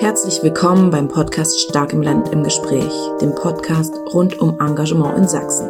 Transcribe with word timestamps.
Herzlich 0.00 0.42
willkommen 0.42 0.90
beim 0.90 1.08
Podcast 1.08 1.60
Stark 1.60 1.92
im 1.92 2.00
Land 2.00 2.30
im 2.30 2.42
Gespräch, 2.42 2.90
dem 3.20 3.34
Podcast 3.34 3.94
rund 4.14 4.40
um 4.40 4.58
Engagement 4.58 5.18
in 5.18 5.28
Sachsen. 5.28 5.68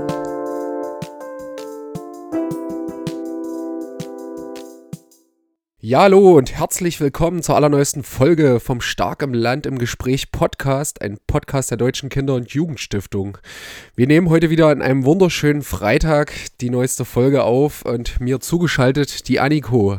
Ja, 5.90 6.02
hallo 6.02 6.38
und 6.38 6.52
herzlich 6.52 7.00
willkommen 7.00 7.42
zur 7.42 7.56
allerneuesten 7.56 8.04
Folge 8.04 8.60
vom 8.60 8.80
Stark 8.80 9.22
im 9.22 9.34
Land 9.34 9.66
im 9.66 9.76
Gespräch 9.76 10.30
Podcast, 10.30 11.02
ein 11.02 11.18
Podcast 11.26 11.72
der 11.72 11.78
Deutschen 11.78 12.08
Kinder- 12.10 12.36
und 12.36 12.52
Jugendstiftung. 12.52 13.38
Wir 13.96 14.06
nehmen 14.06 14.28
heute 14.28 14.50
wieder 14.50 14.68
an 14.68 14.82
einem 14.82 15.04
wunderschönen 15.04 15.62
Freitag 15.62 16.32
die 16.60 16.70
neueste 16.70 17.04
Folge 17.04 17.42
auf 17.42 17.84
und 17.84 18.20
mir 18.20 18.38
zugeschaltet 18.38 19.26
die 19.26 19.40
Anniko. 19.40 19.98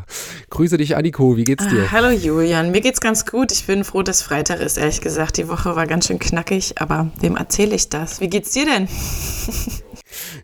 Grüße 0.50 0.78
dich, 0.78 0.96
Anniko, 0.96 1.36
wie 1.36 1.44
geht's 1.44 1.68
dir? 1.68 1.84
Ah, 1.84 1.92
hallo 1.92 2.10
Julian, 2.12 2.72
mir 2.72 2.80
geht's 2.80 3.02
ganz 3.02 3.26
gut. 3.26 3.52
Ich 3.52 3.68
bin 3.68 3.84
froh, 3.84 4.02
dass 4.02 4.22
Freitag 4.22 4.62
ist, 4.62 4.78
ehrlich 4.78 5.02
gesagt. 5.02 5.36
Die 5.36 5.50
Woche 5.50 5.76
war 5.76 5.88
ganz 5.88 6.08
schön 6.08 6.20
knackig, 6.20 6.76
aber 6.80 7.12
wem 7.20 7.36
erzähle 7.36 7.76
ich 7.76 7.90
das? 7.90 8.22
Wie 8.22 8.30
geht's 8.30 8.52
dir 8.52 8.64
denn? 8.64 8.88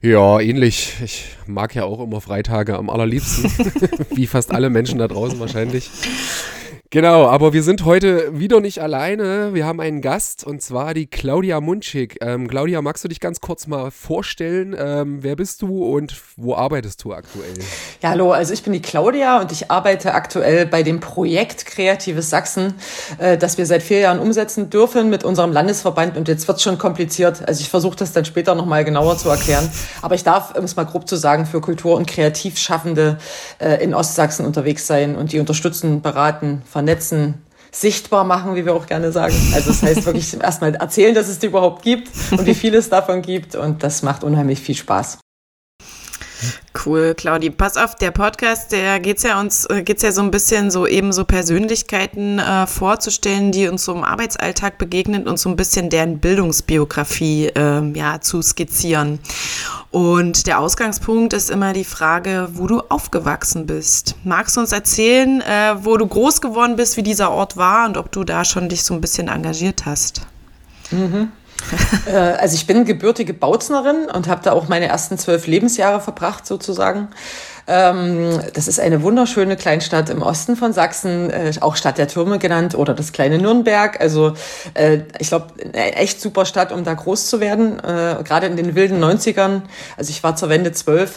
Ja, 0.02 0.40
ähnlich. 0.40 0.94
Ich 1.04 1.26
mag 1.48 1.74
ja 1.74 1.84
auch 1.86 2.00
immer 2.00 2.22
Freitage 2.22 2.78
am 2.78 2.90
allerliebsten, 2.90 3.52
wie 4.14 4.28
fast 4.28 4.52
alle 4.52 4.70
Menschen 4.70 5.00
da 5.00 5.08
draußen 5.08 5.40
wahrscheinlich. 5.40 5.90
Genau, 6.90 7.28
aber 7.28 7.52
wir 7.52 7.64
sind 7.64 7.84
heute 7.84 8.40
wieder 8.40 8.62
nicht 8.62 8.82
alleine. 8.82 9.54
Wir 9.54 9.66
haben 9.66 9.82
einen 9.82 10.00
Gast 10.00 10.46
und 10.46 10.62
zwar 10.62 10.94
die 10.94 11.06
Claudia 11.06 11.60
Munschig. 11.60 12.16
Ähm, 12.22 12.48
Claudia, 12.48 12.82
magst 12.82 13.04
du 13.04 13.10
dich 13.10 13.20
ganz 13.20 13.42
kurz 13.42 13.68
mal 13.68 13.92
vorstellen? 13.92 14.74
Ähm, 14.80 15.22
wer 15.22 15.36
bist 15.36 15.64
du 15.64 15.84
und 15.84 16.16
wo 16.38 16.56
arbeitest 16.56 17.04
du 17.04 17.12
aktuell? 17.12 17.56
Ja, 18.02 18.12
hallo, 18.12 18.32
also 18.32 18.54
ich 18.54 18.64
bin 18.64 18.72
die 18.72 18.82
Claudia 18.82 19.42
und 19.42 19.52
ich 19.52 19.70
arbeite 19.70 20.14
aktuell 20.14 20.66
bei 20.66 20.82
dem 20.82 21.02
Projekt 21.02 21.66
Kreatives 21.66 22.30
Sachsen, 22.30 22.76
äh, 23.18 23.38
das 23.38 23.58
wir 23.58 23.66
seit 23.66 23.84
vier 23.84 24.00
Jahren 24.00 24.20
umsetzen 24.20 24.70
dürfen 24.70 25.10
mit 25.10 25.26
unserem 25.26 25.52
Landesverband 25.52 26.16
und 26.16 26.30
jetzt 26.30 26.48
wird 26.48 26.56
es 26.56 26.64
schon 26.64 26.78
kompliziert. 26.78 27.46
Also 27.46 27.60
ich 27.60 27.70
versuche 27.70 27.98
das 27.98 28.14
dann 28.14 28.24
später 28.24 28.56
nochmal 28.56 28.86
genauer 28.86 29.18
zu 29.18 29.28
erklären. 29.28 29.70
Aber 30.02 30.16
ich 30.16 30.24
darf, 30.24 30.56
um 30.56 30.64
es 30.64 30.78
mal 30.78 30.86
grob 30.86 31.10
zu 31.10 31.18
sagen, 31.18 31.48
für 31.48 31.60
Kultur- 31.60 31.98
und 31.98 32.08
Kreativschaffende 32.08 33.18
äh, 33.60 33.84
in 33.84 33.94
Ostsachsen 33.94 34.46
unterwegs 34.46 34.88
sein 34.88 35.18
und 35.18 35.34
die 35.34 35.40
unterstützen, 35.42 36.02
beraten, 36.02 36.62
vernetzen, 36.78 37.42
sichtbar 37.72 38.24
machen, 38.24 38.56
wie 38.56 38.64
wir 38.64 38.76
auch 38.76 38.86
gerne 38.86 39.12
sagen. 39.12 39.34
Also 39.56 39.72
das 39.72 39.82
heißt 39.82 40.06
wirklich 40.06 40.40
erstmal 40.42 40.76
erzählen, 40.76 41.16
dass 41.16 41.28
es 41.28 41.40
die 41.40 41.48
überhaupt 41.48 41.82
gibt 41.82 42.08
und 42.32 42.46
wie 42.46 42.54
viel 42.54 42.76
es 42.76 42.88
davon 42.90 43.24
gibt. 43.24 43.56
Und 43.56 43.82
das 43.82 44.04
macht 44.04 44.24
unheimlich 44.24 44.60
viel 44.60 44.76
Spaß. 44.76 45.18
Cool, 46.86 47.16
Claudi. 47.16 47.50
Pass 47.50 47.78
auf, 47.78 47.96
der 47.96 48.12
Podcast, 48.12 48.72
der 48.72 49.00
geht's 49.00 49.24
ja 49.24 49.40
uns, 49.40 49.66
äh, 49.66 49.82
geht's 49.82 50.04
ja 50.04 50.12
so 50.12 50.22
ein 50.22 50.32
bisschen 50.32 50.70
so 50.72 50.86
eben 50.86 51.12
so 51.12 51.26
Persönlichkeiten 51.26 52.40
äh, 52.40 52.68
vorzustellen, 52.68 53.52
die 53.52 53.68
uns 53.68 53.86
so 53.86 53.94
im 53.94 54.04
Arbeitsalltag 54.04 54.78
begegnen 54.78 55.28
und 55.28 55.40
so 55.40 55.50
ein 55.50 55.56
bisschen 55.56 55.90
deren 55.90 56.20
Bildungsbiografie 56.20 57.48
äh, 57.48 57.82
ja, 57.94 58.22
zu 58.22 58.42
skizzieren. 58.42 59.20
Und 59.90 60.48
der 60.48 60.60
Ausgangspunkt 60.60 61.34
ist 61.34 61.50
immer 61.50 61.74
die 61.74 61.84
Frage, 61.84 62.50
wo 62.54 62.68
du 62.68 62.82
aufgewachsen 62.90 63.66
bist. 63.66 64.16
Magst 64.24 64.56
du 64.56 64.62
uns 64.62 64.72
erzählen, 64.72 65.42
äh, 65.42 65.76
wo 65.80 65.98
du 65.98 66.06
groß 66.06 66.42
geworden 66.42 66.76
bist, 66.76 66.98
wie 66.98 67.04
dieser 67.04 67.32
Ort 67.32 67.58
war 67.58 67.88
und 67.88 67.98
ob 67.98 68.12
du 68.12 68.24
da 68.24 68.46
schon 68.46 68.70
dich 68.70 68.84
so 68.84 68.94
ein 68.94 69.02
bisschen 69.02 69.28
engagiert 69.28 69.86
hast? 69.86 70.22
Mhm. 70.92 71.32
Äh, 72.08 72.16
also 72.16 72.56
ich 72.56 72.68
bin 72.68 72.86
gebürtige 72.86 73.34
Bautznerin 73.34 74.08
und 74.14 74.28
habe 74.28 74.42
da 74.44 74.54
auch 74.54 74.68
meine 74.68 74.88
ersten 74.88 75.18
zwölf 75.18 75.48
Lebensjahre 75.48 76.00
verbracht 76.00 76.46
sozusagen. 76.46 77.10
Ähm, 77.70 78.40
das 78.54 78.70
ist 78.70 78.80
eine 78.80 79.02
wunderschöne 79.02 79.58
Kleinstadt 79.58 80.10
im 80.10 80.22
Osten 80.22 80.56
von 80.56 80.72
Sachsen, 80.72 81.30
äh, 81.30 81.52
auch 81.60 81.76
Stadt 81.76 81.98
der 81.98 82.08
Türme 82.08 82.40
genannt 82.40 82.76
oder 82.76 82.94
das 82.94 83.12
kleine 83.12 83.40
Nürnberg. 83.40 84.00
Also 84.00 84.36
äh, 84.74 85.00
ich 85.20 85.28
glaube, 85.28 85.48
eine 85.62 85.96
echt 85.96 86.22
super 86.22 86.46
Stadt, 86.46 86.72
um 86.72 86.86
da 86.86 86.94
groß 86.94 87.30
zu 87.30 87.42
werden. 87.42 87.78
Gerade 87.78 88.48
in 88.48 88.56
den 88.56 88.76
wilden 88.76 89.04
90ern, 89.04 89.64
also 89.98 90.10
ich 90.10 90.24
war 90.24 90.36
zur 90.36 90.50
Wende 90.50 90.72
zwölf, 90.72 91.16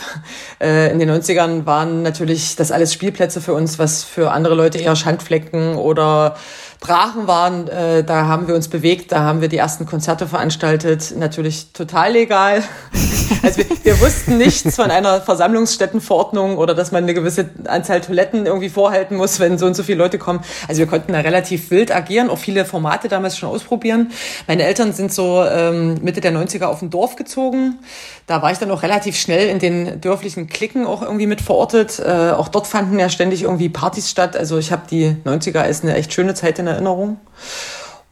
in 0.58 0.98
den 0.98 1.10
90ern 1.10 1.66
waren 1.66 2.02
natürlich 2.02 2.56
das 2.56 2.72
alles 2.72 2.92
Spielplätze 2.92 3.40
für 3.40 3.54
uns, 3.54 3.78
was 3.78 4.02
für 4.02 4.32
andere 4.32 4.54
Leute 4.54 4.78
eher 4.78 4.96
Schandflecken 4.96 5.76
oder 5.76 6.36
Brachen 6.80 7.26
waren, 7.26 7.68
äh, 7.68 8.02
da 8.02 8.26
haben 8.26 8.48
wir 8.48 8.54
uns 8.54 8.68
bewegt, 8.68 9.12
da 9.12 9.20
haben 9.20 9.42
wir 9.42 9.48
die 9.48 9.58
ersten 9.58 9.84
Konzerte 9.84 10.26
veranstaltet, 10.26 11.14
natürlich 11.16 11.72
total 11.72 12.12
legal. 12.12 12.62
Also 13.42 13.58
wir, 13.58 13.84
wir 13.84 14.00
wussten 14.00 14.38
nichts 14.38 14.76
von 14.76 14.90
einer 14.90 15.20
Versammlungsstättenverordnung 15.20 16.58
oder 16.58 16.74
dass 16.74 16.92
man 16.92 17.04
eine 17.04 17.14
gewisse 17.14 17.48
Anzahl 17.64 18.00
Toiletten 18.00 18.44
irgendwie 18.44 18.68
vorhalten 18.68 19.16
muss, 19.16 19.38
wenn 19.40 19.56
so 19.56 19.66
und 19.66 19.74
so 19.74 19.82
viele 19.82 19.98
Leute 19.98 20.18
kommen. 20.18 20.40
Also 20.68 20.80
wir 20.80 20.86
konnten 20.86 21.12
da 21.12 21.20
relativ 21.20 21.70
wild 21.70 21.94
agieren, 21.94 22.28
auch 22.28 22.38
viele 22.38 22.64
Formate 22.64 23.08
damals 23.08 23.38
schon 23.38 23.48
ausprobieren. 23.48 24.10
Meine 24.46 24.64
Eltern 24.64 24.92
sind 24.92 25.12
so 25.12 25.42
ähm, 25.44 25.98
Mitte 26.02 26.20
der 26.20 26.32
90er 26.32 26.64
auf 26.64 26.82
ein 26.82 26.90
Dorf 26.90 27.16
gezogen. 27.16 27.78
Da 28.30 28.42
war 28.42 28.52
ich 28.52 28.58
dann 28.58 28.70
auch 28.70 28.84
relativ 28.84 29.16
schnell 29.16 29.48
in 29.48 29.58
den 29.58 30.00
dörflichen 30.00 30.46
Klicken 30.46 30.86
auch 30.86 31.02
irgendwie 31.02 31.26
mit 31.26 31.40
verortet. 31.40 31.98
Äh, 31.98 32.30
auch 32.30 32.46
dort 32.46 32.68
fanden 32.68 32.96
ja 32.96 33.08
ständig 33.08 33.42
irgendwie 33.42 33.68
Partys 33.68 34.08
statt. 34.08 34.36
Also 34.36 34.56
ich 34.56 34.70
habe 34.70 34.82
die 34.88 35.16
90er 35.24 35.58
als 35.58 35.82
eine 35.82 35.96
echt 35.96 36.12
schöne 36.12 36.34
Zeit 36.34 36.60
in 36.60 36.68
Erinnerung. 36.68 37.16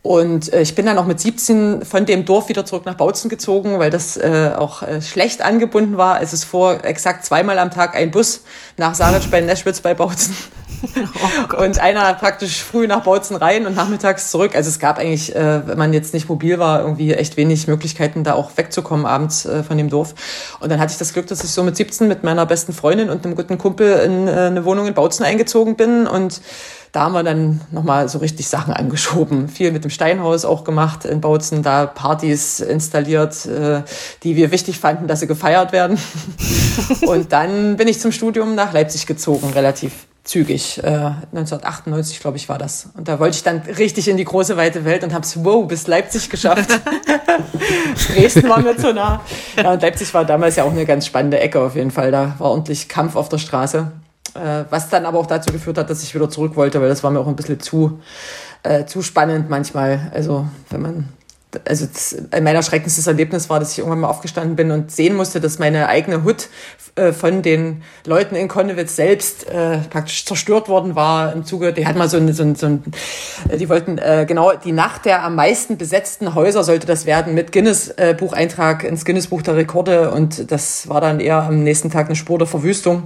Und 0.03 0.53
äh, 0.53 0.63
ich 0.63 0.75
bin 0.75 0.87
dann 0.87 0.97
auch 0.97 1.07
mit 1.07 1.21
17 1.21 1.85
von 1.85 2.07
dem 2.07 2.25
Dorf 2.25 2.49
wieder 2.49 2.65
zurück 2.65 2.87
nach 2.87 2.95
Bautzen 2.95 3.29
gezogen, 3.29 3.79
weil 3.79 3.91
das 3.91 4.17
äh, 4.17 4.53
auch 4.57 4.83
äh, 4.83 5.03
schlecht 5.03 5.43
angebunden 5.43 5.97
war. 5.97 6.23
Es 6.23 6.33
ist 6.33 6.45
vor 6.45 6.85
exakt 6.85 7.25
zweimal 7.25 7.59
am 7.59 7.71
Tag 7.71 7.97
ein 7.97 8.11
Bus 8.11 8.43
nach 8.77 8.95
Saritsch 8.95 9.29
bei 9.31 9.41
Neschwitz 9.41 9.81
bei 9.81 9.95
Bautzen. 9.95 10.37
Oh 10.81 11.65
und 11.65 11.81
einer 11.81 12.15
praktisch 12.15 12.63
früh 12.63 12.87
nach 12.87 13.03
Bautzen 13.03 13.35
rein 13.35 13.67
und 13.67 13.75
nachmittags 13.75 14.31
zurück. 14.31 14.55
Also 14.55 14.69
es 14.69 14.79
gab 14.79 14.99
eigentlich, 14.99 15.35
äh, 15.35 15.67
wenn 15.67 15.77
man 15.77 15.93
jetzt 15.93 16.15
nicht 16.15 16.29
mobil 16.29 16.61
war, 16.61 16.83
irgendwie 16.83 17.13
echt 17.15 17.37
wenig 17.37 17.67
Möglichkeiten, 17.67 18.23
da 18.23 18.35
auch 18.35 18.53
wegzukommen 18.57 19.05
abends 19.05 19.45
äh, 19.45 19.65
von 19.65 19.77
dem 19.77 19.91
Dorf. 19.91 20.15
Und 20.61 20.71
dann 20.71 20.79
hatte 20.79 20.93
ich 20.93 20.99
das 20.99 21.13
Glück, 21.13 21.27
dass 21.27 21.43
ich 21.43 21.51
so 21.51 21.65
mit 21.65 21.77
17 21.77 22.07
mit 22.07 22.23
meiner 22.23 22.47
besten 22.47 22.73
Freundin 22.73 23.11
und 23.11 23.25
einem 23.25 23.35
guten 23.35 23.59
Kumpel 23.59 23.99
in 24.05 24.29
äh, 24.29 24.31
eine 24.31 24.65
Wohnung 24.65 24.87
in 24.87 24.95
Bautzen 24.95 25.25
eingezogen 25.25 25.75
bin 25.75 26.07
und 26.07 26.41
da 26.93 27.03
haben 27.03 27.13
wir 27.13 27.23
dann 27.23 27.61
nochmal 27.71 28.09
so 28.09 28.19
richtig 28.19 28.49
Sachen 28.49 28.73
angeschoben. 28.73 29.49
Viel 29.49 29.73
mit 29.73 29.85
dem 29.85 29.91
Steinhaus 29.91 30.45
auch 30.45 30.65
gemacht 30.65 31.05
in 31.05 31.21
Bautzen, 31.21 31.63
da 31.63 31.87
Partys 31.87 32.61
installiert, 32.61 33.47
äh, 33.47 33.83
die 34.23 34.37
wir 34.37 34.51
wichtig 34.51 34.79
fanden, 34.79 35.07
dass 35.07 35.21
sie 35.21 35.27
gefeiert 35.27 35.73
werden. 35.73 35.99
Und 37.07 37.33
dann 37.33 37.77
bin 37.77 37.89
ich 37.89 38.01
zum 38.01 38.13
Studium 38.13 38.55
nach 38.55 38.73
Leipzig 38.73 39.07
gezogen, 39.07 39.51
relativ 39.55 39.93
zügig. 40.25 40.79
Äh, 40.85 40.89
1998, 40.89 42.21
glaube 42.21 42.37
ich, 42.37 42.49
war 42.49 42.59
das. 42.59 42.89
Und 42.97 43.09
da 43.09 43.19
wollte 43.19 43.37
ich 43.37 43.43
dann 43.43 43.63
richtig 43.79 44.09
in 44.09 44.17
die 44.17 44.25
große, 44.25 44.57
weite 44.57 44.85
Welt 44.85 45.03
und 45.03 45.13
habe 45.13 45.25
es, 45.25 45.43
wow, 45.45 45.67
bis 45.67 45.87
Leipzig 45.87 46.31
geschafft. 46.31 46.69
Dresden 48.15 48.49
war 48.49 48.61
mir 48.61 48.77
zu 48.77 48.93
nah. 48.93 49.23
Ja, 49.57 49.73
und 49.73 49.83
Leipzig 49.83 50.13
war 50.15 50.25
damals 50.25 50.57
ja 50.57 50.65
auch 50.65 50.71
eine 50.71 50.87
ganz 50.87 51.07
spannende 51.07 51.41
Ecke 51.41 51.61
auf 51.61 51.75
jeden 51.75 51.91
Fall. 51.91 52.13
Da 52.13 52.35
war 52.39 52.51
ordentlich 52.51 52.89
Kampf 52.89 53.17
auf 53.17 53.29
der 53.29 53.39
Straße. 53.39 53.91
Äh, 54.39 54.65
was 54.71 54.89
dann 54.89 55.07
aber 55.07 55.19
auch 55.19 55.27
dazu 55.27 55.53
geführt 55.53 55.79
hat, 55.79 55.91
dass 55.91 56.03
ich 56.03 56.15
wieder 56.15 56.31
zurück 56.31 56.57
wollte, 56.57 56.81
weil 56.81 56.89
das 56.89 57.03
war 57.03 57.11
mir 57.11 57.21
auch 57.21 57.27
ein 57.27 57.37
bisschen 57.37 57.61
zu, 57.61 58.01
äh, 58.63 58.85
zu 58.85 59.03
spannend 59.03 59.51
manchmal. 59.51 60.13
Also 60.15 60.47
wenn 60.71 60.83
man 60.83 61.09
also 61.67 61.87
das, 61.87 62.15
mein 62.43 62.63
schreckenstes 62.63 63.07
Erlebnis 63.07 63.49
war, 63.49 63.59
dass 63.59 63.73
ich 63.73 63.79
irgendwann 63.79 64.01
mal 64.01 64.09
aufgestanden 64.09 64.55
bin 64.55 64.71
und 64.71 64.91
sehen 64.91 65.17
musste, 65.17 65.41
dass 65.41 65.59
meine 65.59 65.89
eigene 65.89 66.23
Hut 66.23 66.49
äh, 66.95 67.13
von 67.13 67.41
den 67.41 67.83
Leuten 68.05 68.35
in 68.35 68.49
Konnewitz 68.49 68.97
selbst 68.97 69.49
äh, 69.49 69.79
praktisch 69.79 70.27
zerstört 70.27 70.69
worden 70.69 70.95
war 70.95 71.33
im 71.33 71.45
Zuge, 71.45 71.73
die 71.73 71.87
hatten 71.87 71.99
mal 71.99 72.09
so 72.09 72.19
ein, 72.19 72.33
so 72.35 72.43
ein, 72.43 72.55
so 72.55 72.67
ein 72.67 72.83
die 73.59 73.69
wollten 73.71 73.97
äh, 73.97 74.27
genau 74.29 74.53
die 74.53 74.73
Nacht 74.73 75.07
der 75.07 75.25
am 75.25 75.37
meisten 75.37 75.79
besetzten 75.79 76.35
Häuser 76.35 76.65
sollte 76.65 76.87
das 76.87 77.07
werden 77.07 77.33
mit 77.35 77.51
Guinness 77.51 77.89
äh, 77.97 78.15
Bucheintrag 78.19 78.85
ins 78.85 79.07
Guinness 79.07 79.29
Buch 79.29 79.41
der 79.41 79.57
Rekorde 79.57 80.11
und 80.11 80.51
das 80.53 80.89
war 80.89 81.01
dann 81.01 81.19
eher 81.19 81.45
am 81.45 81.63
nächsten 81.63 81.91
Tag 81.91 82.07
eine 82.07 82.17
Spur 82.17 82.39
der 82.39 82.47
Verwüstung 82.47 83.05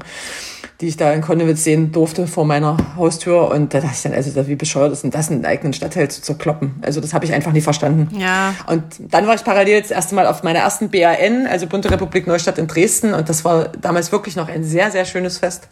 die 0.81 0.89
ich 0.89 0.97
da 0.97 1.13
in 1.13 1.21
Konnewitz 1.21 1.65
sehen 1.65 1.93
durfte 1.93 2.27
vor 2.27 2.45
meiner 2.45 2.77
Haustür. 2.97 3.51
Und 3.51 3.73
da 3.75 3.81
dachte 3.81 3.95
ich 3.95 4.03
dann, 4.03 4.13
also 4.13 4.47
wie 4.47 4.57
bescheuert 4.57 4.93
ist 4.93 5.03
denn 5.03 5.11
das, 5.11 5.31
einen 5.31 5.45
eigenen 5.45 5.73
Stadtteil 5.73 6.11
zu 6.11 6.23
zerkloppen? 6.23 6.75
Also 6.83 7.01
das 7.01 7.15
habe 7.15 7.25
ich 7.25 7.33
einfach 7.33 7.53
nie 7.53 7.61
verstanden. 7.61 8.09
Ja. 8.19 8.55
Und 8.67 8.83
dann 8.99 9.27
war 9.27 9.35
ich 9.35 9.45
parallel 9.45 9.81
das 9.81 9.91
erste 9.91 10.15
Mal 10.15 10.27
auf 10.27 10.43
meiner 10.43 10.61
ersten 10.61 10.91
BAN, 10.91 11.47
also 11.47 11.67
Bunte 11.67 11.91
Republik 11.91 12.27
Neustadt 12.27 12.59
in 12.59 12.67
Dresden. 12.67 13.15
Und 13.15 13.29
das 13.29 13.45
war 13.45 13.69
damals 13.69 14.13
wirklich 14.13 14.37
noch 14.37 14.49
ein 14.49 14.65
sehr, 14.65 14.91
sehr 14.91 15.05
schönes 15.05 15.39
Fest. 15.39 15.69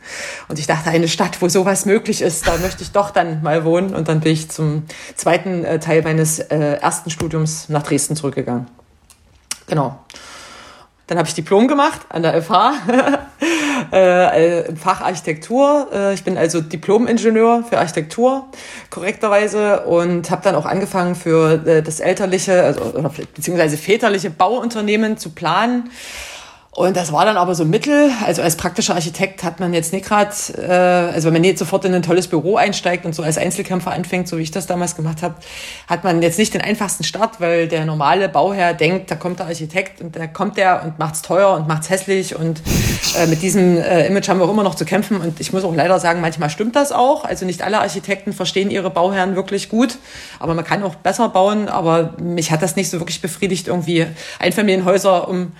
Und 0.48 0.58
ich 0.58 0.66
dachte, 0.66 0.90
eine 0.90 1.08
Stadt, 1.08 1.40
wo 1.42 1.48
sowas 1.48 1.86
möglich 1.86 2.22
ist, 2.22 2.46
da 2.46 2.56
möchte 2.58 2.82
ich 2.82 2.92
doch 2.92 3.10
dann 3.10 3.42
mal 3.42 3.64
wohnen. 3.64 3.94
Und 3.94 4.08
dann 4.08 4.20
bin 4.20 4.32
ich 4.32 4.50
zum 4.50 4.84
zweiten 5.14 5.64
äh, 5.64 5.78
Teil 5.80 6.02
meines 6.02 6.38
äh, 6.38 6.74
ersten 6.80 7.10
Studiums 7.10 7.68
nach 7.68 7.82
Dresden 7.82 8.16
zurückgegangen. 8.16 8.66
Genau. 9.66 9.98
Dann 11.10 11.18
habe 11.18 11.26
ich 11.26 11.34
Diplom 11.34 11.66
gemacht 11.66 12.02
an 12.08 12.22
der 12.22 12.40
FH 12.40 12.72
äh, 13.92 14.68
im 14.68 14.76
Fach 14.76 15.00
Architektur. 15.00 15.88
Äh, 15.92 16.14
ich 16.14 16.24
bin 16.24 16.36
also 16.36 16.60
Diplom-Ingenieur 16.60 17.64
für 17.68 17.78
Architektur, 17.78 18.46
korrekterweise, 18.90 19.80
und 19.80 20.30
habe 20.30 20.42
dann 20.42 20.54
auch 20.54 20.66
angefangen 20.66 21.14
für 21.14 21.66
äh, 21.66 21.82
das 21.82 22.00
elterliche, 22.00 22.62
also, 22.62 22.92
beziehungsweise 23.34 23.76
väterliche 23.76 24.30
Bauunternehmen 24.30 25.16
zu 25.16 25.30
planen 25.30 25.90
Und 26.80 26.96
das 26.96 27.12
war 27.12 27.26
dann 27.26 27.36
aber 27.36 27.54
so 27.54 27.66
Mittel. 27.66 28.10
Also 28.24 28.40
als 28.40 28.56
praktischer 28.56 28.94
Architekt 28.94 29.44
hat 29.44 29.60
man 29.60 29.74
jetzt 29.74 29.92
nicht 29.92 30.06
gerade, 30.06 30.30
äh, 30.56 31.12
also 31.14 31.26
wenn 31.26 31.34
man 31.34 31.44
jetzt 31.44 31.58
sofort 31.58 31.84
in 31.84 31.92
ein 31.94 32.00
tolles 32.00 32.26
Büro 32.26 32.56
einsteigt 32.56 33.04
und 33.04 33.14
so 33.14 33.22
als 33.22 33.36
Einzelkämpfer 33.36 33.90
anfängt, 33.90 34.28
so 34.28 34.38
wie 34.38 34.42
ich 34.42 34.50
das 34.50 34.66
damals 34.66 34.96
gemacht 34.96 35.22
habe, 35.22 35.34
hat 35.88 36.04
man 36.04 36.22
jetzt 36.22 36.38
nicht 36.38 36.54
den 36.54 36.62
einfachsten 36.62 37.04
Start, 37.04 37.38
weil 37.38 37.68
der 37.68 37.84
normale 37.84 38.30
Bauherr 38.30 38.72
denkt, 38.72 39.10
da 39.10 39.16
kommt 39.16 39.40
der 39.40 39.46
Architekt 39.46 40.00
und 40.00 40.16
da 40.16 40.26
kommt 40.26 40.56
der 40.56 40.82
und 40.82 40.98
macht's 40.98 41.20
teuer 41.20 41.54
und 41.54 41.68
macht's 41.68 41.90
hässlich 41.90 42.34
und 42.34 42.62
äh, 43.18 43.26
mit 43.26 43.42
diesem 43.42 43.76
äh, 43.76 44.06
Image 44.06 44.30
haben 44.30 44.38
wir 44.38 44.46
auch 44.46 44.50
immer 44.50 44.62
noch 44.62 44.74
zu 44.74 44.86
kämpfen. 44.86 45.20
Und 45.20 45.38
ich 45.38 45.52
muss 45.52 45.64
auch 45.64 45.74
leider 45.74 46.00
sagen, 46.00 46.22
manchmal 46.22 46.48
stimmt 46.48 46.76
das 46.76 46.92
auch. 46.92 47.24
Also 47.24 47.44
nicht 47.44 47.60
alle 47.60 47.80
Architekten 47.80 48.32
verstehen 48.32 48.70
ihre 48.70 48.88
Bauherren 48.88 49.36
wirklich 49.36 49.68
gut, 49.68 49.98
aber 50.38 50.54
man 50.54 50.64
kann 50.64 50.82
auch 50.82 50.94
besser 50.94 51.28
bauen. 51.28 51.68
Aber 51.68 52.14
mich 52.22 52.50
hat 52.50 52.62
das 52.62 52.76
nicht 52.76 52.88
so 52.88 53.00
wirklich 53.00 53.20
befriedigt, 53.20 53.68
irgendwie 53.68 54.06
Einfamilienhäuser 54.38 55.28
um 55.28 55.52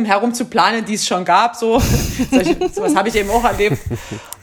Flurgarderoben 0.00 0.04
herum 0.04 0.34
zu 0.34 0.44
planen, 0.46 0.84
die 0.84 0.94
es 0.94 1.06
schon 1.06 1.24
gab. 1.24 1.56
So, 1.56 1.78
so 2.74 2.82
was 2.82 2.94
habe 2.94 3.08
ich 3.08 3.16
eben 3.16 3.30
auch 3.30 3.44
erlebt. 3.44 3.78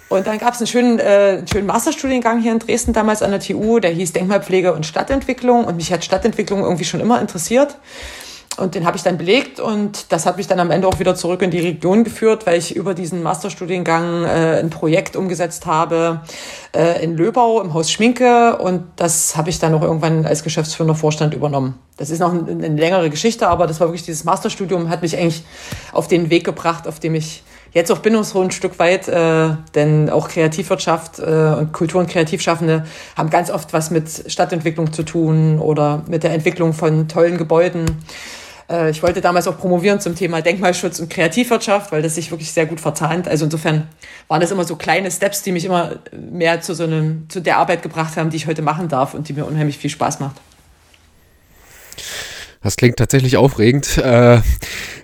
Und 0.10 0.26
dann 0.26 0.38
gab 0.38 0.54
es 0.54 0.60
einen 0.60 0.68
schönen, 0.68 1.00
äh, 1.00 1.38
einen 1.40 1.48
schönen 1.48 1.68
Masterstudiengang 1.68 2.42
hier 2.42 2.54
in 2.54 2.60
Dresden 2.60 2.94
damals 2.94 3.22
an 3.22 3.32
der 3.32 3.42
TU, 3.42 3.80
der 3.80 3.92
hieß 3.92 4.14
Denkmalpflege 4.14 4.74
und 4.74 4.86
Stadtentwicklung. 4.86 5.66
Und 5.66 5.76
mich 5.76 5.92
hat 5.92 6.04
Stadtentwicklung 6.04 6.62
irgendwie 6.62 6.86
schon 6.86 7.02
immer 7.02 7.20
interessiert. 7.20 7.78
Und 8.58 8.74
den 8.74 8.86
habe 8.86 8.98
ich 8.98 9.04
dann 9.04 9.18
belegt 9.18 9.60
und 9.60 10.12
das 10.12 10.26
hat 10.26 10.38
mich 10.38 10.48
dann 10.48 10.60
am 10.60 10.72
Ende 10.72 10.88
auch 10.88 11.00
wieder 11.00 11.16
zurück 11.16 11.44
in 11.44 11.52
die 11.52 11.60
Region 11.60 12.04
geführt, 12.04 12.48
weil 12.48 12.58
ich 12.58 12.76
über 12.76 12.96
diesen 12.96 13.22
Masterstudiengang 13.22 14.24
äh, 14.24 14.60
ein 14.60 14.72
Projekt 14.72 15.16
umgesetzt 15.16 15.68
habe 15.68 16.22
äh, 16.76 17.04
in 17.04 17.16
Löbau 17.16 17.62
im 17.62 17.76
Haus 17.76 17.92
Schminke 17.92 18.58
und 18.58 18.84
das 18.96 19.38
habe 19.38 19.52
ich 19.52 19.60
dann 19.60 19.76
auch 19.76 19.84
irgendwann 19.84 20.26
als 20.26 20.44
geschäftsführender 20.44 20.96
Vorstand 20.96 21.36
übernommen. 21.36 21.76
Das 21.98 22.10
ist 22.10 22.20
noch 22.20 22.34
ein, 22.34 22.48
eine 22.48 22.76
längere 22.76 23.12
Geschichte, 23.12 23.48
aber 23.48 23.68
das 23.68 23.80
war 23.80 23.88
wirklich 23.88 24.06
dieses 24.06 24.24
Masterstudium, 24.24 24.90
hat 24.90 25.04
mich 25.04 25.16
eigentlich 25.16 25.44
auf 25.92 26.08
den 26.08 26.32
Weg 26.32 26.44
gebracht, 26.44 26.88
auf 26.88 27.00
dem 27.00 27.14
ich 27.14 27.44
jetzt 27.74 27.92
auch 27.92 28.00
bin 28.00 28.16
und 28.16 28.24
so 28.24 28.42
ein 28.42 28.52
Stück 28.52 28.80
weit, 28.80 29.08
äh, 29.08 29.50
denn 29.76 30.10
auch 30.10 30.30
Kreativwirtschaft 30.30 31.20
äh, 31.20 31.24
und 31.60 31.74
Kultur- 31.74 32.02
und 32.02 32.10
Kreativschaffende 32.10 32.86
haben 33.16 33.30
ganz 33.30 33.52
oft 33.52 33.72
was 33.74 33.92
mit 33.92 34.32
Stadtentwicklung 34.32 34.94
zu 34.94 35.04
tun 35.04 35.60
oder 35.60 36.04
mit 36.08 36.24
der 36.24 36.34
Entwicklung 36.34 36.74
von 36.74 37.08
tollen 37.08 37.38
Gebäuden. 37.38 37.86
Äh, 38.70 38.90
ich 38.90 39.04
wollte 39.04 39.22
damals 39.22 39.48
auch 39.48 39.58
promovieren 39.58 40.00
zum 40.00 40.16
Thema 40.16 40.42
Denkmalschutz 40.42 41.00
und 41.00 41.10
Kreativwirtschaft, 41.10 41.92
weil 41.92 42.02
das 42.02 42.16
sich 42.16 42.32
wirklich 42.32 42.52
sehr 42.52 42.66
gut 42.66 42.80
verzahnt. 42.80 43.28
Also 43.28 43.46
insofern 43.46 43.88
waren 44.28 44.42
das 44.42 44.52
immer 44.52 44.64
so 44.64 44.76
kleine 44.76 45.12
Steps, 45.12 45.44
die 45.44 45.52
mich 45.52 45.66
immer 45.66 45.98
mehr 46.12 46.62
zu 46.62 46.74
so 46.74 46.84
einem, 46.84 47.30
zu 47.30 47.42
der 47.42 47.58
Arbeit 47.58 47.82
gebracht 47.82 48.18
haben, 48.18 48.30
die 48.30 48.38
ich 48.38 48.48
heute 48.48 48.62
machen 48.62 48.88
darf 48.88 49.14
und 49.14 49.30
die 49.30 49.34
mir 49.34 49.46
unheimlich 49.46 49.78
viel 49.78 49.90
Spaß 49.90 50.20
macht. 50.20 50.36
Das 52.68 52.76
klingt 52.76 52.98
tatsächlich 52.98 53.38
aufregend. 53.38 53.98
Äh, 53.98 54.42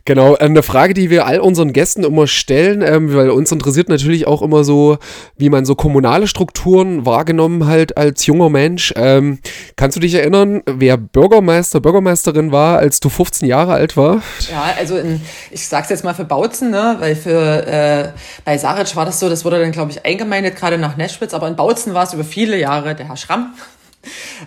genau, 0.03 0.35
eine 0.35 0.63
Frage, 0.63 0.93
die 0.93 1.09
wir 1.09 1.25
all 1.25 1.39
unseren 1.39 1.71
Gästen 1.71 2.03
immer 2.03 2.27
stellen, 2.27 2.81
ähm, 2.81 3.15
weil 3.15 3.29
uns 3.29 3.53
interessiert 3.53 3.87
natürlich 3.87 4.27
auch 4.27 4.41
immer 4.41 4.65
so, 4.65 4.97
wie 5.37 5.49
man 5.49 5.63
so 5.63 5.73
kommunale 5.73 6.27
Strukturen 6.27 7.05
wahrgenommen 7.05 7.65
hat 7.65 7.95
als 7.95 8.25
junger 8.25 8.49
Mensch. 8.49 8.93
Ähm, 8.97 9.39
kannst 9.77 9.95
du 9.95 10.01
dich 10.01 10.13
erinnern, 10.13 10.61
wer 10.65 10.97
Bürgermeister, 10.97 11.79
Bürgermeisterin 11.79 12.51
war, 12.51 12.79
als 12.79 12.99
du 12.99 13.07
15 13.07 13.47
Jahre 13.47 13.71
alt 13.71 13.95
war? 13.95 14.21
Ja, 14.51 14.75
also 14.77 14.97
in, 14.97 15.21
ich 15.49 15.65
sag's 15.65 15.87
jetzt 15.87 16.03
mal 16.03 16.13
für 16.13 16.25
Bautzen, 16.25 16.69
ne, 16.69 16.97
weil 16.99 17.15
für 17.15 17.65
äh, 17.65 18.09
bei 18.43 18.57
Saric 18.57 18.93
war 18.97 19.05
das 19.05 19.21
so, 19.21 19.29
das 19.29 19.45
wurde 19.45 19.61
dann, 19.61 19.71
glaube 19.71 19.91
ich, 19.91 20.05
eingemeindet, 20.05 20.57
gerade 20.57 20.77
nach 20.77 20.97
Neschwitz, 20.97 21.33
aber 21.33 21.47
in 21.47 21.55
Bautzen 21.55 21.93
war 21.93 22.03
es 22.03 22.13
über 22.13 22.25
viele 22.25 22.59
Jahre 22.59 22.93
der 22.93 23.07
Herr 23.07 23.15
Schramm. 23.15 23.53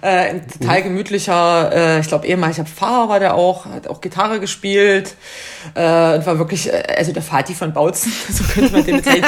Äh, 0.03 0.07
ein 0.07 0.49
total 0.49 0.83
gemütlicher, 0.83 1.73
äh, 1.73 2.01
ich 2.01 2.09
glaube 2.09 2.27
ehemaliger 2.27 2.65
Pfarrer 2.65 3.09
war 3.09 3.21
der 3.21 3.35
auch, 3.35 3.67
hat 3.67 3.89
auch 3.89 4.01
Gitarre 4.01 4.41
gespielt 4.41 5.15
äh, 5.75 6.17
und 6.17 6.27
war 6.27 6.39
wirklich, 6.39 6.73
äh, 6.73 6.83
also 6.97 7.13
der 7.13 7.23
Vati 7.23 7.55
von 7.55 7.73
Bautzen, 7.73 8.13
so 8.31 8.45
könnte 8.45 8.73
man 8.73 8.85
den 8.85 8.97
bezeichnen. 8.99 9.25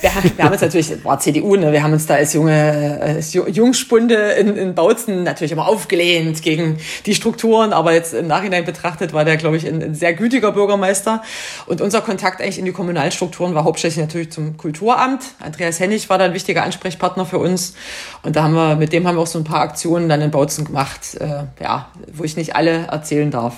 wir, 0.00 0.10
wir 0.36 0.44
haben 0.44 0.52
uns 0.52 0.60
natürlich, 0.60 1.04
war 1.04 1.18
CDU, 1.18 1.56
ne, 1.56 1.72
wir 1.72 1.82
haben 1.82 1.92
uns 1.92 2.06
da 2.06 2.14
als 2.14 2.32
junge, 2.32 2.98
als 3.00 3.32
Jungspunde 3.32 4.14
in, 4.14 4.56
in 4.56 4.74
Bautzen 4.74 5.22
natürlich 5.22 5.52
immer 5.52 5.68
aufgelehnt 5.68 6.42
gegen 6.42 6.78
die 7.06 7.14
Strukturen, 7.14 7.72
aber 7.72 7.92
jetzt 7.92 8.14
im 8.14 8.26
Nachhinein 8.26 8.64
betrachtet 8.64 9.12
war 9.12 9.24
der, 9.24 9.36
glaube 9.36 9.56
ich, 9.56 9.66
ein, 9.66 9.82
ein 9.82 9.94
sehr 9.94 10.14
gütiger 10.14 10.52
Bürgermeister 10.52 11.22
und 11.66 11.80
unser 11.80 12.00
Kontakt 12.00 12.40
eigentlich 12.40 12.58
in 12.58 12.64
die 12.64 12.72
kommunalen 12.72 13.12
Strukturen 13.12 13.54
war 13.54 13.64
hauptsächlich 13.64 14.02
natürlich 14.02 14.30
zum 14.30 14.56
Kulturamt. 14.56 15.22
Andreas 15.40 15.80
Hennig 15.80 16.08
war 16.08 16.18
da 16.18 16.24
ein 16.26 16.34
wichtiger 16.34 16.62
Ansprechpartner 16.62 17.26
für 17.26 17.38
uns 17.38 17.74
und 18.22 18.36
da 18.36 18.44
haben 18.44 18.54
wir, 18.54 18.76
mit 18.76 18.92
dem 18.92 19.06
haben 19.06 19.16
wir 19.16 19.22
auch 19.22 19.26
so 19.26 19.38
ein 19.38 19.44
paar 19.44 19.60
Aktionen 19.60 20.08
dann 20.08 20.20
in 20.20 20.30
Bautzen 20.30 20.64
gemacht, 20.64 21.16
äh, 21.20 21.44
ja, 21.62 21.88
wo 22.12 22.24
ich 22.24 22.36
nicht 22.36 22.56
alle 22.56 22.86
erzählen 22.86 23.30
darf. 23.30 23.54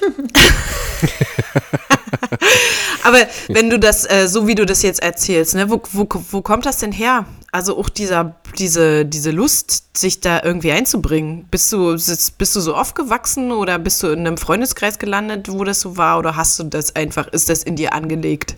Aber 3.02 3.18
wenn 3.48 3.70
du 3.70 3.78
das, 3.78 4.08
äh, 4.10 4.28
so 4.28 4.46
wie 4.46 4.54
du 4.54 4.66
das 4.66 4.82
jetzt 4.82 5.02
erzählst, 5.02 5.54
ne, 5.54 5.70
wo, 5.70 5.80
wo, 5.92 6.06
wo 6.30 6.42
kommt 6.42 6.66
das 6.66 6.78
denn 6.78 6.92
her? 6.92 7.26
Also 7.50 7.78
auch 7.78 7.88
dieser, 7.88 8.36
diese, 8.58 9.06
diese 9.06 9.30
Lust, 9.30 9.96
sich 9.96 10.20
da 10.20 10.42
irgendwie 10.42 10.72
einzubringen. 10.72 11.46
Bist 11.50 11.72
du, 11.72 11.92
bist 11.92 12.56
du 12.56 12.60
so 12.60 12.74
aufgewachsen 12.74 13.52
oder 13.52 13.78
bist 13.78 14.02
du 14.02 14.08
in 14.08 14.26
einem 14.26 14.36
Freundeskreis 14.36 14.98
gelandet, 14.98 15.50
wo 15.50 15.64
das 15.64 15.80
so 15.80 15.96
war? 15.96 16.18
Oder 16.18 16.36
hast 16.36 16.58
du 16.58 16.64
das 16.64 16.94
einfach, 16.94 17.28
ist 17.28 17.48
das 17.48 17.62
in 17.62 17.76
dir 17.76 17.94
angelegt? 17.94 18.56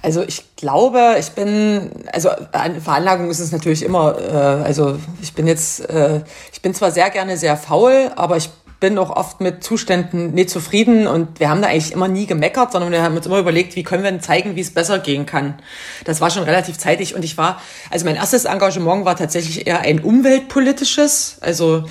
Also 0.00 0.22
ich 0.22 0.44
glaube, 0.56 1.16
ich 1.18 1.30
bin, 1.32 1.90
also 2.12 2.30
Veranlagung 2.52 3.30
ist 3.30 3.40
es 3.40 3.50
natürlich 3.50 3.82
immer, 3.82 4.16
äh, 4.18 4.64
also 4.64 4.98
ich 5.20 5.32
bin 5.34 5.46
jetzt, 5.46 5.88
äh, 5.90 6.20
ich 6.52 6.62
bin 6.62 6.72
zwar 6.72 6.92
sehr 6.92 7.10
gerne 7.10 7.36
sehr 7.36 7.56
faul, 7.56 8.12
aber 8.14 8.36
ich 8.36 8.48
bin 8.80 8.96
auch 8.96 9.10
oft 9.10 9.40
mit 9.40 9.64
Zuständen 9.64 10.34
nicht 10.34 10.50
zufrieden 10.50 11.08
und 11.08 11.40
wir 11.40 11.48
haben 11.48 11.60
da 11.60 11.68
eigentlich 11.68 11.92
immer 11.92 12.06
nie 12.06 12.26
gemeckert, 12.26 12.70
sondern 12.70 12.92
wir 12.92 13.02
haben 13.02 13.16
uns 13.16 13.26
immer 13.26 13.38
überlegt, 13.38 13.74
wie 13.74 13.82
können 13.82 14.04
wir 14.04 14.10
denn 14.10 14.20
zeigen, 14.20 14.54
wie 14.54 14.60
es 14.60 14.72
besser 14.72 15.00
gehen 15.00 15.26
kann. 15.26 15.54
Das 16.04 16.20
war 16.20 16.30
schon 16.30 16.44
relativ 16.44 16.78
zeitig 16.78 17.16
und 17.16 17.24
ich 17.24 17.36
war, 17.36 17.60
also 17.90 18.04
mein 18.04 18.14
erstes 18.14 18.44
Engagement 18.44 19.04
war 19.04 19.16
tatsächlich 19.16 19.66
eher 19.66 19.80
ein 19.80 19.98
umweltpolitisches. 20.00 21.38
Also 21.40 21.84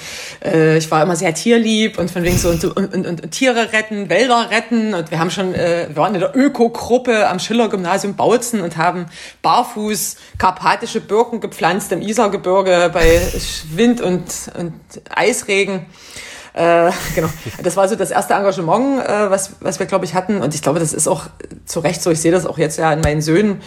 äh, 0.44 0.78
ich 0.78 0.90
war 0.90 1.04
immer 1.04 1.18
sehr 1.18 1.34
tierlieb 1.34 2.00
und 2.00 2.10
von 2.10 2.24
wegen 2.24 2.38
so 2.38 2.50
und, 2.50 2.64
und, 2.64 2.94
und, 2.94 3.06
und 3.06 3.32
Tiere 3.32 3.74
retten, 3.74 4.10
Wälder 4.10 4.50
retten 4.50 4.94
und 4.94 5.12
wir 5.12 5.20
haben 5.20 5.32
schon, 5.32 5.54
äh, 5.56 5.88
wir 5.90 5.98
waren 5.98 6.14
in 6.14 6.22
der 6.22 6.38
Öko-Gruppe 6.38 7.28
am 7.28 7.40
Schiller-Gymnasium 7.40 8.16
Bautzen 8.16 8.62
und 8.62 8.78
haben 8.78 9.08
barfuß 9.42 10.16
karpatische 10.38 11.02
Birken 11.02 11.42
gepflanzt 11.42 11.92
im 11.92 12.02
Isergebirge 12.02 12.92
bei 12.94 13.22
Wind 13.76 14.00
und, 14.00 14.24
und 14.58 14.74
Eisregen. 15.14 15.86
Äh, 16.58 16.92
genau. 17.16 17.30
Das 17.62 17.78
war 17.78 17.88
so 17.88 17.96
das 17.96 18.12
erste 18.12 18.34
Engagement, 18.34 19.06
äh, 19.06 19.30
was, 19.30 19.52
was 19.60 19.80
wir, 19.80 19.86
glaube 19.86 20.06
ich, 20.06 20.16
hatten. 20.16 20.42
Und 20.42 20.56
ich 20.56 20.62
glaube, 20.62 20.80
das 20.80 20.94
ist 20.94 21.08
auch 21.08 21.28
zu 21.66 21.80
Recht 21.80 22.02
so. 22.02 22.10
Ich 22.12 22.20
sehe 22.20 22.32
das 22.32 22.46
auch 22.46 22.58
jetzt 22.58 22.78
ja 22.80 22.92
in 22.92 23.02
meinen 23.02 23.22
Söhnen. 23.22 23.62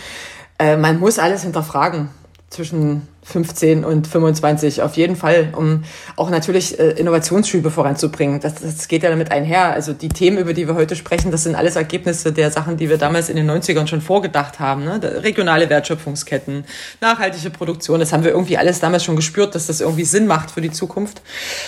Äh, 0.59 0.77
man 0.77 0.99
muss 0.99 1.19
alles 1.19 1.43
hinterfragen 1.43 2.09
zwischen 2.51 3.07
15 3.23 3.85
und 3.85 4.09
25 4.09 4.83
auf 4.83 4.97
jeden 4.97 5.15
Fall, 5.15 5.53
um 5.57 5.85
auch 6.17 6.31
natürlich 6.31 6.81
äh, 6.81 6.91
Innovationsschübe 6.91 7.71
voranzubringen. 7.71 8.41
Das, 8.41 8.57
das 8.57 8.89
geht 8.89 9.05
ja 9.05 9.11
damit 9.11 9.31
einher. 9.31 9.71
Also 9.71 9.93
die 9.93 10.09
Themen, 10.09 10.39
über 10.39 10.53
die 10.53 10.67
wir 10.67 10.75
heute 10.75 10.97
sprechen, 10.97 11.31
das 11.31 11.45
sind 11.45 11.55
alles 11.55 11.77
Ergebnisse 11.77 12.33
der 12.33 12.51
Sachen, 12.51 12.77
die 12.77 12.89
wir 12.89 12.99
damals 12.99 13.29
in 13.29 13.37
den 13.37 13.49
90ern 13.49 13.87
schon 13.87 14.01
vorgedacht 14.01 14.59
haben. 14.59 14.85
Ne? 14.85 15.01
Regionale 15.23 15.71
Wertschöpfungsketten, 15.71 16.65
nachhaltige 17.01 17.51
Produktion, 17.51 18.01
das 18.01 18.13
haben 18.13 18.25
wir 18.25 18.33
irgendwie 18.33 18.59
alles 18.59 18.81
damals 18.81 19.05
schon 19.05 19.15
gespürt, 19.15 19.55
dass 19.55 19.69
das 19.69 19.81
irgendwie 19.81 20.05
Sinn 20.05 20.27
macht 20.27 20.51
für 20.51 20.61
die 20.61 20.73
Zukunft. 20.73 21.23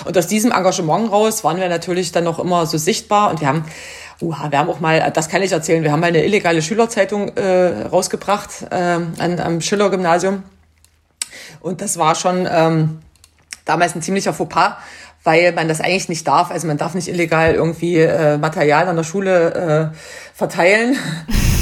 Und 0.04 0.18
aus 0.18 0.26
diesem 0.26 0.50
Engagement 0.50 1.12
raus 1.12 1.44
waren 1.44 1.60
wir 1.60 1.68
natürlich 1.68 2.10
dann 2.10 2.24
noch 2.24 2.40
immer 2.40 2.66
so 2.66 2.76
sichtbar 2.76 3.30
und 3.30 3.40
wir 3.40 3.46
haben 3.46 3.64
Uh, 4.20 4.30
wir 4.50 4.56
haben 4.56 4.70
auch 4.70 4.78
mal, 4.78 5.10
das 5.12 5.28
kann 5.28 5.42
ich 5.42 5.50
erzählen, 5.50 5.82
wir 5.82 5.90
haben 5.90 5.98
mal 5.98 6.06
eine 6.06 6.24
illegale 6.24 6.62
Schülerzeitung 6.62 7.30
äh, 7.30 7.86
rausgebracht 7.88 8.66
äh, 8.70 8.74
an, 8.74 9.40
am 9.40 9.60
Schiller-Gymnasium. 9.60 10.44
Und 11.62 11.80
das 11.80 11.96
war 11.96 12.14
schon 12.14 12.48
ähm, 12.50 12.98
damals 13.64 13.94
ein 13.94 14.02
ziemlicher 14.02 14.32
Fauxpas, 14.32 14.76
weil 15.24 15.52
man 15.52 15.68
das 15.68 15.80
eigentlich 15.80 16.08
nicht 16.08 16.26
darf. 16.26 16.50
Also 16.50 16.66
man 16.66 16.76
darf 16.76 16.94
nicht 16.94 17.08
illegal 17.08 17.54
irgendwie 17.54 17.98
äh, 17.98 18.36
Material 18.36 18.88
an 18.88 18.96
der 18.96 19.04
Schule 19.04 19.92
äh, 19.92 19.96
verteilen. 20.34 20.96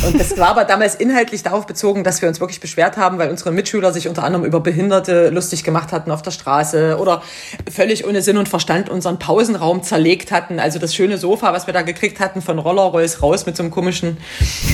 Und 0.06 0.18
das 0.18 0.38
war 0.38 0.48
aber 0.48 0.64
damals 0.64 0.94
inhaltlich 0.94 1.42
darauf 1.42 1.66
bezogen, 1.66 2.04
dass 2.04 2.22
wir 2.22 2.28
uns 2.28 2.40
wirklich 2.40 2.60
beschwert 2.60 2.96
haben, 2.96 3.18
weil 3.18 3.30
unsere 3.30 3.52
Mitschüler 3.52 3.92
sich 3.92 4.08
unter 4.08 4.24
anderem 4.24 4.46
über 4.46 4.60
Behinderte 4.60 5.28
lustig 5.28 5.62
gemacht 5.62 5.92
hatten 5.92 6.10
auf 6.10 6.22
der 6.22 6.30
Straße 6.30 6.96
oder 6.98 7.22
völlig 7.70 8.06
ohne 8.06 8.22
Sinn 8.22 8.38
und 8.38 8.48
Verstand 8.48 8.88
unseren 8.88 9.18
Pausenraum 9.18 9.82
zerlegt 9.82 10.32
hatten. 10.32 10.58
Also 10.58 10.78
das 10.78 10.94
schöne 10.94 11.18
Sofa, 11.18 11.52
was 11.52 11.66
wir 11.66 11.74
da 11.74 11.82
gekriegt 11.82 12.18
hatten 12.18 12.40
von 12.40 12.58
Rollerolls 12.58 13.22
raus 13.22 13.44
mit 13.44 13.56
so 13.56 13.62
einem 13.62 13.70
komischen 13.70 14.16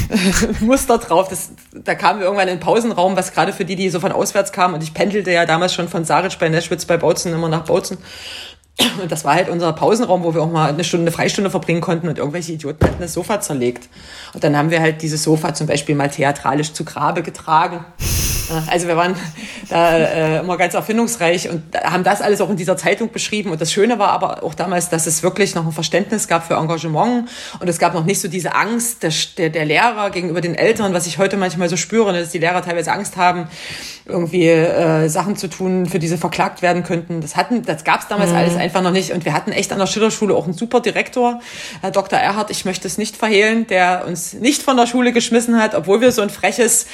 Muster 0.60 0.98
drauf. 0.98 1.28
Das, 1.28 1.50
da 1.72 1.94
kamen 1.94 2.20
wir 2.20 2.26
irgendwann 2.26 2.48
in 2.48 2.58
den 2.58 2.60
Pausenraum, 2.60 3.16
was 3.16 3.32
gerade 3.32 3.52
für 3.52 3.64
die, 3.64 3.76
die 3.76 3.90
so 3.90 3.98
von 3.98 4.12
auswärts 4.12 4.52
kamen. 4.52 4.74
Und 4.74 4.82
ich 4.82 4.94
pendelte 4.94 5.32
ja 5.32 5.44
damals 5.44 5.74
schon 5.74 5.88
von 5.88 6.04
Saric 6.04 6.38
bei 6.38 6.48
Neschwitz 6.48 6.84
bei 6.84 6.96
Bautzen 6.96 7.32
immer 7.32 7.48
nach 7.48 7.64
Bautzen. 7.64 7.98
Und 9.00 9.10
das 9.10 9.24
war 9.24 9.34
halt 9.34 9.48
unser 9.48 9.72
Pausenraum, 9.72 10.22
wo 10.22 10.34
wir 10.34 10.42
auch 10.42 10.50
mal 10.50 10.68
eine 10.68 10.84
Stunde, 10.84 11.04
eine 11.04 11.12
Freistunde 11.12 11.50
verbringen 11.50 11.80
konnten 11.80 12.08
und 12.08 12.18
irgendwelche 12.18 12.52
Idioten 12.52 12.84
hatten 12.84 13.00
das 13.00 13.12
Sofa 13.12 13.40
zerlegt. 13.40 13.88
Und 14.34 14.44
dann 14.44 14.56
haben 14.56 14.70
wir 14.70 14.80
halt 14.80 15.02
dieses 15.02 15.22
Sofa 15.22 15.54
zum 15.54 15.66
Beispiel 15.66 15.94
mal 15.94 16.10
theatralisch 16.10 16.72
zu 16.72 16.84
Grabe 16.84 17.22
getragen. 17.22 17.84
Also 18.68 18.86
wir 18.86 18.96
waren 18.96 19.14
da 19.68 19.96
äh, 19.96 20.38
immer 20.38 20.56
ganz 20.56 20.74
erfindungsreich 20.74 21.50
und 21.50 21.62
haben 21.82 22.04
das 22.04 22.22
alles 22.22 22.40
auch 22.40 22.48
in 22.48 22.56
dieser 22.56 22.76
Zeitung 22.76 23.10
beschrieben. 23.10 23.50
Und 23.50 23.60
das 23.60 23.72
Schöne 23.72 23.98
war 23.98 24.10
aber 24.10 24.42
auch 24.44 24.54
damals, 24.54 24.88
dass 24.88 25.06
es 25.06 25.22
wirklich 25.22 25.54
noch 25.54 25.66
ein 25.66 25.72
Verständnis 25.72 26.28
gab 26.28 26.46
für 26.46 26.54
Engagement 26.54 27.28
und 27.58 27.68
es 27.68 27.78
gab 27.78 27.94
noch 27.94 28.04
nicht 28.04 28.20
so 28.20 28.28
diese 28.28 28.54
Angst 28.54 29.02
der, 29.02 29.12
der, 29.38 29.50
der 29.50 29.64
Lehrer 29.64 30.10
gegenüber 30.10 30.40
den 30.40 30.54
Eltern, 30.54 30.94
was 30.94 31.06
ich 31.06 31.18
heute 31.18 31.36
manchmal 31.36 31.68
so 31.68 31.76
spüre, 31.76 32.12
dass 32.12 32.30
die 32.30 32.38
Lehrer 32.38 32.62
teilweise 32.62 32.92
Angst 32.92 33.16
haben, 33.16 33.48
irgendwie 34.04 34.46
äh, 34.46 35.08
Sachen 35.08 35.36
zu 35.36 35.48
tun, 35.48 35.86
für 35.86 35.98
die 35.98 36.06
sie 36.06 36.16
verklagt 36.16 36.62
werden 36.62 36.84
könnten. 36.84 37.20
Das 37.20 37.36
hatten, 37.36 37.62
das 37.62 37.82
gab 37.82 38.00
es 38.00 38.08
damals 38.08 38.30
mhm. 38.30 38.36
alles 38.36 38.56
einfach 38.66 38.82
noch 38.82 38.90
nicht. 38.90 39.12
Und 39.12 39.24
wir 39.24 39.32
hatten 39.32 39.52
echt 39.52 39.72
an 39.72 39.78
der 39.78 39.86
Schillerschule 39.86 40.34
auch 40.34 40.44
einen 40.44 40.54
super 40.54 40.80
Direktor, 40.80 41.40
Herr 41.80 41.92
Dr. 41.92 42.18
Erhard, 42.18 42.50
ich 42.50 42.64
möchte 42.64 42.88
es 42.88 42.98
nicht 42.98 43.16
verhehlen, 43.16 43.66
der 43.68 44.04
uns 44.06 44.34
nicht 44.34 44.62
von 44.62 44.76
der 44.76 44.86
Schule 44.86 45.12
geschmissen 45.12 45.60
hat, 45.60 45.74
obwohl 45.74 46.00
wir 46.00 46.10
so 46.10 46.20
ein 46.20 46.30
freches, 46.30 46.86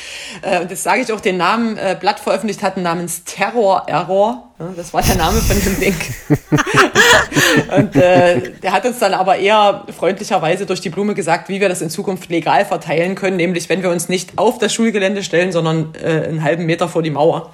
äh, 0.42 0.60
und 0.60 0.70
das 0.70 0.82
sage 0.82 1.00
ich 1.00 1.12
auch 1.12 1.20
den 1.20 1.38
Namen, 1.38 1.78
äh, 1.78 1.96
Blatt 1.98 2.20
veröffentlicht 2.20 2.62
hatten 2.62 2.82
namens 2.82 3.24
Terror 3.24 3.84
Error. 3.86 4.48
Das 4.76 4.94
war 4.94 5.02
der 5.02 5.16
Name 5.16 5.40
von 5.40 5.60
dem 5.60 5.80
Ding. 5.80 5.96
und 7.76 7.96
äh, 7.96 8.52
der 8.62 8.72
hat 8.72 8.84
uns 8.84 8.98
dann 9.00 9.14
aber 9.14 9.36
eher 9.36 9.84
freundlicherweise 9.96 10.66
durch 10.66 10.80
die 10.80 10.90
Blume 10.90 11.14
gesagt, 11.14 11.48
wie 11.48 11.60
wir 11.60 11.68
das 11.68 11.80
in 11.80 11.90
Zukunft 11.90 12.30
legal 12.30 12.64
verteilen 12.64 13.16
können, 13.16 13.38
nämlich 13.38 13.68
wenn 13.68 13.82
wir 13.82 13.90
uns 13.90 14.08
nicht 14.08 14.38
auf 14.38 14.58
das 14.58 14.72
Schulgelände 14.72 15.24
stellen, 15.24 15.50
sondern 15.50 15.94
äh, 16.00 16.28
einen 16.28 16.44
halben 16.44 16.66
Meter 16.66 16.88
vor 16.88 17.02
die 17.02 17.10
Mauer. 17.10 17.50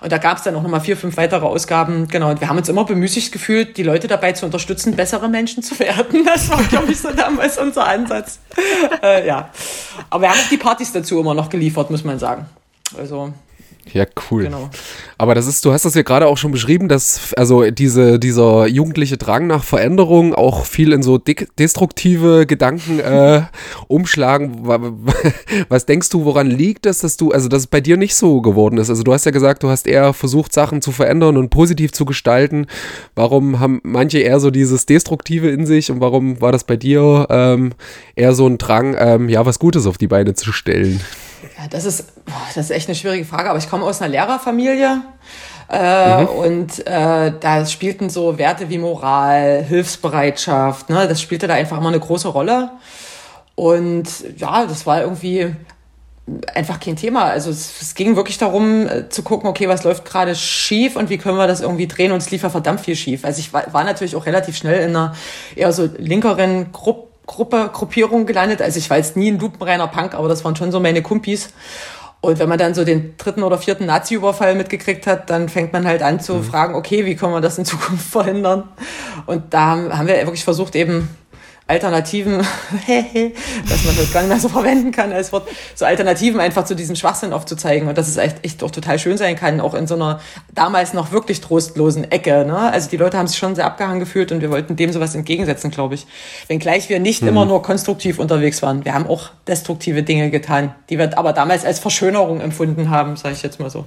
Und 0.00 0.12
da 0.12 0.18
gab 0.18 0.38
es 0.38 0.44
dann 0.44 0.54
auch 0.56 0.62
nochmal 0.62 0.80
vier, 0.80 0.96
fünf 0.96 1.16
weitere 1.16 1.44
Ausgaben. 1.44 2.08
Genau, 2.08 2.30
und 2.30 2.40
wir 2.40 2.48
haben 2.48 2.56
uns 2.56 2.68
immer 2.68 2.84
bemüßigt 2.84 3.32
gefühlt, 3.32 3.76
die 3.76 3.82
Leute 3.82 4.08
dabei 4.08 4.32
zu 4.32 4.46
unterstützen, 4.46 4.96
bessere 4.96 5.28
Menschen 5.28 5.62
zu 5.62 5.78
werden. 5.78 6.24
Das 6.30 6.48
war, 6.48 6.62
glaube 6.62 6.92
ich, 6.92 7.00
so 7.00 7.10
damals 7.10 7.58
unser 7.58 7.86
Ansatz. 7.86 8.38
Äh, 9.02 9.26
ja. 9.26 9.50
Aber 10.08 10.22
wir 10.22 10.30
haben 10.30 10.38
auch 10.38 10.48
die 10.48 10.56
Partys 10.56 10.92
dazu 10.92 11.18
immer 11.18 11.34
noch 11.34 11.50
geliefert, 11.50 11.90
muss 11.90 12.04
man 12.04 12.18
sagen. 12.18 12.46
Also 12.96 13.32
ja, 13.92 14.04
cool. 14.30 14.44
Genau. 14.44 14.70
Aber 15.18 15.34
das 15.34 15.46
ist, 15.46 15.64
du 15.64 15.72
hast 15.72 15.84
das 15.84 15.94
ja 15.94 16.02
gerade 16.02 16.26
auch 16.26 16.38
schon 16.38 16.52
beschrieben, 16.52 16.88
dass 16.88 17.34
also 17.34 17.70
diese, 17.70 18.18
dieser 18.18 18.66
jugendliche 18.66 19.16
Drang 19.16 19.46
nach 19.46 19.64
Veränderung 19.64 20.34
auch 20.34 20.64
viel 20.64 20.92
in 20.92 21.02
so 21.02 21.18
destruktive 21.18 22.46
Gedanken 22.46 23.00
äh, 23.00 23.42
umschlagen. 23.88 24.66
Was 25.68 25.86
denkst 25.86 26.08
du, 26.10 26.24
woran 26.24 26.46
liegt 26.46 26.86
das, 26.86 27.00
dass 27.00 27.16
du, 27.16 27.32
also 27.32 27.48
dass 27.48 27.62
es 27.62 27.66
bei 27.66 27.80
dir 27.80 27.96
nicht 27.96 28.14
so 28.14 28.40
geworden 28.40 28.78
ist? 28.78 28.90
Also 28.90 29.02
du 29.02 29.12
hast 29.12 29.26
ja 29.26 29.32
gesagt, 29.32 29.62
du 29.62 29.68
hast 29.68 29.86
eher 29.86 30.12
versucht, 30.12 30.52
Sachen 30.52 30.82
zu 30.82 30.92
verändern 30.92 31.36
und 31.36 31.50
positiv 31.50 31.92
zu 31.92 32.04
gestalten. 32.04 32.66
Warum 33.14 33.60
haben 33.60 33.80
manche 33.82 34.18
eher 34.18 34.40
so 34.40 34.50
dieses 34.50 34.86
Destruktive 34.86 35.50
in 35.50 35.66
sich 35.66 35.90
und 35.90 36.00
warum 36.00 36.40
war 36.40 36.52
das 36.52 36.64
bei 36.64 36.76
dir 36.76 37.26
ähm, 37.30 37.72
eher 38.14 38.34
so 38.34 38.46
ein 38.46 38.58
Drang, 38.58 38.94
ähm, 38.98 39.28
ja, 39.28 39.44
was 39.44 39.58
Gutes 39.58 39.86
auf 39.86 39.98
die 39.98 40.08
Beine 40.08 40.34
zu 40.34 40.52
stellen? 40.52 41.00
Ja, 41.58 41.68
das 41.68 41.84
ist, 41.84 42.24
boah, 42.24 42.34
das 42.54 42.66
ist 42.66 42.70
echt 42.70 42.88
eine 42.88 42.94
schwierige 42.94 43.24
Frage, 43.24 43.50
aber 43.50 43.58
ich 43.58 43.68
komme 43.68 43.84
aus 43.84 44.00
einer 44.00 44.10
Lehrerfamilie. 44.10 45.02
Äh, 45.70 46.22
mhm. 46.22 46.28
Und 46.28 46.86
äh, 46.86 47.32
da 47.38 47.66
spielten 47.66 48.10
so 48.10 48.38
Werte 48.38 48.68
wie 48.68 48.78
Moral, 48.78 49.62
Hilfsbereitschaft, 49.62 50.90
ne, 50.90 51.06
das 51.06 51.20
spielte 51.20 51.46
da 51.46 51.54
einfach 51.54 51.78
immer 51.78 51.88
eine 51.88 52.00
große 52.00 52.28
Rolle. 52.28 52.70
Und 53.54 54.08
ja, 54.36 54.66
das 54.66 54.86
war 54.86 55.02
irgendwie 55.02 55.54
einfach 56.54 56.80
kein 56.80 56.96
Thema. 56.96 57.24
Also 57.24 57.50
es, 57.50 57.80
es 57.80 57.94
ging 57.94 58.16
wirklich 58.16 58.38
darum 58.38 58.86
äh, 58.86 59.08
zu 59.08 59.22
gucken, 59.22 59.48
okay, 59.48 59.68
was 59.68 59.84
läuft 59.84 60.04
gerade 60.04 60.34
schief 60.34 60.96
und 60.96 61.10
wie 61.10 61.18
können 61.18 61.36
wir 61.36 61.46
das 61.46 61.60
irgendwie 61.60 61.86
drehen 61.86 62.12
und 62.12 62.18
es 62.18 62.30
lief 62.30 62.42
ja 62.42 62.50
verdammt 62.50 62.80
viel 62.80 62.96
schief. 62.96 63.24
Also 63.24 63.40
ich 63.40 63.52
war, 63.52 63.72
war 63.72 63.84
natürlich 63.84 64.16
auch 64.16 64.26
relativ 64.26 64.56
schnell 64.56 64.82
in 64.82 64.90
einer 64.90 65.14
eher 65.56 65.72
so 65.72 65.88
linkeren 65.98 66.72
Gruppe 66.72 67.09
Gruppe, 67.26 67.70
Gruppierung 67.72 68.26
gelandet. 68.26 68.62
Also 68.62 68.78
ich 68.78 68.90
war 68.90 68.96
jetzt 68.96 69.16
nie 69.16 69.30
ein 69.30 69.38
lupenreiner 69.38 69.86
Punk, 69.88 70.14
aber 70.14 70.28
das 70.28 70.44
waren 70.44 70.56
schon 70.56 70.72
so 70.72 70.80
meine 70.80 71.02
Kumpis. 71.02 71.50
Und 72.20 72.38
wenn 72.38 72.48
man 72.48 72.58
dann 72.58 72.74
so 72.74 72.84
den 72.84 73.16
dritten 73.16 73.42
oder 73.42 73.56
vierten 73.56 73.86
Nazi-Überfall 73.86 74.54
mitgekriegt 74.54 75.06
hat, 75.06 75.30
dann 75.30 75.48
fängt 75.48 75.72
man 75.72 75.86
halt 75.86 76.02
an 76.02 76.20
zu 76.20 76.34
mhm. 76.34 76.44
fragen, 76.44 76.74
okay, 76.74 77.06
wie 77.06 77.16
können 77.16 77.32
wir 77.32 77.40
das 77.40 77.56
in 77.56 77.64
Zukunft 77.64 78.06
verhindern? 78.10 78.64
Und 79.26 79.54
da 79.54 79.76
haben 79.96 80.06
wir 80.06 80.16
wirklich 80.16 80.44
versucht, 80.44 80.76
eben 80.76 81.08
Alternativen, 81.70 82.38
dass 83.68 83.84
man 83.84 83.96
das 83.96 84.12
gar 84.12 84.22
nicht 84.22 84.28
mehr 84.28 84.40
so 84.40 84.48
verwenden 84.48 84.90
kann 84.90 85.12
als 85.12 85.32
Wort, 85.32 85.48
so 85.76 85.84
Alternativen 85.84 86.40
einfach 86.40 86.64
zu 86.64 86.74
diesem 86.74 86.96
Schwachsinn 86.96 87.32
aufzuzeigen 87.32 87.88
und 87.88 87.96
dass 87.96 88.08
es 88.08 88.16
echt, 88.16 88.44
echt 88.44 88.62
auch 88.64 88.72
total 88.72 88.98
schön 88.98 89.16
sein 89.16 89.36
kann, 89.36 89.60
auch 89.60 89.74
in 89.74 89.86
so 89.86 89.94
einer 89.94 90.20
damals 90.52 90.94
noch 90.94 91.12
wirklich 91.12 91.40
trostlosen 91.40 92.10
Ecke. 92.10 92.44
Ne? 92.44 92.58
Also 92.58 92.90
die 92.90 92.96
Leute 92.96 93.18
haben 93.18 93.28
sich 93.28 93.38
schon 93.38 93.54
sehr 93.54 93.66
abgehangen 93.66 94.00
gefühlt 94.00 94.32
und 94.32 94.40
wir 94.40 94.50
wollten 94.50 94.74
dem 94.74 94.92
sowas 94.92 95.14
entgegensetzen, 95.14 95.70
glaube 95.70 95.94
ich. 95.94 96.06
Wenngleich 96.48 96.88
wir 96.88 96.98
nicht 96.98 97.22
mhm. 97.22 97.28
immer 97.28 97.44
nur 97.44 97.62
konstruktiv 97.62 98.18
unterwegs 98.18 98.62
waren. 98.62 98.84
Wir 98.84 98.92
haben 98.92 99.06
auch 99.06 99.30
destruktive 99.46 100.02
Dinge 100.02 100.30
getan, 100.30 100.74
die 100.88 100.98
wir 100.98 101.16
aber 101.16 101.32
damals 101.32 101.64
als 101.64 101.78
Verschönerung 101.78 102.40
empfunden 102.40 102.90
haben, 102.90 103.16
sage 103.16 103.34
ich 103.34 103.42
jetzt 103.42 103.60
mal 103.60 103.70
so. 103.70 103.84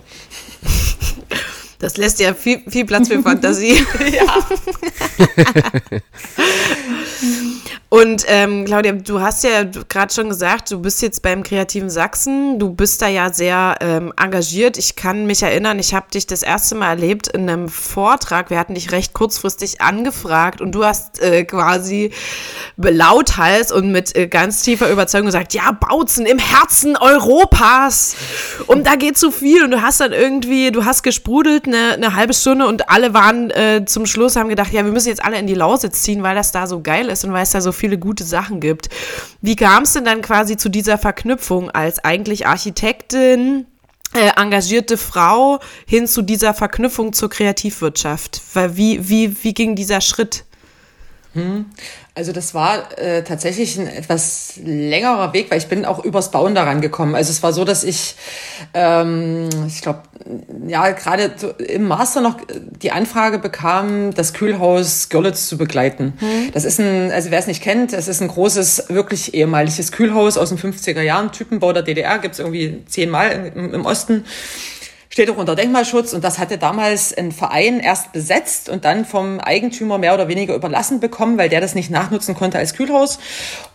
Das 1.79 1.97
lässt 1.97 2.21
ja 2.21 2.33
viel, 2.33 2.61
viel 2.65 2.85
Platz 2.85 3.09
für 3.09 3.21
Fantasie. 3.21 3.75
ja. 4.13 4.23
Und 7.93 8.25
ähm, 8.25 8.65
Claudia, 8.65 8.93
du 8.93 9.21
hast 9.21 9.43
ja 9.43 9.65
gerade 9.65 10.11
schon 10.11 10.27
gesagt, 10.27 10.71
du 10.71 10.81
bist 10.81 11.03
jetzt 11.03 11.21
beim 11.21 11.43
Kreativen 11.43 11.91
Sachsen. 11.91 12.57
Du 12.57 12.71
bist 12.71 13.03
da 13.03 13.07
ja 13.07 13.31
sehr 13.31 13.75
ähm, 13.81 14.11
engagiert. 14.19 14.79
Ich 14.79 14.95
kann 14.95 15.27
mich 15.27 15.43
erinnern, 15.43 15.77
ich 15.77 15.93
habe 15.93 16.07
dich 16.11 16.25
das 16.25 16.41
erste 16.41 16.73
Mal 16.73 16.87
erlebt 16.89 17.27
in 17.27 17.47
einem 17.47 17.69
Vortrag. 17.69 18.49
Wir 18.49 18.57
hatten 18.57 18.73
dich 18.73 18.91
recht 18.91 19.13
kurzfristig 19.13 19.81
angefragt 19.81 20.59
und 20.59 20.71
du 20.71 20.83
hast 20.83 21.21
äh, 21.21 21.43
quasi 21.43 22.09
lauthals 22.77 23.71
und 23.71 23.91
mit 23.91 24.15
äh, 24.15 24.25
ganz 24.25 24.63
tiefer 24.63 24.89
Überzeugung 24.89 25.27
gesagt, 25.27 25.53
ja, 25.53 25.71
Bautzen 25.71 26.25
im 26.25 26.39
Herzen 26.39 26.97
Europas. 26.97 28.15
Und 28.65 28.87
da 28.87 28.95
geht 28.95 29.19
zu 29.19 29.29
viel. 29.29 29.63
Und 29.63 29.69
du 29.69 29.83
hast 29.83 29.99
dann 29.99 30.13
irgendwie, 30.13 30.71
du 30.71 30.83
hast 30.83 31.03
gesprudelt 31.03 31.67
eine, 31.67 31.91
eine 31.91 32.15
halbe 32.15 32.33
Stunde 32.33 32.65
und 32.65 32.89
alle 32.89 33.13
waren 33.13 33.51
äh, 33.51 33.85
zum 33.85 34.07
Schluss, 34.07 34.35
haben 34.35 34.49
gedacht, 34.49 34.73
ja, 34.73 34.83
wir 34.83 34.91
müssen 34.91 35.09
jetzt 35.09 35.23
alle 35.23 35.37
in 35.37 35.45
die 35.45 35.53
Lausitz 35.53 36.01
ziehen, 36.01 36.23
weil 36.23 36.33
das 36.33 36.51
da 36.51 36.65
so 36.65 36.81
geil 36.81 37.09
ist 37.09 37.23
und 37.23 37.33
weil 37.33 37.43
es 37.43 37.51
da 37.51 37.61
so 37.61 37.71
viel 37.71 37.82
viele 37.83 37.97
gute 37.97 38.23
Sachen 38.23 38.61
gibt. 38.61 38.87
Wie 39.41 39.57
kam 39.57 39.83
es 39.83 39.91
denn 39.91 40.05
dann 40.05 40.21
quasi 40.21 40.55
zu 40.55 40.69
dieser 40.69 40.97
Verknüpfung 40.97 41.69
als 41.69 41.99
eigentlich 41.99 42.47
Architektin? 42.47 43.65
Äh, 44.13 44.31
engagierte 44.39 44.95
Frau 44.95 45.59
hin 45.85 46.07
zu 46.07 46.21
dieser 46.21 46.53
Verknüpfung 46.53 47.11
zur 47.11 47.29
Kreativwirtschaft. 47.29 48.41
Wie, 48.53 49.09
wie, 49.09 49.43
wie 49.43 49.53
ging 49.53 49.75
dieser 49.75 49.99
Schritt? 49.99 50.45
Hm. 51.33 51.65
Also 52.15 52.31
das 52.31 52.53
war 52.53 52.95
äh, 52.99 53.23
tatsächlich 53.23 53.75
ein 53.79 53.87
etwas 53.87 54.53
längerer 54.63 55.33
Weg, 55.33 55.49
weil 55.49 55.57
ich 55.57 55.65
bin 55.65 55.83
auch 55.83 56.05
übers 56.05 56.29
Bauen 56.29 56.53
daran 56.53 56.79
gekommen. 56.79 57.15
Also 57.15 57.31
es 57.31 57.41
war 57.41 57.53
so, 57.53 57.65
dass 57.65 57.83
ich, 57.83 58.15
ähm, 58.75 59.49
ich 59.67 59.81
glaube, 59.81 60.03
ja, 60.67 60.91
gerade 60.91 61.33
im 61.57 61.87
Master 61.87 62.21
noch 62.21 62.37
die 62.49 62.91
Anfrage 62.91 63.39
bekam, 63.39 64.13
das 64.13 64.33
Kühlhaus 64.33 65.09
Görlitz 65.09 65.47
zu 65.49 65.57
begleiten. 65.57 66.13
Mhm. 66.21 66.51
Das 66.53 66.65
ist 66.65 66.79
ein, 66.79 67.11
also 67.11 67.31
wer 67.31 67.39
es 67.39 67.47
nicht 67.47 67.63
kennt, 67.63 67.93
es 67.93 68.07
ist 68.07 68.21
ein 68.21 68.27
großes, 68.27 68.89
wirklich 68.89 69.33
ehemaliges 69.33 69.91
Kühlhaus 69.91 70.37
aus 70.37 70.49
den 70.49 70.59
50er 70.59 71.01
Jahren, 71.01 71.31
Typenbau 71.31 71.73
der 71.73 71.81
DDR, 71.81 72.19
gibt's 72.19 72.37
irgendwie 72.37 72.83
zehnmal 72.85 73.51
im, 73.55 73.73
im 73.73 73.85
Osten 73.87 74.23
steht 75.13 75.29
auch 75.29 75.37
unter 75.37 75.55
Denkmalschutz 75.55 76.11
und 76.13 76.23
das 76.23 76.39
hatte 76.39 76.57
damals 76.57 77.15
ein 77.15 77.31
Verein 77.31 77.79
erst 77.79 78.13
besetzt 78.13 78.67
und 78.67 78.83
dann 78.83 79.05
vom 79.05 79.39
Eigentümer 79.39 79.99
mehr 79.99 80.15
oder 80.15 80.27
weniger 80.27 80.55
überlassen 80.55 80.99
bekommen, 80.99 81.37
weil 81.37 81.49
der 81.49 81.61
das 81.61 81.75
nicht 81.75 81.91
nachnutzen 81.91 82.33
konnte 82.33 82.57
als 82.57 82.73
Kühlhaus. 82.73 83.19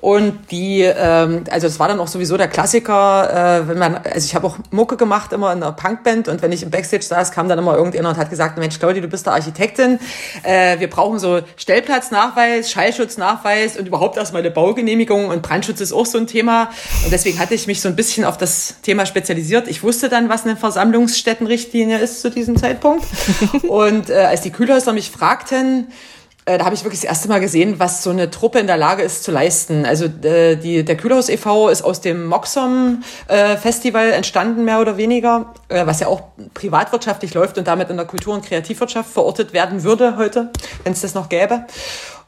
Und 0.00 0.50
die, 0.50 0.82
ähm, 0.82 1.44
also 1.48 1.68
das 1.68 1.78
war 1.78 1.86
dann 1.86 2.00
auch 2.00 2.08
sowieso 2.08 2.36
der 2.36 2.48
Klassiker, 2.48 3.60
äh, 3.62 3.68
wenn 3.68 3.78
man, 3.78 3.98
also 3.98 4.26
ich 4.26 4.34
habe 4.34 4.48
auch 4.48 4.58
Mucke 4.72 4.96
gemacht 4.96 5.32
immer 5.32 5.52
in 5.52 5.62
einer 5.62 5.70
Punkband 5.70 6.26
und 6.26 6.42
wenn 6.42 6.50
ich 6.50 6.64
im 6.64 6.70
Backstage 6.70 7.04
saß, 7.04 7.30
kam 7.30 7.48
dann 7.48 7.60
immer 7.60 7.76
irgendjemand 7.76 8.16
und 8.16 8.20
hat 8.20 8.30
gesagt, 8.30 8.58
Mensch 8.58 8.80
Claudia, 8.80 9.00
du 9.00 9.06
bist 9.06 9.26
der 9.26 9.34
Architektin, 9.34 10.00
äh, 10.42 10.80
wir 10.80 10.90
brauchen 10.90 11.20
so 11.20 11.42
Stellplatznachweis, 11.56 12.68
Schallschutznachweis 12.72 13.76
und 13.76 13.86
überhaupt 13.86 14.16
erstmal 14.16 14.42
eine 14.42 14.50
Baugenehmigung 14.50 15.28
und 15.28 15.42
Brandschutz 15.42 15.80
ist 15.80 15.92
auch 15.92 16.06
so 16.06 16.18
ein 16.18 16.26
Thema 16.26 16.70
und 17.04 17.12
deswegen 17.12 17.38
hatte 17.38 17.54
ich 17.54 17.68
mich 17.68 17.80
so 17.80 17.88
ein 17.88 17.94
bisschen 17.94 18.24
auf 18.24 18.38
das 18.38 18.74
Thema 18.82 19.06
spezialisiert. 19.06 19.68
Ich 19.68 19.84
wusste 19.84 20.08
dann, 20.08 20.28
was 20.28 20.44
eine 20.44 20.56
Versammlungsstelle 20.56 21.27
Gaststättenrichtlinie 21.28 21.98
ist 21.98 22.22
zu 22.22 22.30
diesem 22.30 22.56
Zeitpunkt. 22.56 23.04
und 23.68 24.08
äh, 24.08 24.14
als 24.14 24.40
die 24.40 24.50
Kühlhäuser 24.50 24.94
mich 24.94 25.10
fragten, 25.10 25.88
äh, 26.46 26.56
da 26.56 26.64
habe 26.64 26.74
ich 26.74 26.84
wirklich 26.84 27.00
das 27.00 27.08
erste 27.08 27.28
Mal 27.28 27.40
gesehen, 27.40 27.78
was 27.78 28.02
so 28.02 28.08
eine 28.08 28.30
Truppe 28.30 28.58
in 28.58 28.66
der 28.66 28.78
Lage 28.78 29.02
ist 29.02 29.24
zu 29.24 29.30
leisten. 29.30 29.84
Also 29.84 30.06
äh, 30.06 30.56
die, 30.56 30.84
der 30.84 30.96
Kühlhaus 30.96 31.28
e.V. 31.28 31.68
ist 31.68 31.82
aus 31.82 32.00
dem 32.00 32.26
Moxom 32.26 33.02
äh, 33.26 33.56
Festival 33.58 34.10
entstanden, 34.12 34.64
mehr 34.64 34.80
oder 34.80 34.96
weniger, 34.96 35.52
äh, 35.68 35.84
was 35.84 36.00
ja 36.00 36.06
auch 36.06 36.22
privatwirtschaftlich 36.54 37.34
läuft 37.34 37.58
und 37.58 37.68
damit 37.68 37.90
in 37.90 37.98
der 37.98 38.06
Kultur- 38.06 38.34
und 38.34 38.46
Kreativwirtschaft 38.46 39.10
verortet 39.10 39.52
werden 39.52 39.82
würde 39.82 40.16
heute, 40.16 40.50
wenn 40.84 40.94
es 40.94 41.02
das 41.02 41.12
noch 41.12 41.28
gäbe. 41.28 41.66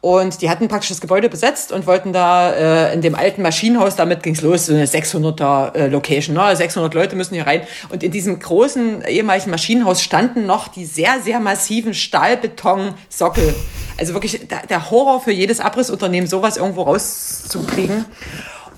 Und 0.03 0.41
die 0.41 0.49
hatten 0.49 0.69
praktisch 0.69 0.89
das 0.89 1.03
Gebäude 1.03 1.29
besetzt 1.29 1.73
und 1.73 1.87
wollten 1.87 2.15
da 2.15 2.53
äh, 2.53 2.95
in 2.95 3.03
dem 3.03 3.15
alten 3.15 3.43
Maschinenhaus, 3.43 3.97
damit 3.97 4.23
ging's 4.23 4.41
los, 4.41 4.67
so 4.67 4.73
eine 4.73 4.87
600er 4.87 5.75
äh, 5.75 5.87
Location. 5.89 6.35
Ne? 6.35 6.57
600 6.57 6.95
Leute 6.95 7.17
müssen 7.17 7.35
hier 7.35 7.47
rein. 7.47 7.63
Und 7.91 8.03
in 8.03 8.11
diesem 8.11 8.39
großen 8.39 9.03
ehemaligen 9.03 9.51
Maschinenhaus 9.51 10.03
standen 10.03 10.47
noch 10.47 10.69
die 10.69 10.87
sehr, 10.87 11.21
sehr 11.23 11.39
massiven 11.39 11.93
Stahlbeton-Sockel. 11.93 13.55
Also 13.99 14.15
wirklich 14.15 14.49
der, 14.49 14.67
der 14.67 14.91
Horror 14.91 15.21
für 15.21 15.33
jedes 15.33 15.61
Abrissunternehmen, 15.61 16.27
sowas 16.29 16.57
irgendwo 16.57 16.83
rauszukriegen. 16.83 18.07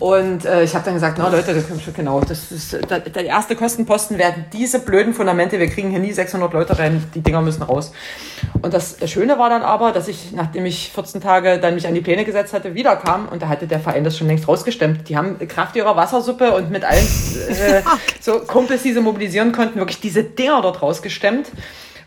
Und 0.03 0.45
äh, 0.47 0.65
ich 0.65 0.75
habe 0.75 0.85
dann 0.85 0.95
gesagt, 0.95 1.19
na 1.19 1.29
Leute, 1.29 1.55
das 1.55 1.95
genau, 1.95 2.21
das 2.23 2.51
ist 2.51 2.73
der, 2.73 2.99
der 2.99 3.25
erste 3.25 3.55
Kostenposten 3.55 4.19
werden 4.19 4.47
diese 4.53 4.81
blöden 4.81 5.15
Fundamente. 5.15 5.61
Wir 5.61 5.69
kriegen 5.69 5.91
hier 5.91 6.01
nie 6.01 6.11
600 6.11 6.53
Leute 6.53 6.77
rein, 6.77 7.05
die 7.15 7.21
Dinger 7.21 7.41
müssen 7.41 7.63
raus. 7.63 7.93
Und 8.63 8.75
das 8.75 8.97
Schöne 9.09 9.39
war 9.39 9.49
dann 9.49 9.63
aber, 9.63 9.93
dass 9.93 10.09
ich, 10.09 10.33
nachdem 10.33 10.67
ich 10.67 10.91
14 10.93 11.21
Tage 11.21 11.61
dann 11.61 11.77
mich 11.77 11.87
an 11.87 11.95
die 11.95 12.01
Pläne 12.01 12.25
gesetzt 12.25 12.53
hatte, 12.53 12.75
wiederkam 12.75 13.29
und 13.29 13.43
da 13.43 13.49
hatte 13.49 13.69
der 13.69 13.79
Verein 13.79 14.03
das 14.03 14.19
schon 14.19 14.27
längst 14.27 14.49
rausgestemmt. 14.49 15.09
Die 15.09 15.17
haben 15.17 15.39
Kraft 15.47 15.77
ihrer 15.77 15.95
Wassersuppe 15.95 16.51
und 16.51 16.73
mit 16.73 16.83
allen 16.83 17.07
äh, 17.49 17.83
so 18.21 18.41
Kumpels, 18.41 18.83
die 18.83 18.95
sie 18.95 19.01
mobilisieren 19.01 19.53
konnten, 19.53 19.79
wirklich 19.79 20.01
diese 20.01 20.25
Dinger 20.25 20.63
dort 20.63 20.83
rausgestemmt. 20.83 21.53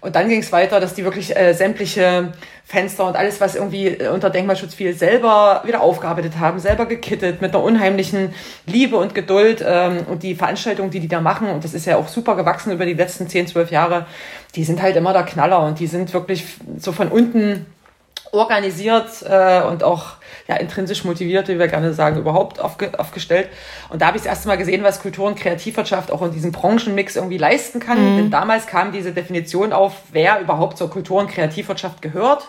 Und 0.06 0.16
dann 0.16 0.30
ging 0.30 0.40
es 0.40 0.52
weiter, 0.52 0.80
dass 0.80 0.94
die 0.94 1.04
wirklich 1.04 1.36
äh, 1.36 1.54
sämtliche 1.54 2.32
Fenster 2.64 3.08
und 3.08 3.16
alles, 3.16 3.42
was 3.42 3.56
irgendwie 3.56 3.88
äh, 3.88 4.10
unter 4.10 4.30
Denkmalschutz 4.30 4.76
fiel, 4.76 4.94
selber 4.94 5.64
wieder 5.66 5.82
aufgearbeitet 5.82 6.34
haben, 6.40 6.60
selber 6.60 6.86
gekittet, 6.86 7.42
mit 7.42 7.56
einer 7.56 7.64
unheimlichen 7.64 8.36
Liebe 8.68 8.98
und 8.98 9.16
Geduld. 9.16 9.66
Ähm, 9.68 10.06
und 10.08 10.22
die 10.22 10.36
Veranstaltungen, 10.36 10.92
die 10.92 11.00
die 11.00 11.08
da 11.08 11.22
machen, 11.22 11.50
und 11.50 11.64
das 11.64 11.74
ist 11.74 11.88
ja 11.88 11.98
auch 11.98 12.08
super 12.08 12.36
gewachsen 12.36 12.72
über 12.72 12.86
die 12.86 12.94
letzten 12.94 13.28
10, 13.28 13.48
12 13.48 13.72
Jahre, 13.72 14.06
die 14.54 14.64
sind 14.64 14.80
halt 14.80 14.96
immer 14.96 15.12
der 15.12 15.24
Knaller 15.24 15.66
und 15.66 15.80
die 15.80 15.88
sind 15.88 16.14
wirklich 16.14 16.46
so 16.78 16.92
von 16.92 17.08
unten 17.08 17.66
organisiert 18.36 19.24
äh, 19.27 19.62
und 19.63 19.84
auch 19.84 20.15
ja, 20.48 20.56
intrinsisch 20.58 21.04
motiviert, 21.04 21.48
wie 21.48 21.58
wir 21.58 21.68
gerne 21.68 21.94
sagen, 21.94 22.18
überhaupt 22.18 22.60
aufge 22.60 22.92
aufgestellt. 23.00 23.50
Und 23.89 24.01
da 24.01 24.08
habe 24.08 24.18
ich 24.18 24.24
das 24.24 24.30
erste 24.30 24.48
Mal 24.48 24.58
gesehen, 24.58 24.84
was 24.84 25.01
Kultur- 25.01 25.27
und 25.27 25.36
Kreativwirtschaft 25.36 26.12
auch 26.12 26.22
in 26.22 26.32
diesem 26.32 26.51
Branchenmix 26.51 27.15
irgendwie 27.15 27.38
leisten 27.38 27.80
kann. 27.80 28.13
Mhm. 28.13 28.18
Denn 28.18 28.32
damals 28.32 28.68
kam 28.68 28.92
diese 28.92 29.12
Definition 29.12 29.74
auf, 29.74 29.94
wer 30.12 30.39
überhaupt 30.39 30.77
zur 30.77 30.89
Kultur- 30.89 31.20
und 31.20 31.30
Kreativwirtschaft 31.30 32.01
gehört. 32.01 32.48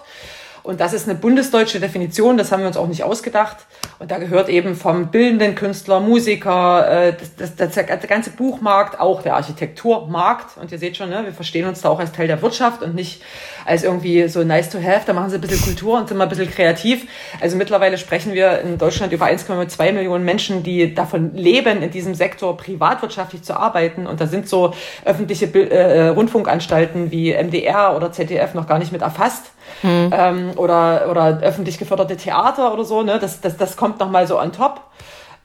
Und 0.67 0.81
das 0.81 0.93
ist 0.93 1.09
eine 1.09 1.17
bundesdeutsche 1.17 1.79
Definition, 1.79 2.37
das 2.37 2.51
haben 2.51 2.61
wir 2.61 2.67
uns 2.67 2.77
auch 2.77 2.89
nicht 2.89 3.05
ausgedacht. 3.05 3.59
Und 4.01 4.11
da 4.11 4.19
gehört 4.19 4.49
eben 4.49 4.75
vom 4.75 5.13
bildenden 5.13 5.55
Künstler, 5.55 6.01
Musiker, 6.01 7.07
äh, 7.07 7.15
das, 7.39 7.55
das, 7.55 7.73
das, 7.73 7.87
der 7.87 7.99
ganze 7.99 8.31
Buchmarkt, 8.31 8.99
auch 8.99 9.23
der 9.23 9.37
Architekturmarkt. 9.37 10.57
Und 10.57 10.73
ihr 10.73 10.79
seht 10.79 10.97
schon, 10.97 11.09
ne, 11.09 11.23
wir 11.25 11.33
verstehen 11.33 11.69
uns 11.69 11.83
da 11.83 11.89
auch 11.89 12.01
als 12.01 12.11
Teil 12.11 12.27
der 12.27 12.43
Wirtschaft 12.43 12.83
und 12.83 12.97
nicht 12.97 13.23
als 13.65 13.85
irgendwie 13.85 14.27
so 14.27 14.43
nice 14.43 14.69
to 14.69 14.79
have. 14.79 15.03
Da 15.07 15.13
machen 15.13 15.31
sie 15.31 15.37
ein 15.37 15.41
bisschen 15.41 15.63
Kultur 15.63 15.99
und 15.99 16.09
sind 16.09 16.17
mal 16.17 16.25
ein 16.25 16.31
bisschen 16.31 16.51
kreativ. 16.51 17.07
Also 17.41 17.57
mittlerweile 17.57 17.97
sprechen 17.97 18.35
wir 18.35 18.61
in 18.61 18.77
Deutschland 18.77 19.13
über 19.13 19.27
1,2 19.27 19.93
Millionen 19.93 20.25
Menschen, 20.25 20.65
die 20.65 20.97
davon 20.97 21.33
leben, 21.37 21.81
in 21.81 21.93
diesem 21.93 22.17
Sektor 22.17 22.57
privatwirtschaftlich 22.57 23.43
zu 23.43 23.57
arbeiten. 23.57 24.09
Und 24.09 24.21
da 24.21 24.27
sind 24.27 24.49
so 24.49 24.75
öffentliche 25.05 25.47
äh, 25.47 26.09
Rundfunkanstalten 26.09 27.13
wie 27.13 27.33
MDR 27.33 27.95
oder 27.95 28.11
ZDF 28.11 28.55
noch 28.55 28.67
gar 28.67 28.81
nicht 28.81 28.91
mit 28.91 29.03
erfasst. 29.03 29.53
Hm. 29.83 30.11
Ähm, 30.13 30.51
oder, 30.57 31.09
oder 31.11 31.41
öffentlich 31.41 31.79
geförderte 31.79 32.17
Theater 32.17 32.73
oder 32.73 32.85
so, 32.85 33.03
ne? 33.03 33.19
Das, 33.19 33.41
das, 33.41 33.57
das 33.57 33.77
kommt 33.77 34.01
nochmal 34.01 34.27
so 34.27 34.41
on 34.41 34.53
top. 34.53 34.81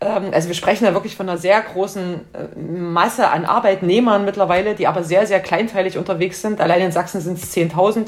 Ähm, 0.02 0.32
also 0.34 0.48
wir 0.48 0.56
sprechen 0.56 0.86
da 0.86 0.94
wirklich 0.94 1.16
von 1.16 1.30
einer 1.30 1.38
sehr 1.38 1.62
großen 1.62 2.22
äh, 2.34 2.60
Masse 2.60 3.30
an 3.30 3.46
Arbeitnehmern 3.46 4.26
mittlerweile, 4.26 4.76
die 4.76 4.88
aber 4.88 5.04
sehr, 5.04 5.28
sehr 5.28 5.40
kleinteilig 5.40 5.98
unterwegs 5.98 6.42
sind. 6.42 6.60
Allein 6.60 6.82
in 6.82 6.92
Sachsen 6.92 7.22
sind 7.22 7.38
es 7.38 7.56
10.000. 7.56 8.08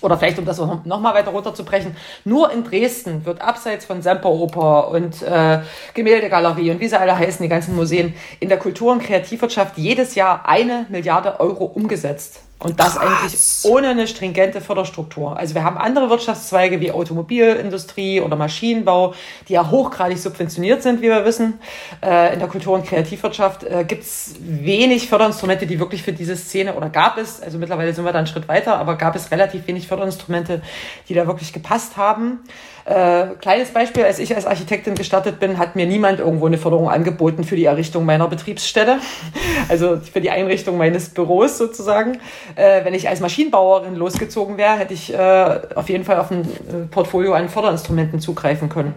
Oder 0.00 0.16
vielleicht, 0.16 0.38
um 0.38 0.44
das 0.44 0.58
noch 0.58 1.00
mal 1.00 1.14
weiter 1.14 1.32
runterzubrechen, 1.32 1.96
nur 2.24 2.52
in 2.52 2.62
Dresden 2.62 3.24
wird 3.24 3.40
abseits 3.40 3.84
von 3.84 4.00
Semperoper 4.00 4.88
und 4.90 5.22
äh, 5.22 5.60
Gemäldegalerie 5.94 6.70
und 6.70 6.80
wie 6.80 6.88
sie 6.88 6.98
alle 6.98 7.18
heißen, 7.18 7.42
die 7.42 7.48
ganzen 7.48 7.74
Museen, 7.74 8.14
in 8.38 8.48
der 8.48 8.58
Kultur- 8.58 8.92
und 8.92 9.02
Kreativwirtschaft 9.02 9.76
jedes 9.76 10.14
Jahr 10.14 10.48
eine 10.48 10.86
Milliarde 10.88 11.40
Euro 11.40 11.64
umgesetzt. 11.64 12.42
Und 12.60 12.80
das 12.80 12.96
Krass. 12.96 13.06
eigentlich 13.06 13.72
ohne 13.72 13.88
eine 13.90 14.08
stringente 14.08 14.60
Förderstruktur. 14.60 15.36
Also 15.36 15.54
wir 15.54 15.62
haben 15.62 15.78
andere 15.78 16.10
Wirtschaftszweige 16.10 16.80
wie 16.80 16.90
Automobilindustrie 16.90 18.20
oder 18.20 18.34
Maschinenbau, 18.34 19.14
die 19.48 19.52
ja 19.52 19.70
hochgradig 19.70 20.18
subventioniert 20.18 20.82
sind, 20.82 21.00
wie 21.00 21.06
wir 21.06 21.24
wissen. 21.24 21.60
Äh, 22.02 22.32
in 22.32 22.40
der 22.40 22.48
Kultur- 22.48 22.74
und 22.74 22.84
Kreativwirtschaft 22.84 23.62
äh, 23.62 23.84
gibt 23.84 24.02
es 24.02 24.34
wenig 24.40 25.08
Förderinstrumente, 25.08 25.68
die 25.68 25.78
wirklich 25.78 26.02
für 26.02 26.12
diese 26.12 26.36
Szene, 26.36 26.74
oder 26.74 26.90
gab 26.90 27.16
es, 27.16 27.40
also 27.40 27.58
mittlerweile 27.58 27.94
sind 27.94 28.04
wir 28.04 28.12
da 28.12 28.18
einen 28.18 28.26
Schritt 28.26 28.48
weiter, 28.48 28.76
aber 28.76 28.96
gab 28.96 29.14
es 29.14 29.30
relativ 29.30 29.68
wenig 29.68 29.86
Förderinstrumente, 29.86 30.60
die 31.08 31.14
da 31.14 31.28
wirklich 31.28 31.52
gepasst 31.52 31.96
haben. 31.96 32.40
Äh, 32.88 33.34
kleines 33.42 33.68
Beispiel, 33.68 34.04
als 34.04 34.18
ich 34.18 34.34
als 34.34 34.46
Architektin 34.46 34.94
gestartet 34.94 35.38
bin, 35.38 35.58
hat 35.58 35.76
mir 35.76 35.84
niemand 35.84 36.20
irgendwo 36.20 36.46
eine 36.46 36.56
Förderung 36.56 36.88
angeboten 36.88 37.44
für 37.44 37.54
die 37.54 37.66
Errichtung 37.66 38.06
meiner 38.06 38.28
Betriebsstätte, 38.28 38.96
also 39.68 39.98
für 39.98 40.22
die 40.22 40.30
Einrichtung 40.30 40.78
meines 40.78 41.10
Büros 41.10 41.58
sozusagen. 41.58 42.18
Äh, 42.54 42.86
wenn 42.86 42.94
ich 42.94 43.06
als 43.06 43.20
Maschinenbauerin 43.20 43.94
losgezogen 43.94 44.56
wäre, 44.56 44.78
hätte 44.78 44.94
ich 44.94 45.12
äh, 45.12 45.60
auf 45.74 45.90
jeden 45.90 46.04
Fall 46.04 46.18
auf 46.18 46.30
ein 46.30 46.40
äh, 46.40 46.86
Portfolio 46.90 47.34
an 47.34 47.50
Förderinstrumenten 47.50 48.20
zugreifen 48.20 48.70
können. 48.70 48.94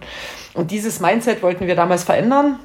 Und 0.53 0.71
dieses 0.71 1.01
Mindset 1.01 1.43
wollten 1.43 1.67
wir 1.67 1.75
damals 1.75 2.05
verändern 2.05 2.59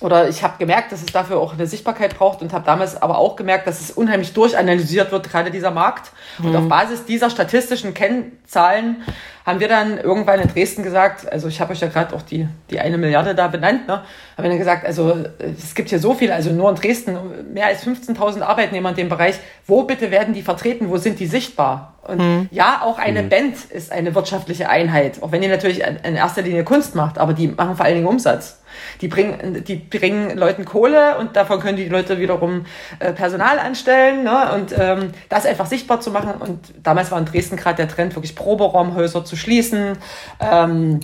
oder 0.00 0.28
ich 0.28 0.42
habe 0.42 0.54
gemerkt, 0.58 0.92
dass 0.92 1.00
es 1.00 1.12
dafür 1.12 1.38
auch 1.38 1.52
eine 1.52 1.66
Sichtbarkeit 1.66 2.16
braucht 2.16 2.40
und 2.40 2.52
habe 2.54 2.64
damals 2.64 3.00
aber 3.00 3.18
auch 3.18 3.36
gemerkt, 3.36 3.66
dass 3.66 3.80
es 3.80 3.90
unheimlich 3.90 4.32
durchanalysiert 4.32 5.12
wird, 5.12 5.28
gerade 5.28 5.50
dieser 5.50 5.70
Markt. 5.70 6.10
Mhm. 6.38 6.46
Und 6.46 6.56
auf 6.56 6.68
Basis 6.68 7.04
dieser 7.04 7.28
statistischen 7.28 7.92
Kennzahlen 7.92 9.02
haben 9.44 9.60
wir 9.60 9.68
dann 9.68 9.98
irgendwann 9.98 10.40
in 10.40 10.48
Dresden 10.48 10.82
gesagt, 10.82 11.30
also 11.30 11.48
ich 11.48 11.60
habe 11.60 11.72
euch 11.72 11.80
ja 11.80 11.88
gerade 11.88 12.14
auch 12.14 12.22
die, 12.22 12.48
die 12.70 12.80
eine 12.80 12.96
Milliarde 12.96 13.34
da 13.34 13.48
benannt, 13.48 13.88
ne, 13.88 13.94
haben 14.36 14.44
wir 14.44 14.48
dann 14.48 14.58
gesagt, 14.58 14.86
also 14.86 15.24
es 15.40 15.74
gibt 15.74 15.90
hier 15.90 15.98
so 15.98 16.14
viel, 16.14 16.32
also 16.32 16.50
nur 16.50 16.70
in 16.70 16.76
Dresden 16.76 17.18
mehr 17.52 17.66
als 17.66 17.86
15.000 17.86 18.42
Arbeitnehmer 18.42 18.90
in 18.90 18.96
dem 18.96 19.08
Bereich. 19.08 19.36
Wo 19.66 19.82
bitte 19.82 20.10
werden 20.10 20.32
die 20.34 20.42
vertreten? 20.42 20.88
Wo 20.88 20.96
sind 20.96 21.20
die 21.20 21.26
sichtbar? 21.26 21.94
Und 22.06 22.18
mhm. 22.18 22.48
ja, 22.50 22.80
auch 22.82 22.98
eine 22.98 23.22
mhm. 23.22 23.28
Band 23.28 23.56
ist 23.70 23.92
eine 23.92 24.14
wirtschaftliche 24.14 24.68
Einheit, 24.70 25.22
auch 25.22 25.32
wenn 25.32 25.42
die 25.42 25.48
natürlich 25.48 25.82
in 25.82 26.16
erster 26.16 26.42
Linie 26.42 26.64
Kunst 26.64 26.94
macht, 26.94 27.18
aber 27.18 27.34
die 27.34 27.48
machen 27.48 27.76
vor 27.76 27.84
allen 27.84 27.96
Dingen 27.96 28.06
Umsatz. 28.06 28.59
Die 29.00 29.08
bringen, 29.08 29.64
die 29.64 29.76
bringen 29.76 30.36
Leuten 30.36 30.64
Kohle 30.64 31.18
und 31.18 31.36
davon 31.36 31.60
können 31.60 31.76
die 31.76 31.88
Leute 31.88 32.18
wiederum 32.18 32.66
äh, 32.98 33.12
Personal 33.12 33.58
anstellen. 33.58 34.24
Ne? 34.24 34.52
Und 34.54 34.74
ähm, 34.78 35.12
das 35.28 35.46
einfach 35.46 35.66
sichtbar 35.66 36.00
zu 36.00 36.10
machen. 36.10 36.34
Und 36.40 36.58
damals 36.82 37.10
war 37.10 37.18
in 37.18 37.24
Dresden 37.24 37.56
gerade 37.56 37.76
der 37.76 37.88
Trend, 37.88 38.14
wirklich 38.14 38.34
Proberaumhäuser 38.34 39.24
zu 39.24 39.36
schließen. 39.36 39.98
Ähm, 40.40 41.00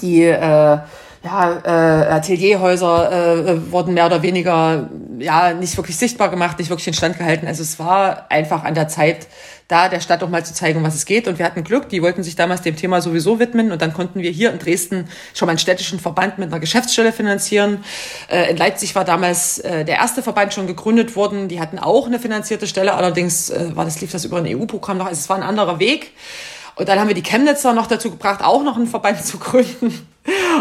die 0.00 0.24
äh, 0.24 0.78
ja, 1.24 1.60
äh, 1.64 2.10
Atelierhäuser 2.10 3.46
äh, 3.46 3.72
wurden 3.72 3.94
mehr 3.94 4.06
oder 4.06 4.22
weniger 4.22 4.90
ja 5.18 5.54
nicht 5.54 5.76
wirklich 5.76 5.96
sichtbar 5.96 6.30
gemacht, 6.30 6.58
nicht 6.58 6.68
wirklich 6.68 6.88
instand 6.88 7.16
gehalten. 7.16 7.46
Also 7.46 7.62
es 7.62 7.78
war 7.78 8.26
einfach 8.28 8.64
an 8.64 8.74
der 8.74 8.88
Zeit, 8.88 9.28
da 9.68 9.88
der 9.88 10.00
Stadt 10.00 10.22
auch 10.22 10.28
mal 10.28 10.44
zu 10.44 10.52
zeigen, 10.52 10.82
was 10.82 10.96
es 10.96 11.06
geht. 11.06 11.28
Und 11.28 11.38
wir 11.38 11.46
hatten 11.46 11.62
Glück, 11.62 11.88
die 11.88 12.02
wollten 12.02 12.24
sich 12.24 12.34
damals 12.34 12.62
dem 12.62 12.74
Thema 12.74 13.00
sowieso 13.00 13.38
widmen. 13.38 13.70
Und 13.70 13.80
dann 13.80 13.92
konnten 13.92 14.20
wir 14.20 14.30
hier 14.32 14.52
in 14.52 14.58
Dresden 14.58 15.08
schon 15.32 15.46
mal 15.46 15.52
einen 15.52 15.58
städtischen 15.58 16.00
Verband 16.00 16.38
mit 16.38 16.48
einer 16.48 16.58
Geschäftsstelle 16.58 17.12
finanzieren. 17.12 17.84
Äh, 18.28 18.50
in 18.50 18.56
Leipzig 18.56 18.94
war 18.96 19.04
damals 19.04 19.58
äh, 19.60 19.84
der 19.84 19.96
erste 19.96 20.24
Verband 20.24 20.52
schon 20.52 20.66
gegründet 20.66 21.14
worden. 21.14 21.46
Die 21.46 21.60
hatten 21.60 21.78
auch 21.78 22.06
eine 22.06 22.18
finanzierte 22.18 22.66
Stelle. 22.66 22.94
Allerdings 22.94 23.48
äh, 23.50 23.76
war 23.76 23.84
das, 23.84 24.00
lief 24.00 24.10
das 24.10 24.24
über 24.24 24.38
ein 24.38 24.46
EU-Programm 24.46 24.98
noch. 24.98 25.06
Also 25.06 25.20
es 25.20 25.28
war 25.28 25.36
ein 25.36 25.44
anderer 25.44 25.78
Weg. 25.78 26.12
Und 26.74 26.88
dann 26.88 26.98
haben 26.98 27.08
wir 27.08 27.14
die 27.14 27.22
Chemnitzer 27.22 27.72
noch 27.74 27.86
dazu 27.86 28.10
gebracht, 28.10 28.42
auch 28.42 28.64
noch 28.64 28.76
einen 28.76 28.88
Verband 28.88 29.24
zu 29.24 29.38
gründen. 29.38 30.11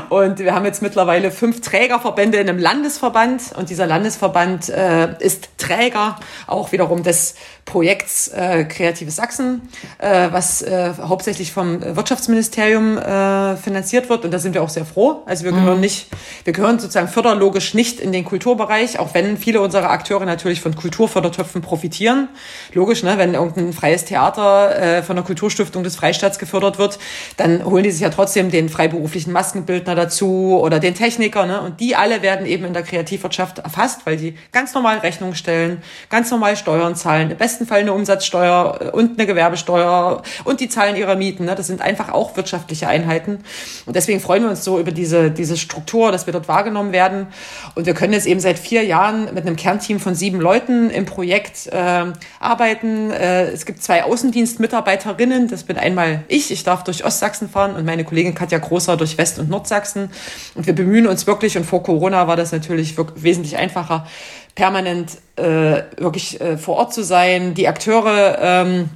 Und 0.10 0.40
wir 0.40 0.54
haben 0.54 0.66
jetzt 0.66 0.82
mittlerweile 0.82 1.32
fünf 1.32 1.62
Trägerverbände 1.62 2.40
in 2.40 2.50
einem 2.50 2.60
Landesverband. 2.60 3.54
Und 3.56 3.70
dieser 3.70 3.86
Landesverband 3.86 4.70
äh, 4.70 5.16
ist 5.20 5.50
Träger 5.58 6.18
auch 6.48 6.72
wiederum 6.72 7.04
des 7.04 7.36
Projekts 7.66 8.28
äh, 8.30 8.66
Kreatives 8.66 9.16
Sachsen, 9.16 9.62
äh, 10.00 10.30
was 10.32 10.62
äh, 10.62 10.94
hauptsächlich 11.02 11.52
vom 11.52 11.82
Wirtschaftsministerium 11.82 12.98
äh, 12.98 13.56
finanziert 13.56 14.10
wird. 14.10 14.26
Und 14.26 14.32
da 14.32 14.40
sind 14.40 14.56
wir 14.56 14.64
auch 14.64 14.70
sehr 14.70 14.86
froh. 14.86 15.22
Also 15.26 15.46
wir 15.46 15.52
gehören 15.52 15.76
mhm. 15.76 15.82
nicht, 15.82 16.08
wir 16.44 16.54
gehören 16.54 16.80
sozusagen 16.80 17.08
förderlogisch 17.08 17.74
nicht 17.74 18.00
in 18.00 18.12
den 18.12 18.26
Kulturbereich, 18.26 19.00
auch 19.00 19.14
wenn 19.14 19.38
viele 19.38 19.62
unserer 19.62 19.92
Akteure 19.92 20.26
natürlich 20.26 20.60
von 20.60 20.76
Kulturfördertöpfen 20.76 21.62
profitieren. 21.62 22.30
Logisch, 22.74 23.04
ne? 23.04 23.18
wenn 23.18 23.36
irgendein 23.36 23.74
freies 23.74 24.06
Theater 24.06 24.76
äh, 24.76 25.04
von 25.04 25.16
der 25.16 25.24
Kulturstiftung 25.24 25.84
des 25.84 25.96
Freistaats 25.96 26.40
gefördert 26.40 26.80
wird, 26.80 26.98
dann 27.38 27.64
holen 27.64 27.84
die 27.84 27.92
sich 27.92 28.02
ja 28.02 28.10
trotzdem 28.10 28.50
den 28.50 28.70
freiberuflichen 28.70 29.32
Massen 29.32 29.51
Maskenbildner 29.52 29.96
dazu 29.96 30.60
oder 30.62 30.80
den 30.80 30.96
Techniker. 30.96 31.46
Ne? 31.46 31.62
Und 31.62 31.80
die 31.80 31.96
alle 31.96 32.22
werden 32.22 32.46
eben 32.46 32.64
in 32.66 32.74
der 32.74 32.84
Kreativwirtschaft 32.84 33.60
erfasst, 33.60 34.02
weil 34.06 34.16
die 34.16 34.36
ganz 34.52 34.74
normal 34.74 35.00
Rechnungen 35.00 35.36
stellen, 35.36 35.82
ganz 36.10 36.32
normal 36.32 36.56
Steuern 36.56 36.96
zahlen, 36.96 37.32
im 37.32 37.38
besten 37.38 37.66
Fall 37.66 37.82
eine 37.82 37.94
Umsatzsteuer 37.94 38.94
und 38.94 39.20
eine 39.20 39.28
Gewerbesteuer 39.28 40.22
und 40.46 40.60
die 40.62 40.70
zahlen 40.70 40.96
ihre 40.96 41.18
Mieten. 41.18 41.46
Ne? 41.46 41.56
Das 41.56 41.68
sind 41.68 41.82
einfach 41.82 42.10
auch 42.10 42.38
wirtschaftliche 42.38 42.88
Einheiten. 42.88 43.40
Und 43.86 43.96
deswegen 43.96 44.22
freuen 44.22 44.44
wir 44.44 44.50
uns 44.50 44.64
so 44.64 44.80
über 44.80 44.92
diese, 44.92 45.32
diese 45.32 45.58
Struktur, 45.58 46.12
dass 46.12 46.28
wir 46.28 46.34
dort 46.34 46.48
wahrgenommen 46.48 46.94
werden. 46.94 47.28
Und 47.76 47.86
wir 47.86 47.94
können 47.94 48.14
jetzt 48.14 48.28
eben 48.28 48.40
seit 48.40 48.58
vier 48.58 48.84
Jahren 48.84 49.34
mit 49.34 49.46
einem 49.46 49.58
Kernteam 49.58 50.00
von 50.00 50.16
sieben 50.16 50.40
Leuten 50.40 50.90
im 50.90 51.06
Projekt 51.06 51.68
äh, 51.68 52.06
arbeiten. 52.40 53.12
Äh, 53.12 53.48
es 53.50 53.66
gibt 53.66 53.84
zwei 53.84 54.04
Außendienstmitarbeiterinnen. 54.06 55.50
Das 55.50 55.64
bin 55.64 55.78
einmal 55.78 56.24
ich. 56.30 56.52
Ich 56.52 56.64
darf 56.64 56.84
durch 56.84 57.04
Ostsachsen 57.04 57.50
fahren 57.50 57.76
und 57.76 57.86
meine 57.86 58.06
Kollegin 58.06 58.34
Katja 58.34 58.58
Großer 58.58 58.96
durch 58.96 59.18
West- 59.18 59.41
und 59.42 59.50
Nordsachsen. 59.50 60.10
Und 60.56 60.68
wir 60.68 60.74
bemühen 60.74 61.08
uns 61.08 61.28
wirklich, 61.28 61.58
und 61.58 61.66
vor 61.66 61.84
Corona 61.84 62.28
war 62.28 62.38
das 62.38 62.52
natürlich 62.52 62.96
wesentlich 63.16 63.58
einfacher, 63.58 64.08
permanent 64.56 65.18
äh, 65.36 65.84
wirklich 65.98 66.40
äh, 66.40 66.58
vor 66.58 66.78
Ort 66.78 66.94
zu 66.94 67.04
sein, 67.04 67.54
die 67.54 67.68
Akteure 67.68 68.38
ähm, 68.40 68.90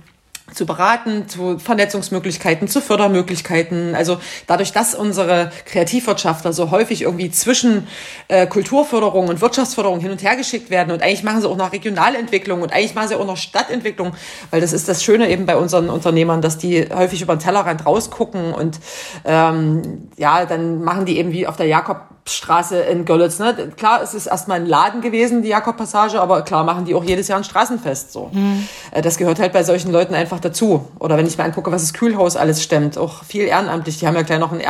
zu 0.53 0.65
beraten, 0.65 1.27
zu 1.27 1.58
Vernetzungsmöglichkeiten, 1.58 2.67
zu 2.67 2.79
Fördermöglichkeiten. 2.79 3.95
Also 3.95 4.19
dadurch, 4.45 4.71
dass 4.71 4.93
unsere 4.93 5.51
Kreativwirtschaftler 5.65 6.53
so 6.53 6.69
häufig 6.69 7.01
irgendwie 7.01 7.31
zwischen 7.31 7.88
äh, 8.27 8.45
Kulturförderung 8.45 9.27
und 9.27 9.41
Wirtschaftsförderung 9.41 9.99
hin 9.99 10.12
und 10.12 10.21
her 10.21 10.36
geschickt 10.36 10.69
werden 10.69 10.91
und 10.91 11.01
eigentlich 11.01 11.23
machen 11.23 11.41
sie 11.41 11.49
auch 11.49 11.58
noch 11.58 11.73
Regionalentwicklung 11.73 12.62
und 12.62 12.71
eigentlich 12.71 12.93
machen 12.93 13.08
sie 13.08 13.15
auch 13.15 13.25
noch 13.25 13.38
Stadtentwicklung, 13.38 14.13
weil 14.51 14.62
das 14.62 14.71
ist 14.71 14.88
das 14.88 15.03
Schöne 15.03 15.29
eben 15.29 15.45
bei 15.47 15.58
unseren 15.58 15.89
Unternehmern, 15.89 16.41
dass 16.41 16.58
die 16.58 16.88
häufig 16.93 17.21
über 17.23 17.36
den 17.36 17.39
Tellerrand 17.39 17.86
rausgucken 17.86 18.53
und 18.53 18.79
ähm, 19.25 20.10
ja, 20.15 20.45
dann 20.45 20.84
machen 20.84 21.05
die 21.05 21.17
eben 21.17 21.31
wie 21.31 21.47
auf 21.47 21.58
der 21.58 21.67
Jakob 21.67 22.14
Straße 22.27 22.79
in 22.79 23.05
Görlitz. 23.05 23.38
Ne? 23.38 23.71
Klar, 23.77 24.01
es 24.01 24.15
ist 24.15 24.25
erstmal 24.25 24.59
ein 24.59 24.65
Laden 24.65 25.01
gewesen, 25.01 25.43
die 25.43 25.49
Jakob-Passage, 25.49 26.19
aber 26.19 26.41
klar 26.41 26.63
machen 26.63 26.85
die 26.85 26.95
auch 26.95 27.03
jedes 27.03 27.27
Jahr 27.27 27.38
ein 27.38 27.43
Straßenfest. 27.43 28.11
So. 28.11 28.31
Mhm. 28.31 28.67
Das 29.03 29.17
gehört 29.17 29.39
halt 29.39 29.53
bei 29.53 29.63
solchen 29.63 29.91
Leuten 29.91 30.15
einfach 30.15 30.39
dazu. 30.39 30.88
Oder 30.97 31.17
wenn 31.17 31.27
ich 31.27 31.38
mir 31.38 31.43
angucke, 31.43 31.71
was 31.71 31.83
das 31.83 31.93
Kühlhaus 31.93 32.35
alles 32.35 32.63
stemmt, 32.63 32.97
auch 32.97 33.23
viel 33.23 33.43
ehrenamtlich. 33.43 33.99
Die 33.99 34.07
haben 34.07 34.15
ja 34.15 34.23
gleich 34.23 34.39
noch 34.39 34.51
einen 34.51 34.61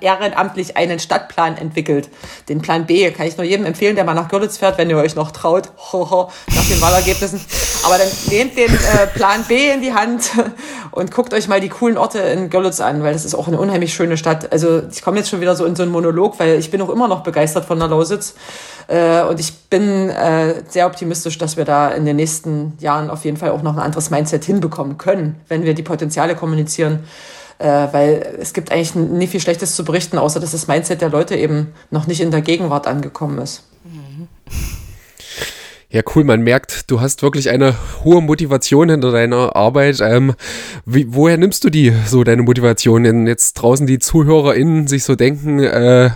ehrenamtlich 0.00 0.76
einen 0.76 0.98
Stadtplan 0.98 1.56
entwickelt. 1.56 2.08
Den 2.48 2.60
Plan 2.60 2.86
B 2.86 3.08
kann 3.12 3.28
ich 3.28 3.36
nur 3.36 3.46
jedem 3.46 3.64
empfehlen, 3.64 3.94
der 3.94 4.04
mal 4.04 4.14
nach 4.14 4.28
Görlitz 4.28 4.56
fährt, 4.56 4.78
wenn 4.78 4.90
ihr 4.90 4.96
euch 4.96 5.14
noch 5.14 5.30
traut, 5.30 5.68
nach 5.92 6.68
den 6.68 6.80
Wahlergebnissen. 6.80 7.40
Aber 7.84 7.98
dann 7.98 8.08
nehmt 8.30 8.56
den 8.56 8.74
äh, 8.74 9.06
Plan 9.14 9.44
B 9.46 9.70
in 9.70 9.80
die 9.80 9.94
Hand 9.94 10.32
und 10.90 11.12
guckt 11.12 11.32
euch 11.32 11.46
mal 11.46 11.60
die 11.60 11.68
coolen 11.68 11.96
Orte 11.96 12.18
in 12.18 12.50
Görlitz 12.50 12.80
an, 12.80 13.04
weil 13.04 13.12
das 13.12 13.24
ist 13.24 13.36
auch 13.36 13.46
eine 13.46 13.60
unheimlich 13.60 13.94
schöne 13.94 14.16
Stadt. 14.16 14.50
Also 14.50 14.82
ich 14.90 15.02
komme 15.02 15.18
jetzt 15.18 15.30
schon 15.30 15.40
wieder 15.40 15.54
so 15.54 15.64
in 15.64 15.76
so 15.76 15.84
einen 15.84 15.92
Monolog, 15.92 16.40
weil 16.40 16.47
ich 16.56 16.70
bin 16.70 16.80
auch 16.80 16.88
immer 16.88 17.08
noch 17.08 17.22
begeistert 17.22 17.64
von 17.64 17.78
der 17.78 17.88
Lausitz. 17.88 18.34
Äh, 18.88 19.22
und 19.22 19.38
ich 19.38 19.54
bin 19.68 20.08
äh, 20.08 20.62
sehr 20.68 20.86
optimistisch, 20.86 21.38
dass 21.38 21.56
wir 21.56 21.64
da 21.64 21.88
in 21.90 22.06
den 22.06 22.16
nächsten 22.16 22.74
Jahren 22.80 23.10
auf 23.10 23.24
jeden 23.24 23.36
Fall 23.36 23.50
auch 23.50 23.62
noch 23.62 23.74
ein 23.74 23.82
anderes 23.82 24.10
Mindset 24.10 24.44
hinbekommen 24.44 24.98
können, 24.98 25.40
wenn 25.48 25.64
wir 25.64 25.74
die 25.74 25.82
Potenziale 25.82 26.34
kommunizieren. 26.34 27.04
Äh, 27.58 27.88
weil 27.92 28.36
es 28.40 28.52
gibt 28.52 28.70
eigentlich 28.70 28.94
nie 28.94 29.26
viel 29.26 29.40
Schlechtes 29.40 29.74
zu 29.74 29.84
berichten, 29.84 30.16
außer 30.16 30.38
dass 30.38 30.52
das 30.52 30.68
Mindset 30.68 31.00
der 31.00 31.10
Leute 31.10 31.36
eben 31.36 31.74
noch 31.90 32.06
nicht 32.06 32.20
in 32.20 32.30
der 32.30 32.40
Gegenwart 32.40 32.86
angekommen 32.86 33.38
ist. 33.38 33.64
Mhm. 33.84 34.28
Ja, 35.90 36.02
cool. 36.14 36.22
Man 36.22 36.42
merkt, 36.42 36.90
du 36.90 37.00
hast 37.00 37.22
wirklich 37.22 37.48
eine 37.48 37.74
hohe 38.04 38.20
Motivation 38.20 38.90
hinter 38.90 39.10
deiner 39.10 39.56
Arbeit. 39.56 40.00
Ähm, 40.02 40.34
wie, 40.84 41.06
woher 41.14 41.38
nimmst 41.38 41.64
du 41.64 41.70
die, 41.70 41.94
so 42.06 42.24
deine 42.24 42.42
Motivation? 42.42 43.04
Wenn 43.04 43.26
jetzt 43.26 43.54
draußen 43.54 43.86
die 43.86 43.98
ZuhörerInnen 43.98 44.86
sich 44.86 45.04
so 45.04 45.14
denken, 45.14 45.60
äh, 45.60 46.10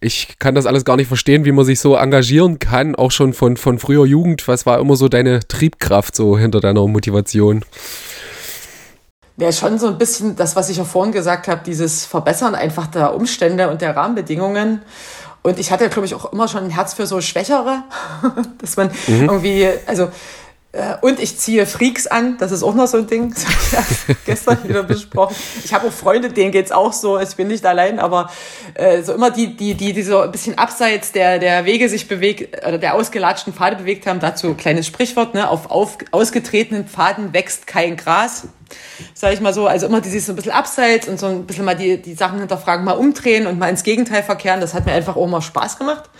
ich 0.00 0.38
kann 0.38 0.54
das 0.54 0.64
alles 0.64 0.84
gar 0.84 0.94
nicht 0.94 1.08
verstehen, 1.08 1.44
wie 1.44 1.50
man 1.50 1.64
sich 1.64 1.80
so 1.80 1.96
engagieren 1.96 2.60
kann, 2.60 2.94
auch 2.94 3.10
schon 3.10 3.32
von, 3.32 3.56
von 3.56 3.80
früher 3.80 4.06
Jugend. 4.06 4.46
Was 4.46 4.64
war 4.64 4.78
immer 4.78 4.94
so 4.94 5.08
deine 5.08 5.40
Triebkraft 5.40 6.14
so 6.14 6.38
hinter 6.38 6.60
deiner 6.60 6.86
Motivation? 6.86 7.64
wäre 9.36 9.52
schon 9.52 9.78
so 9.78 9.88
ein 9.88 9.98
bisschen 9.98 10.34
das, 10.34 10.56
was 10.56 10.70
ich 10.70 10.78
ja 10.78 10.84
vorhin 10.84 11.12
gesagt 11.12 11.46
habe, 11.48 11.60
dieses 11.64 12.06
Verbessern 12.06 12.54
einfach 12.54 12.86
der 12.86 13.14
Umstände 13.14 13.68
und 13.68 13.82
der 13.82 13.94
Rahmenbedingungen. 13.94 14.80
Und 15.46 15.60
ich 15.60 15.70
hatte, 15.70 15.88
glaube 15.88 16.06
ich, 16.06 16.14
auch 16.16 16.32
immer 16.32 16.48
schon 16.48 16.64
ein 16.64 16.70
Herz 16.70 16.94
für 16.94 17.06
so 17.06 17.20
Schwächere, 17.20 17.84
dass 18.58 18.76
man 18.76 18.90
mhm. 19.06 19.28
irgendwie, 19.28 19.68
also 19.86 20.08
und 21.00 21.20
ich 21.20 21.38
ziehe 21.38 21.66
Freaks 21.66 22.06
an, 22.06 22.36
das 22.38 22.52
ist 22.52 22.62
auch 22.62 22.74
noch 22.74 22.86
so 22.86 22.98
ein 22.98 23.06
Ding, 23.06 23.34
das 23.34 23.44
habe 23.46 23.86
ich 23.90 24.08
ja 24.08 24.14
gestern 24.24 24.68
wieder 24.68 24.82
besprochen. 24.82 25.34
Ich 25.64 25.72
habe 25.72 25.88
auch 25.88 25.92
Freunde, 25.92 26.30
denen 26.30 26.52
geht 26.52 26.66
es 26.66 26.72
auch 26.72 26.92
so, 26.92 27.18
ich 27.18 27.34
bin 27.36 27.48
nicht 27.48 27.64
allein, 27.64 27.98
aber 27.98 28.30
äh, 28.74 29.02
so 29.02 29.14
immer 29.14 29.30
die, 29.30 29.56
die, 29.56 29.74
die, 29.74 29.92
die 29.92 30.02
so 30.02 30.20
ein 30.20 30.32
bisschen 30.32 30.58
abseits 30.58 31.12
der, 31.12 31.38
der 31.38 31.64
Wege 31.64 31.88
sich 31.88 32.08
bewegt, 32.08 32.66
oder 32.66 32.78
der 32.78 32.94
ausgelatschten 32.94 33.52
Pfade 33.52 33.76
bewegt 33.76 34.06
haben, 34.06 34.20
dazu 34.20 34.54
kleines 34.54 34.86
Sprichwort, 34.86 35.34
ne, 35.34 35.48
auf, 35.48 35.70
auf 35.70 35.98
ausgetretenen 36.12 36.86
Pfaden 36.86 37.32
wächst 37.32 37.66
kein 37.66 37.96
Gras 37.96 38.48
sage 39.14 39.34
ich 39.34 39.40
mal 39.40 39.54
so, 39.54 39.66
also 39.66 39.86
immer 39.86 40.00
dieses 40.00 40.26
so 40.26 40.32
ein 40.32 40.36
bisschen 40.36 40.52
abseits 40.52 41.08
und 41.08 41.20
so 41.20 41.26
ein 41.26 41.46
bisschen 41.46 41.64
mal 41.64 41.76
die, 41.76 42.00
die 42.00 42.14
Sachen 42.14 42.38
hinterfragen, 42.40 42.84
mal 42.84 42.92
umdrehen 42.92 43.46
und 43.46 43.58
mal 43.58 43.68
ins 43.68 43.82
Gegenteil 43.82 44.22
verkehren. 44.22 44.60
Das 44.60 44.74
hat 44.74 44.86
mir 44.86 44.92
einfach 44.92 45.16
auch 45.16 45.26
mal 45.26 45.40
Spaß 45.40 45.78
gemacht. 45.78 46.10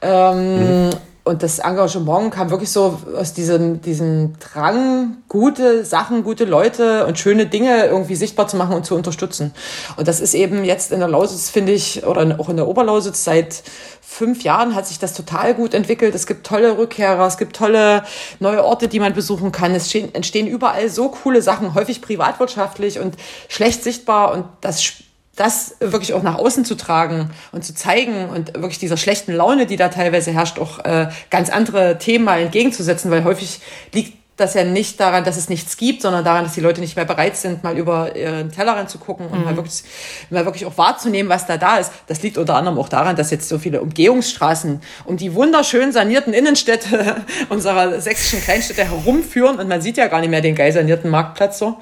Ähm, 0.00 0.86
mhm. 0.86 0.90
Und 1.26 1.42
das 1.42 1.58
Engagement 1.58 2.34
kam 2.34 2.50
wirklich 2.50 2.70
so 2.70 3.00
aus 3.16 3.32
diesem, 3.32 3.80
diesem 3.80 4.34
Drang, 4.38 5.16
gute 5.30 5.82
Sachen, 5.86 6.22
gute 6.22 6.44
Leute 6.44 7.06
und 7.06 7.18
schöne 7.18 7.46
Dinge 7.46 7.86
irgendwie 7.86 8.14
sichtbar 8.14 8.46
zu 8.46 8.58
machen 8.58 8.76
und 8.76 8.84
zu 8.84 8.94
unterstützen. 8.94 9.54
Und 9.96 10.06
das 10.06 10.20
ist 10.20 10.34
eben 10.34 10.64
jetzt 10.64 10.92
in 10.92 10.98
der 10.98 11.08
Lausitz, 11.08 11.48
finde 11.48 11.72
ich, 11.72 12.04
oder 12.04 12.38
auch 12.38 12.50
in 12.50 12.56
der 12.56 12.68
Oberlausitz 12.68 13.24
seit 13.24 13.62
fünf 14.02 14.44
Jahren 14.44 14.74
hat 14.74 14.86
sich 14.86 14.98
das 14.98 15.14
total 15.14 15.54
gut 15.54 15.72
entwickelt. 15.72 16.14
Es 16.14 16.26
gibt 16.26 16.46
tolle 16.46 16.76
Rückkehrer, 16.76 17.26
es 17.26 17.38
gibt 17.38 17.56
tolle 17.56 18.04
neue 18.38 18.62
Orte, 18.62 18.86
die 18.86 19.00
man 19.00 19.14
besuchen 19.14 19.50
kann. 19.50 19.74
Es 19.74 19.94
entstehen 19.94 20.46
überall 20.46 20.90
so 20.90 21.08
coole 21.08 21.40
Sachen, 21.40 21.72
häufig 21.72 22.02
privatwirtschaftlich 22.02 22.98
und 22.98 23.16
schlecht 23.48 23.82
sichtbar. 23.82 24.32
Und 24.32 24.44
das 24.60 24.92
das 25.36 25.76
wirklich 25.80 26.14
auch 26.14 26.22
nach 26.22 26.36
außen 26.36 26.64
zu 26.64 26.76
tragen 26.76 27.30
und 27.52 27.64
zu 27.64 27.74
zeigen 27.74 28.28
und 28.28 28.54
wirklich 28.54 28.78
dieser 28.78 28.96
schlechten 28.96 29.32
Laune, 29.32 29.66
die 29.66 29.76
da 29.76 29.88
teilweise 29.88 30.32
herrscht, 30.32 30.58
auch 30.58 30.84
äh, 30.84 31.08
ganz 31.30 31.50
andere 31.50 31.98
Themen 31.98 32.24
mal 32.24 32.40
entgegenzusetzen, 32.40 33.10
weil 33.10 33.24
häufig 33.24 33.60
liegt 33.92 34.23
das 34.36 34.54
ja 34.54 34.64
nicht 34.64 34.98
daran, 34.98 35.22
dass 35.22 35.36
es 35.36 35.48
nichts 35.48 35.76
gibt, 35.76 36.02
sondern 36.02 36.24
daran, 36.24 36.42
dass 36.42 36.54
die 36.54 36.60
Leute 36.60 36.80
nicht 36.80 36.96
mehr 36.96 37.04
bereit 37.04 37.36
sind, 37.36 37.62
mal 37.62 37.78
über 37.78 38.16
ihren 38.16 38.50
Tellerrand 38.50 38.90
zu 38.90 38.98
gucken 38.98 39.28
und 39.28 39.38
mhm. 39.38 39.44
mal, 39.44 39.56
wirklich, 39.56 39.84
mal 40.30 40.44
wirklich 40.44 40.66
auch 40.66 40.76
wahrzunehmen, 40.76 41.30
was 41.30 41.46
da 41.46 41.56
da 41.56 41.76
ist. 41.76 41.92
Das 42.08 42.22
liegt 42.22 42.36
unter 42.36 42.56
anderem 42.56 42.78
auch 42.78 42.88
daran, 42.88 43.14
dass 43.14 43.30
jetzt 43.30 43.48
so 43.48 43.58
viele 43.58 43.80
Umgehungsstraßen 43.80 44.80
um 45.04 45.16
die 45.16 45.34
wunderschön 45.34 45.92
sanierten 45.92 46.34
Innenstädte 46.34 47.16
unserer 47.48 48.00
sächsischen 48.00 48.42
Kleinstädte 48.42 48.84
herumführen 48.84 49.60
und 49.60 49.68
man 49.68 49.80
sieht 49.80 49.96
ja 49.96 50.08
gar 50.08 50.20
nicht 50.20 50.30
mehr 50.30 50.40
den 50.40 50.56
geil 50.56 50.72
sanierten 50.72 51.10
Marktplatz 51.10 51.58
so. 51.58 51.78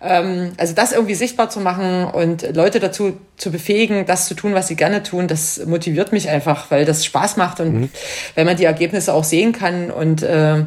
Ähm, 0.00 0.52
also 0.56 0.74
das 0.74 0.92
irgendwie 0.92 1.14
sichtbar 1.14 1.50
zu 1.50 1.60
machen 1.60 2.04
und 2.04 2.56
Leute 2.56 2.80
dazu 2.80 3.18
zu 3.36 3.50
befähigen, 3.50 4.06
das 4.06 4.26
zu 4.26 4.34
tun, 4.34 4.54
was 4.54 4.68
sie 4.68 4.76
gerne 4.76 5.02
tun, 5.02 5.28
das 5.28 5.66
motiviert 5.66 6.12
mich 6.12 6.30
einfach, 6.30 6.70
weil 6.70 6.86
das 6.86 7.04
Spaß 7.04 7.36
macht 7.36 7.60
und 7.60 7.72
mhm. 7.72 7.90
wenn 8.34 8.46
man 8.46 8.56
die 8.56 8.64
Ergebnisse 8.64 9.12
auch 9.12 9.24
sehen 9.24 9.52
kann 9.52 9.90
und 9.90 10.22
äh, 10.22 10.64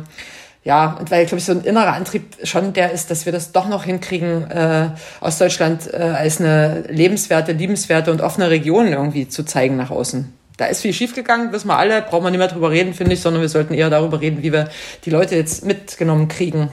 ja, 0.63 0.95
und 0.97 1.11
weil, 1.11 1.25
glaube 1.25 1.39
ich, 1.39 1.45
so 1.45 1.51
ein 1.51 1.61
innerer 1.61 1.93
Antrieb 1.93 2.37
schon 2.43 2.71
der 2.71 2.91
ist, 2.91 3.11
dass 3.11 3.25
wir 3.25 3.33
das 3.33 3.51
doch 3.51 3.67
noch 3.67 3.83
hinkriegen, 3.83 4.49
äh, 4.49 4.89
Ostdeutschland 5.19 5.93
äh, 5.93 5.97
als 5.97 6.39
eine 6.39 6.85
lebenswerte, 6.87 7.51
liebenswerte 7.51 8.11
und 8.11 8.21
offene 8.21 8.49
Region 8.49 8.87
irgendwie 8.87 9.27
zu 9.27 9.43
zeigen 9.43 9.75
nach 9.75 9.91
außen. 9.91 10.31
Da 10.55 10.65
ist 10.65 10.81
viel 10.81 10.93
schiefgegangen, 10.93 11.51
wissen 11.51 11.67
wir 11.67 11.77
alle, 11.77 12.01
brauchen 12.01 12.23
wir 12.23 12.31
nicht 12.31 12.37
mehr 12.39 12.47
drüber 12.47 12.71
reden, 12.71 12.93
finde 12.93 13.13
ich, 13.13 13.21
sondern 13.21 13.41
wir 13.41 13.49
sollten 13.49 13.73
eher 13.73 13.89
darüber 13.89 14.21
reden, 14.21 14.41
wie 14.41 14.53
wir 14.53 14.69
die 15.03 15.09
Leute 15.09 15.35
jetzt 15.35 15.65
mitgenommen 15.65 16.29
kriegen. 16.29 16.69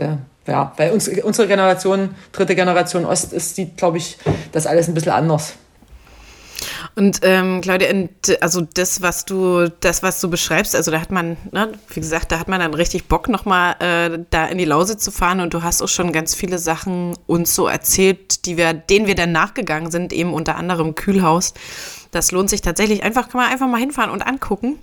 Ja, 0.00 0.18
ja 0.46 0.72
weil 0.76 0.92
uns, 0.92 1.08
unsere 1.08 1.46
Generation, 1.46 2.14
dritte 2.32 2.54
Generation 2.54 3.04
Ost, 3.04 3.32
ist, 3.34 3.56
sieht, 3.56 3.76
glaube 3.76 3.98
ich, 3.98 4.16
das 4.52 4.66
alles 4.66 4.88
ein 4.88 4.94
bisschen 4.94 5.12
anders. 5.12 5.54
Und 6.96 7.20
ähm, 7.22 7.60
Claudia, 7.60 7.88
also 8.40 8.60
das, 8.60 9.02
was 9.02 9.24
du, 9.24 9.68
das, 9.80 10.04
was 10.04 10.20
du 10.20 10.30
beschreibst, 10.30 10.76
also 10.76 10.92
da 10.92 11.00
hat 11.00 11.10
man, 11.10 11.36
ne, 11.50 11.72
wie 11.92 12.00
gesagt, 12.00 12.30
da 12.30 12.38
hat 12.38 12.46
man 12.46 12.60
dann 12.60 12.72
richtig 12.72 13.08
Bock, 13.08 13.28
nochmal 13.28 13.74
äh, 13.80 14.18
da 14.30 14.46
in 14.46 14.58
die 14.58 14.64
Lausitz 14.64 15.02
zu 15.02 15.10
fahren. 15.10 15.40
Und 15.40 15.54
du 15.54 15.62
hast 15.62 15.82
auch 15.82 15.88
schon 15.88 16.12
ganz 16.12 16.34
viele 16.34 16.58
Sachen 16.58 17.16
uns 17.26 17.54
so 17.54 17.66
erzählt, 17.66 18.46
die 18.46 18.56
wir, 18.56 18.72
denen 18.72 19.06
wir 19.06 19.16
dann 19.16 19.32
nachgegangen 19.32 19.90
sind, 19.90 20.12
eben 20.12 20.32
unter 20.32 20.56
anderem 20.56 20.94
Kühlhaus. 20.94 21.54
Das 22.14 22.30
lohnt 22.30 22.48
sich 22.48 22.62
tatsächlich. 22.62 23.02
Einfach 23.02 23.28
kann 23.28 23.40
man 23.40 23.50
einfach 23.50 23.66
mal 23.66 23.80
hinfahren 23.80 24.10
und 24.10 24.22
angucken. 24.22 24.78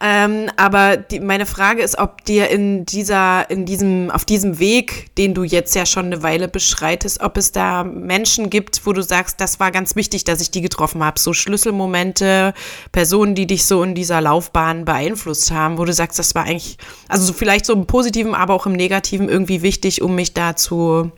Ähm, 0.00 0.50
aber 0.56 0.96
die, 0.96 1.20
meine 1.20 1.46
Frage 1.46 1.82
ist, 1.82 1.98
ob 1.98 2.24
dir 2.24 2.48
in 2.50 2.84
dieser, 2.84 3.48
in 3.50 3.64
diesem, 3.64 4.10
auf 4.10 4.24
diesem 4.24 4.58
Weg, 4.58 5.14
den 5.16 5.34
du 5.34 5.44
jetzt 5.44 5.74
ja 5.74 5.86
schon 5.86 6.06
eine 6.06 6.22
Weile 6.22 6.48
beschreitest, 6.48 7.20
ob 7.20 7.36
es 7.36 7.52
da 7.52 7.84
Menschen 7.84 8.50
gibt, 8.50 8.84
wo 8.86 8.92
du 8.92 9.02
sagst, 9.02 9.40
das 9.40 9.60
war 9.60 9.70
ganz 9.70 9.96
wichtig, 9.96 10.24
dass 10.24 10.40
ich 10.40 10.50
die 10.50 10.60
getroffen 10.60 11.02
habe. 11.02 11.18
So 11.18 11.32
Schlüsselmomente, 11.32 12.52
Personen, 12.92 13.34
die 13.34 13.46
dich 13.46 13.64
so 13.64 13.82
in 13.82 13.94
dieser 13.94 14.20
Laufbahn 14.20 14.84
beeinflusst 14.84 15.50
haben, 15.50 15.78
wo 15.78 15.84
du 15.84 15.92
sagst, 15.92 16.18
das 16.18 16.34
war 16.34 16.44
eigentlich, 16.44 16.76
also 17.08 17.24
so 17.24 17.32
vielleicht 17.32 17.64
so 17.64 17.72
im 17.72 17.86
Positiven, 17.86 18.34
aber 18.34 18.54
auch 18.54 18.66
im 18.66 18.74
Negativen 18.74 19.28
irgendwie 19.28 19.62
wichtig, 19.62 20.02
um 20.02 20.14
mich 20.14 20.34
da 20.34 20.54
zu 20.54 21.12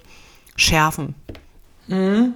schärfen. 0.56 1.14
Mhm. 1.88 2.34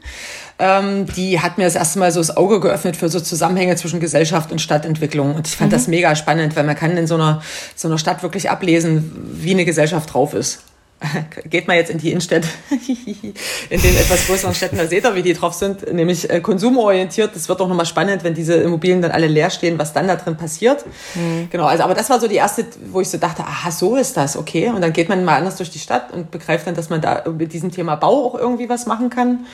Ähm, 0.58 1.06
die 1.06 1.40
hat 1.40 1.56
mir 1.56 1.64
das 1.64 1.74
erste 1.74 1.98
Mal 1.98 2.12
so 2.12 2.20
das 2.20 2.36
Auge 2.36 2.60
geöffnet 2.60 2.98
für 2.98 3.08
so 3.08 3.18
Zusammenhänge 3.18 3.76
zwischen 3.76 4.00
Gesellschaft 4.00 4.52
und 4.52 4.60
Stadtentwicklung. 4.60 5.34
Und 5.34 5.48
ich 5.48 5.56
fand 5.56 5.72
mhm. 5.72 5.76
das 5.76 5.88
mega 5.88 6.14
spannend, 6.16 6.54
weil 6.54 6.64
man 6.64 6.76
kann 6.76 6.98
in 6.98 7.06
so 7.06 7.14
einer, 7.14 7.40
so 7.74 7.88
einer 7.88 7.96
Stadt 7.96 8.22
wirklich 8.22 8.50
ablesen, 8.50 9.10
wie 9.40 9.52
eine 9.52 9.64
Gesellschaft 9.64 10.12
drauf 10.12 10.34
ist. 10.34 10.58
geht 11.50 11.68
mal 11.68 11.76
jetzt 11.76 11.90
in 11.90 11.98
die 11.98 12.10
Innenstädte, 12.10 12.48
in 12.70 13.82
den 13.82 13.96
etwas 13.96 14.26
größeren 14.26 14.54
Städten, 14.54 14.76
da 14.76 14.86
seht 14.86 15.04
ihr, 15.04 15.14
wie 15.14 15.22
die 15.22 15.34
drauf 15.34 15.54
sind, 15.54 15.92
nämlich 15.92 16.30
äh, 16.30 16.40
konsumorientiert. 16.40 17.34
Das 17.34 17.48
wird 17.48 17.60
auch 17.60 17.68
nochmal 17.68 17.86
spannend, 17.86 18.24
wenn 18.24 18.34
diese 18.34 18.54
Immobilien 18.54 19.02
dann 19.02 19.10
alle 19.10 19.26
leer 19.26 19.50
stehen, 19.50 19.78
was 19.78 19.92
dann 19.92 20.08
da 20.08 20.16
drin 20.16 20.36
passiert. 20.36 20.84
Mhm. 21.14 21.48
Genau, 21.50 21.64
also 21.64 21.82
aber 21.82 21.94
das 21.94 22.10
war 22.10 22.20
so 22.20 22.28
die 22.28 22.36
erste, 22.36 22.66
wo 22.90 23.00
ich 23.00 23.08
so 23.08 23.18
dachte, 23.18 23.42
aha, 23.42 23.70
so 23.70 23.96
ist 23.96 24.16
das, 24.16 24.36
okay. 24.36 24.68
Und 24.68 24.80
dann 24.80 24.92
geht 24.92 25.08
man 25.08 25.24
mal 25.24 25.36
anders 25.36 25.56
durch 25.56 25.70
die 25.70 25.78
Stadt 25.78 26.12
und 26.12 26.30
begreift 26.30 26.66
dann, 26.66 26.74
dass 26.74 26.90
man 26.90 27.00
da 27.00 27.24
mit 27.30 27.52
diesem 27.52 27.70
Thema 27.70 27.96
Bau 27.96 28.26
auch 28.26 28.34
irgendwie 28.38 28.68
was 28.68 28.86
machen 28.86 29.10
kann. 29.10 29.46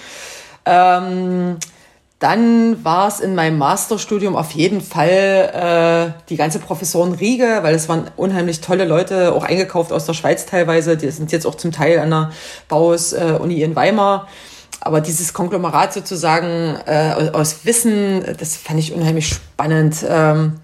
Ähm, 0.66 1.57
Dann 2.21 2.85
war 2.85 3.09
es 3.09 3.19
in 3.21 3.35
meinem 3.35 3.57
Masterstudium 3.57 4.37
auf 4.37 4.51
jeden 4.51 4.83
Fall 4.83 6.13
äh, 6.19 6.23
die 6.29 6.37
ganze 6.37 6.59
Professorenriege, 6.59 7.61
weil 7.63 7.75
es 7.75 7.89
waren 7.89 8.11
unheimlich 8.17 8.61
tolle 8.61 8.85
Leute, 8.85 9.33
auch 9.33 9.43
eingekauft 9.43 9.91
aus 9.91 10.05
der 10.05 10.13
Schweiz 10.13 10.45
teilweise. 10.45 10.99
Die 10.99 11.11
sind 11.11 11.33
jetzt 11.33 11.47
auch 11.47 11.55
zum 11.55 11.73
Teil 11.73 11.99
an 11.99 12.11
der 12.11 12.31
Bauhaus-Uni 12.69 13.63
äh, 13.63 13.65
in 13.65 13.75
Weimar. 13.75 14.29
Aber 14.83 15.01
dieses 15.01 15.33
Konglomerat 15.33 15.95
sozusagen 15.95 16.77
äh, 16.85 17.31
aus 17.33 17.65
Wissen, 17.65 18.23
das 18.39 18.55
fand 18.55 18.79
ich 18.79 18.93
unheimlich 18.93 19.29
spannend. 19.29 20.05
Ähm, 20.07 20.61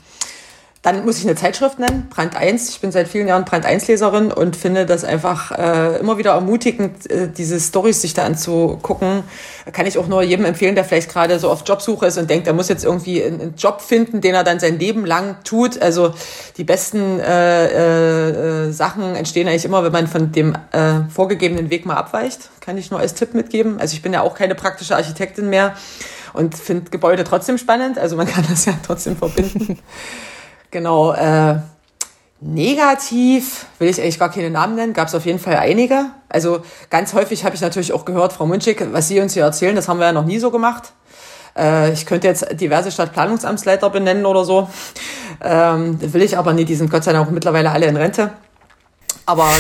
dann 0.87 1.05
muss 1.05 1.19
ich 1.19 1.25
eine 1.25 1.35
Zeitschrift 1.35 1.81
nennen, 1.81 2.07
Brand 2.11 2.37
1. 2.37 2.69
Ich 2.69 2.81
bin 2.81 2.93
seit 2.93 3.09
vielen 3.09 3.27
Jahren 3.27 3.45
Brand 3.45 3.67
1-Leserin 3.67 4.31
und 4.31 4.55
finde 4.55 4.87
das 4.87 5.03
einfach 5.03 5.51
äh, 5.51 5.99
immer 5.99 6.17
wieder 6.17 6.31
ermutigend, 6.31 7.11
äh, 7.11 7.29
diese 7.29 7.59
Stories 7.59 8.03
sich 8.03 8.15
da 8.15 8.25
anzugucken. 8.25 9.25
Kann 9.73 9.87
ich 9.87 9.99
auch 9.99 10.07
nur 10.07 10.23
jedem 10.23 10.45
empfehlen, 10.45 10.77
der 10.77 10.85
vielleicht 10.85 11.11
gerade 11.11 11.41
so 11.41 11.51
auf 11.51 11.65
Jobsuche 11.67 12.07
ist 12.07 12.19
und 12.19 12.31
denkt, 12.31 12.47
er 12.47 12.53
muss 12.53 12.69
jetzt 12.69 12.85
irgendwie 12.85 13.21
einen 13.21 13.57
Job 13.57 13.81
finden, 13.81 14.21
den 14.21 14.37
er 14.37 14.45
dann 14.45 14.61
sein 14.61 14.79
Leben 14.79 15.05
lang 15.05 15.35
tut. 15.43 15.83
Also 15.83 16.15
die 16.57 16.63
besten 16.63 17.19
äh, 17.19 18.67
äh, 18.67 18.71
Sachen 18.71 19.17
entstehen 19.17 19.49
eigentlich 19.49 19.65
immer, 19.65 19.83
wenn 19.83 19.91
man 19.91 20.07
von 20.07 20.31
dem 20.31 20.55
äh, 20.71 21.01
vorgegebenen 21.13 21.69
Weg 21.69 21.85
mal 21.85 21.97
abweicht. 21.97 22.49
Kann 22.61 22.79
ich 22.79 22.93
nur 22.93 23.01
als 23.01 23.15
Tipp 23.15 23.35
mitgeben. 23.35 23.81
Also 23.81 23.95
ich 23.95 24.03
bin 24.03 24.13
ja 24.13 24.21
auch 24.21 24.37
keine 24.37 24.55
praktische 24.55 24.95
Architektin 24.95 25.51
mehr 25.51 25.75
und 26.33 26.55
finde 26.55 26.93
Gebäude 26.93 27.25
trotzdem 27.25 27.59
spannend. 27.59 27.99
Also 27.99 28.15
man 28.15 28.29
kann 28.29 28.45
das 28.49 28.67
ja 28.67 28.75
trotzdem 28.87 29.17
verbinden. 29.17 29.81
Genau, 30.77 31.15
äh, 31.15 31.55
negativ 32.39 33.65
will 33.79 33.89
ich 33.89 33.99
eigentlich 33.99 34.19
gar 34.19 34.31
keine 34.31 34.51
Namen 34.51 34.75
nennen, 34.75 34.93
gab 34.93 35.09
es 35.09 35.15
auf 35.15 35.25
jeden 35.25 35.39
Fall 35.39 35.57
einige. 35.57 36.11
Also 36.29 36.61
ganz 36.91 37.15
häufig 37.15 37.47
habe 37.47 37.55
ich 37.55 37.63
natürlich 37.63 37.95
auch 37.95 38.05
gehört, 38.05 38.35
Frau 38.35 38.45
Munschig, 38.45 38.87
was 38.93 39.09
Sie 39.09 39.19
uns 39.19 39.33
hier 39.33 39.45
erzählen, 39.45 39.75
das 39.75 39.89
haben 39.89 40.01
wir 40.01 40.05
ja 40.05 40.13
noch 40.13 40.27
nie 40.27 40.39
so 40.39 40.51
gemacht. 40.51 40.93
Äh, 41.57 41.95
ich 41.95 42.05
könnte 42.05 42.27
jetzt 42.27 42.61
diverse 42.61 42.91
Stadtplanungsamtsleiter 42.91 43.89
benennen 43.89 44.27
oder 44.27 44.45
so. 44.45 44.69
Ähm, 45.43 45.99
will 46.13 46.21
ich 46.21 46.37
aber 46.37 46.53
nicht, 46.53 46.69
die 46.69 46.75
sind 46.75 46.91
Gott 46.91 47.05
sei 47.05 47.15
Dank 47.15 47.27
auch 47.27 47.33
mittlerweile 47.33 47.71
alle 47.71 47.87
in 47.87 47.97
Rente. 47.97 48.33
Aber 49.27 49.51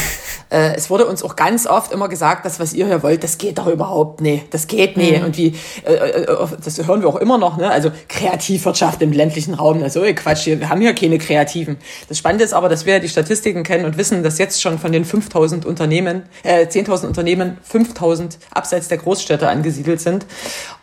äh, 0.48 0.74
es 0.76 0.90
wurde 0.90 1.06
uns 1.06 1.24
auch 1.24 1.34
ganz 1.34 1.66
oft 1.66 1.90
immer 1.90 2.08
gesagt, 2.08 2.46
das, 2.46 2.60
was 2.60 2.72
ihr 2.72 2.86
hier 2.86 3.02
wollt, 3.02 3.24
das 3.24 3.36
geht 3.36 3.58
doch 3.58 3.66
überhaupt 3.66 4.20
nicht. 4.20 4.54
Das 4.54 4.68
geht 4.68 4.96
nicht. 4.96 5.18
Mhm. 5.18 5.26
Und 5.26 5.36
wie, 5.36 5.56
äh, 5.84 5.92
äh, 5.92 6.46
das 6.64 6.86
hören 6.86 7.02
wir 7.02 7.08
auch 7.08 7.16
immer 7.16 7.36
noch, 7.36 7.56
ne? 7.56 7.68
Also 7.68 7.90
Kreativwirtschaft 8.08 9.02
im 9.02 9.10
ländlichen 9.10 9.54
Raum. 9.54 9.82
Also 9.82 10.02
Quatsch, 10.14 10.46
wir 10.46 10.68
haben 10.68 10.80
hier 10.80 10.94
keine 10.94 11.18
Kreativen. 11.18 11.78
Das 12.08 12.16
Spannende 12.16 12.44
ist 12.44 12.54
aber, 12.54 12.68
dass 12.68 12.86
wir 12.86 13.00
die 13.00 13.08
Statistiken 13.08 13.64
kennen 13.64 13.84
und 13.84 13.98
wissen, 13.98 14.22
dass 14.22 14.38
jetzt 14.38 14.62
schon 14.62 14.78
von 14.78 14.92
den 14.92 15.04
5000 15.04 15.66
Unternehmen, 15.66 16.22
äh, 16.44 16.66
10.000 16.66 17.08
Unternehmen, 17.08 17.58
5000 17.62 18.38
abseits 18.52 18.86
der 18.86 18.98
Großstädte 18.98 19.48
angesiedelt 19.48 20.00
sind. 20.00 20.26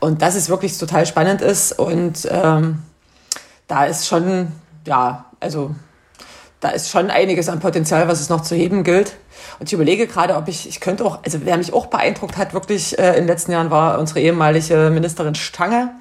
Und 0.01 0.21
das 0.21 0.35
ist 0.35 0.49
wirklich 0.49 0.77
total 0.77 1.05
spannend 1.05 1.41
ist. 1.41 1.79
Und 1.79 2.27
ähm, 2.29 2.79
da 3.67 3.85
ist 3.85 4.07
schon, 4.07 4.51
ja, 4.85 5.25
also 5.39 5.73
da 6.63 6.69
ist 6.69 6.89
schon 6.89 7.09
einiges 7.09 7.49
an 7.49 7.59
Potenzial, 7.59 8.07
was 8.07 8.21
es 8.21 8.29
noch 8.29 8.41
zu 8.41 8.55
heben 8.55 8.83
gilt. 8.83 9.17
Und 9.59 9.67
ich 9.67 9.73
überlege 9.73 10.07
gerade, 10.07 10.35
ob 10.35 10.47
ich, 10.47 10.67
ich 10.67 10.79
könnte 10.79 11.03
auch, 11.03 11.19
also 11.25 11.39
wer 11.43 11.57
mich 11.57 11.73
auch 11.73 11.87
beeindruckt 11.87 12.37
hat, 12.37 12.53
wirklich 12.53 12.97
äh, 12.97 13.09
in 13.09 13.23
den 13.23 13.27
letzten 13.27 13.51
Jahren 13.51 13.69
war 13.69 13.99
unsere 13.99 14.21
ehemalige 14.21 14.89
Ministerin 14.93 15.35
Stange, 15.35 15.91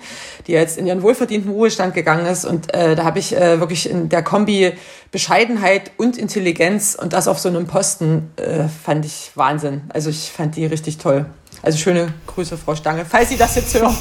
die 0.47 0.53
jetzt 0.53 0.79
in 0.79 0.87
ihren 0.87 1.03
wohlverdienten 1.03 1.51
Ruhestand 1.51 1.95
gegangen 1.95 2.27
ist. 2.27 2.45
Und 2.45 2.73
äh, 2.75 2.95
da 2.95 3.05
habe 3.05 3.19
ich 3.19 3.35
äh, 3.35 3.59
wirklich 3.59 3.91
in 3.91 4.09
der 4.09 4.23
Kombi 4.23 4.73
Bescheidenheit 5.11 5.91
und 5.97 6.17
Intelligenz 6.17 6.95
und 6.95 7.13
das 7.13 7.27
auf 7.27 7.39
so 7.39 7.49
einem 7.49 7.67
Posten 7.67 8.31
äh, 8.37 8.69
fand 8.69 9.05
ich 9.05 9.33
Wahnsinn. 9.35 9.83
Also 9.93 10.11
ich 10.11 10.31
fand 10.31 10.57
die 10.57 10.65
richtig 10.65 10.99
toll. 10.99 11.27
Also 11.63 11.79
schöne 11.79 12.13
Grüße, 12.27 12.57
Frau 12.57 12.75
Stange. 12.75 13.05
Falls 13.09 13.29
Sie 13.29 13.37
das 13.37 13.55
jetzt 13.55 13.79
hören, 13.79 13.95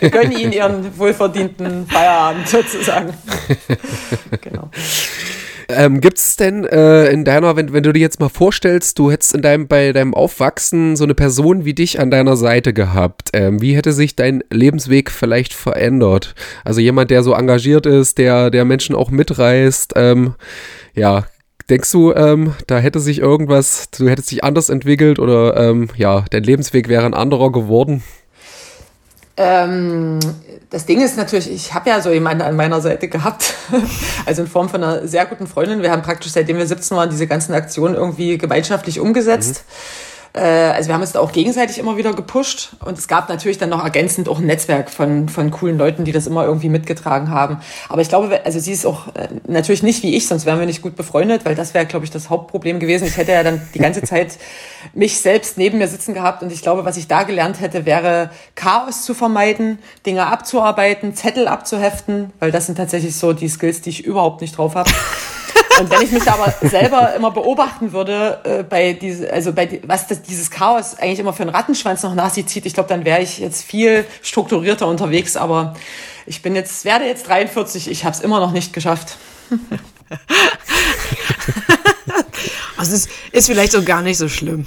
gönnen 0.12 0.32
Ihnen 0.32 0.52
Ihren 0.52 0.96
wohlverdienten 0.96 1.86
Feierabend 1.88 2.48
sozusagen. 2.48 3.12
genau. 4.40 4.70
Ähm, 5.68 6.00
Gibt 6.00 6.18
es 6.18 6.36
denn 6.36 6.64
äh, 6.64 7.06
in 7.08 7.24
deiner, 7.24 7.56
wenn, 7.56 7.72
wenn 7.72 7.82
du 7.82 7.92
dir 7.92 8.00
jetzt 8.00 8.20
mal 8.20 8.28
vorstellst, 8.28 8.98
du 8.98 9.10
hättest 9.10 9.34
in 9.34 9.42
deinem, 9.42 9.66
bei 9.66 9.92
deinem 9.92 10.14
Aufwachsen 10.14 10.94
so 10.94 11.04
eine 11.04 11.14
Person 11.14 11.64
wie 11.64 11.74
dich 11.74 11.98
an 12.00 12.10
deiner 12.10 12.36
Seite 12.36 12.72
gehabt, 12.72 13.30
ähm, 13.32 13.60
wie 13.60 13.74
hätte 13.74 13.92
sich 13.92 14.14
dein 14.14 14.44
Lebensweg 14.50 15.10
vielleicht 15.10 15.54
verändert? 15.54 16.34
Also 16.64 16.80
jemand, 16.80 17.10
der 17.10 17.22
so 17.22 17.32
engagiert 17.32 17.86
ist, 17.86 18.18
der, 18.18 18.50
der 18.50 18.64
Menschen 18.64 18.94
auch 18.94 19.10
mitreißt, 19.10 19.94
ähm, 19.96 20.34
ja, 20.94 21.24
Denkst 21.70 21.90
du, 21.92 22.12
ähm, 22.12 22.54
da 22.66 22.78
hätte 22.78 23.00
sich 23.00 23.20
irgendwas, 23.20 23.88
du 23.96 24.08
hättest 24.08 24.30
dich 24.30 24.44
anders 24.44 24.68
entwickelt 24.68 25.18
oder 25.18 25.56
ähm, 25.56 25.88
ja, 25.96 26.24
dein 26.30 26.42
Lebensweg 26.42 26.88
wäre 26.88 27.06
ein 27.06 27.14
anderer 27.14 27.50
geworden? 27.50 28.02
Ähm, 29.36 30.20
das 30.70 30.84
Ding 30.86 31.00
ist 31.00 31.16
natürlich, 31.16 31.50
ich 31.50 31.72
habe 31.72 31.88
ja 31.88 32.00
so 32.00 32.10
jemanden 32.10 32.42
an 32.42 32.54
meiner 32.54 32.80
Seite 32.80 33.08
gehabt, 33.08 33.54
also 34.26 34.42
in 34.42 34.48
Form 34.48 34.68
von 34.68 34.84
einer 34.84 35.08
sehr 35.08 35.24
guten 35.24 35.46
Freundin. 35.46 35.80
Wir 35.82 35.90
haben 35.90 36.02
praktisch, 36.02 36.32
seitdem 36.32 36.58
wir 36.58 36.66
17 36.66 36.96
waren, 36.96 37.10
diese 37.10 37.26
ganzen 37.26 37.54
Aktionen 37.54 37.94
irgendwie 37.94 38.36
gemeinschaftlich 38.36 39.00
umgesetzt. 39.00 39.64
Mhm 39.66 40.13
also 40.40 40.88
wir 40.88 40.94
haben 40.94 41.00
uns 41.00 41.12
da 41.12 41.20
auch 41.20 41.30
gegenseitig 41.30 41.78
immer 41.78 41.96
wieder 41.96 42.12
gepusht 42.12 42.72
und 42.84 42.98
es 42.98 43.06
gab 43.06 43.28
natürlich 43.28 43.58
dann 43.58 43.68
noch 43.68 43.84
ergänzend 43.84 44.28
auch 44.28 44.40
ein 44.40 44.46
Netzwerk 44.46 44.90
von, 44.90 45.28
von 45.28 45.52
coolen 45.52 45.78
Leuten, 45.78 46.04
die 46.04 46.10
das 46.10 46.26
immer 46.26 46.44
irgendwie 46.44 46.68
mitgetragen 46.68 47.30
haben. 47.30 47.58
Aber 47.88 48.02
ich 48.02 48.08
glaube, 48.08 48.44
also 48.44 48.58
sie 48.58 48.72
ist 48.72 48.84
auch 48.84 49.14
äh, 49.14 49.28
natürlich 49.46 49.84
nicht 49.84 50.02
wie 50.02 50.16
ich, 50.16 50.26
sonst 50.26 50.44
wären 50.44 50.58
wir 50.58 50.66
nicht 50.66 50.82
gut 50.82 50.96
befreundet, 50.96 51.44
weil 51.44 51.54
das 51.54 51.72
wäre, 51.72 51.86
glaube 51.86 52.04
ich, 52.04 52.10
das 52.10 52.30
Hauptproblem 52.30 52.80
gewesen. 52.80 53.06
Ich 53.06 53.16
hätte 53.16 53.30
ja 53.30 53.44
dann 53.44 53.62
die 53.74 53.78
ganze 53.78 54.02
Zeit 54.04 54.38
mich 54.92 55.20
selbst 55.20 55.56
neben 55.56 55.78
mir 55.78 55.86
sitzen 55.86 56.14
gehabt 56.14 56.42
und 56.42 56.50
ich 56.50 56.62
glaube, 56.62 56.84
was 56.84 56.96
ich 56.96 57.06
da 57.06 57.22
gelernt 57.22 57.60
hätte, 57.60 57.86
wäre 57.86 58.30
Chaos 58.56 59.04
zu 59.04 59.14
vermeiden, 59.14 59.78
Dinge 60.04 60.26
abzuarbeiten, 60.26 61.14
Zettel 61.14 61.46
abzuheften, 61.46 62.32
weil 62.40 62.50
das 62.50 62.66
sind 62.66 62.74
tatsächlich 62.74 63.14
so 63.14 63.34
die 63.34 63.48
Skills, 63.48 63.82
die 63.82 63.90
ich 63.90 64.04
überhaupt 64.04 64.40
nicht 64.40 64.58
drauf 64.58 64.74
habe. 64.74 64.90
Und 65.80 65.90
wenn 65.90 66.02
ich 66.02 66.12
mich 66.12 66.30
aber 66.30 66.54
selber 66.62 67.14
immer 67.14 67.30
beobachten 67.30 67.92
würde, 67.92 68.40
äh, 68.44 68.62
bei 68.62 68.92
diese, 68.92 69.32
also 69.32 69.52
bei 69.52 69.66
die, 69.66 69.80
was 69.86 70.06
das, 70.06 70.22
dieses 70.22 70.50
Chaos 70.50 70.96
eigentlich 70.98 71.18
immer 71.18 71.32
für 71.32 71.42
einen 71.42 71.50
Rattenschwanz 71.50 72.02
noch 72.02 72.14
nach 72.14 72.30
sich 72.30 72.46
zieht, 72.46 72.66
ich 72.66 72.74
glaube, 72.74 72.88
dann 72.88 73.04
wäre 73.04 73.20
ich 73.20 73.38
jetzt 73.38 73.62
viel 73.62 74.04
strukturierter 74.22 74.86
unterwegs. 74.86 75.36
Aber 75.36 75.74
ich 76.26 76.42
bin 76.42 76.54
jetzt, 76.54 76.84
werde 76.84 77.06
jetzt 77.06 77.26
43, 77.28 77.90
ich 77.90 78.04
habe 78.04 78.14
es 78.14 78.20
immer 78.20 78.40
noch 78.40 78.52
nicht 78.52 78.72
geschafft. 78.72 79.16
also 82.76 82.94
es 82.94 83.08
ist 83.32 83.46
vielleicht 83.46 83.72
so 83.72 83.82
gar 83.82 84.02
nicht 84.02 84.18
so 84.18 84.28
schlimm. 84.28 84.66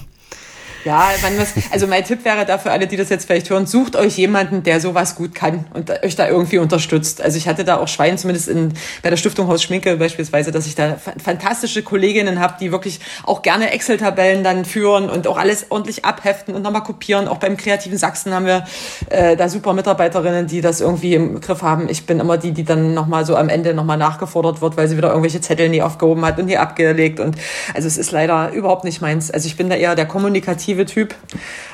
Ja, 0.87 1.09
muss, 1.37 1.49
also 1.69 1.85
mein 1.85 2.05
Tipp 2.05 2.23
wäre 2.23 2.45
da 2.45 2.57
für 2.57 2.71
alle, 2.71 2.87
die 2.87 2.95
das 2.95 3.09
jetzt 3.09 3.25
vielleicht 3.25 3.49
hören, 3.49 3.65
sucht 3.65 3.97
euch 3.97 4.17
jemanden, 4.17 4.63
der 4.63 4.79
sowas 4.79 5.15
gut 5.15 5.35
kann 5.35 5.65
und 5.73 5.91
euch 6.01 6.15
da 6.15 6.29
irgendwie 6.29 6.59
unterstützt. 6.59 7.21
Also 7.21 7.37
ich 7.37 7.49
hatte 7.49 7.65
da 7.65 7.75
auch 7.75 7.89
Schwein, 7.89 8.17
zumindest 8.17 8.47
in, 8.47 8.71
bei 9.03 9.09
der 9.09 9.17
Stiftung 9.17 9.49
Haus 9.49 9.61
Schminke 9.61 9.97
beispielsweise, 9.97 10.53
dass 10.53 10.65
ich 10.65 10.75
da 10.75 10.95
fantastische 11.21 11.83
Kolleginnen 11.83 12.39
habe, 12.39 12.53
die 12.61 12.71
wirklich 12.71 13.01
auch 13.25 13.41
gerne 13.41 13.71
Excel-Tabellen 13.71 14.45
dann 14.45 14.63
führen 14.63 15.09
und 15.09 15.27
auch 15.27 15.37
alles 15.37 15.65
ordentlich 15.71 16.05
abheften 16.05 16.55
und 16.55 16.61
nochmal 16.61 16.83
kopieren. 16.83 17.27
Auch 17.27 17.39
beim 17.39 17.57
kreativen 17.57 17.97
Sachsen 17.97 18.33
haben 18.33 18.45
wir 18.45 18.63
äh, 19.09 19.35
da 19.35 19.49
super 19.49 19.73
Mitarbeiterinnen, 19.73 20.47
die 20.47 20.61
das 20.61 20.79
irgendwie 20.79 21.15
im 21.15 21.41
Griff 21.41 21.63
haben. 21.63 21.89
Ich 21.89 22.05
bin 22.05 22.21
immer 22.21 22.37
die, 22.37 22.53
die 22.53 22.63
dann 22.63 22.93
nochmal 22.93 23.25
so 23.25 23.35
am 23.35 23.49
Ende 23.49 23.73
nochmal 23.73 23.97
nachgefordert 23.97 24.61
wird, 24.61 24.77
weil 24.77 24.87
sie 24.87 24.95
wieder 24.95 25.09
irgendwelche 25.09 25.41
Zettel 25.41 25.67
nie 25.67 25.81
aufgehoben 25.81 26.23
hat 26.23 26.39
und 26.39 26.45
nie 26.45 26.55
abgelegt. 26.55 27.19
Und 27.19 27.35
also 27.73 27.89
es 27.89 27.97
ist 27.97 28.11
leider 28.11 28.53
überhaupt 28.53 28.85
nicht 28.85 29.01
meins. 29.01 29.29
Also 29.31 29.47
ich 29.47 29.57
bin 29.57 29.69
da 29.69 29.75
eher 29.75 29.93
der 29.93 30.05
kommunikative 30.05 30.76
kommunikative 30.77 30.85
Typ. 30.85 31.15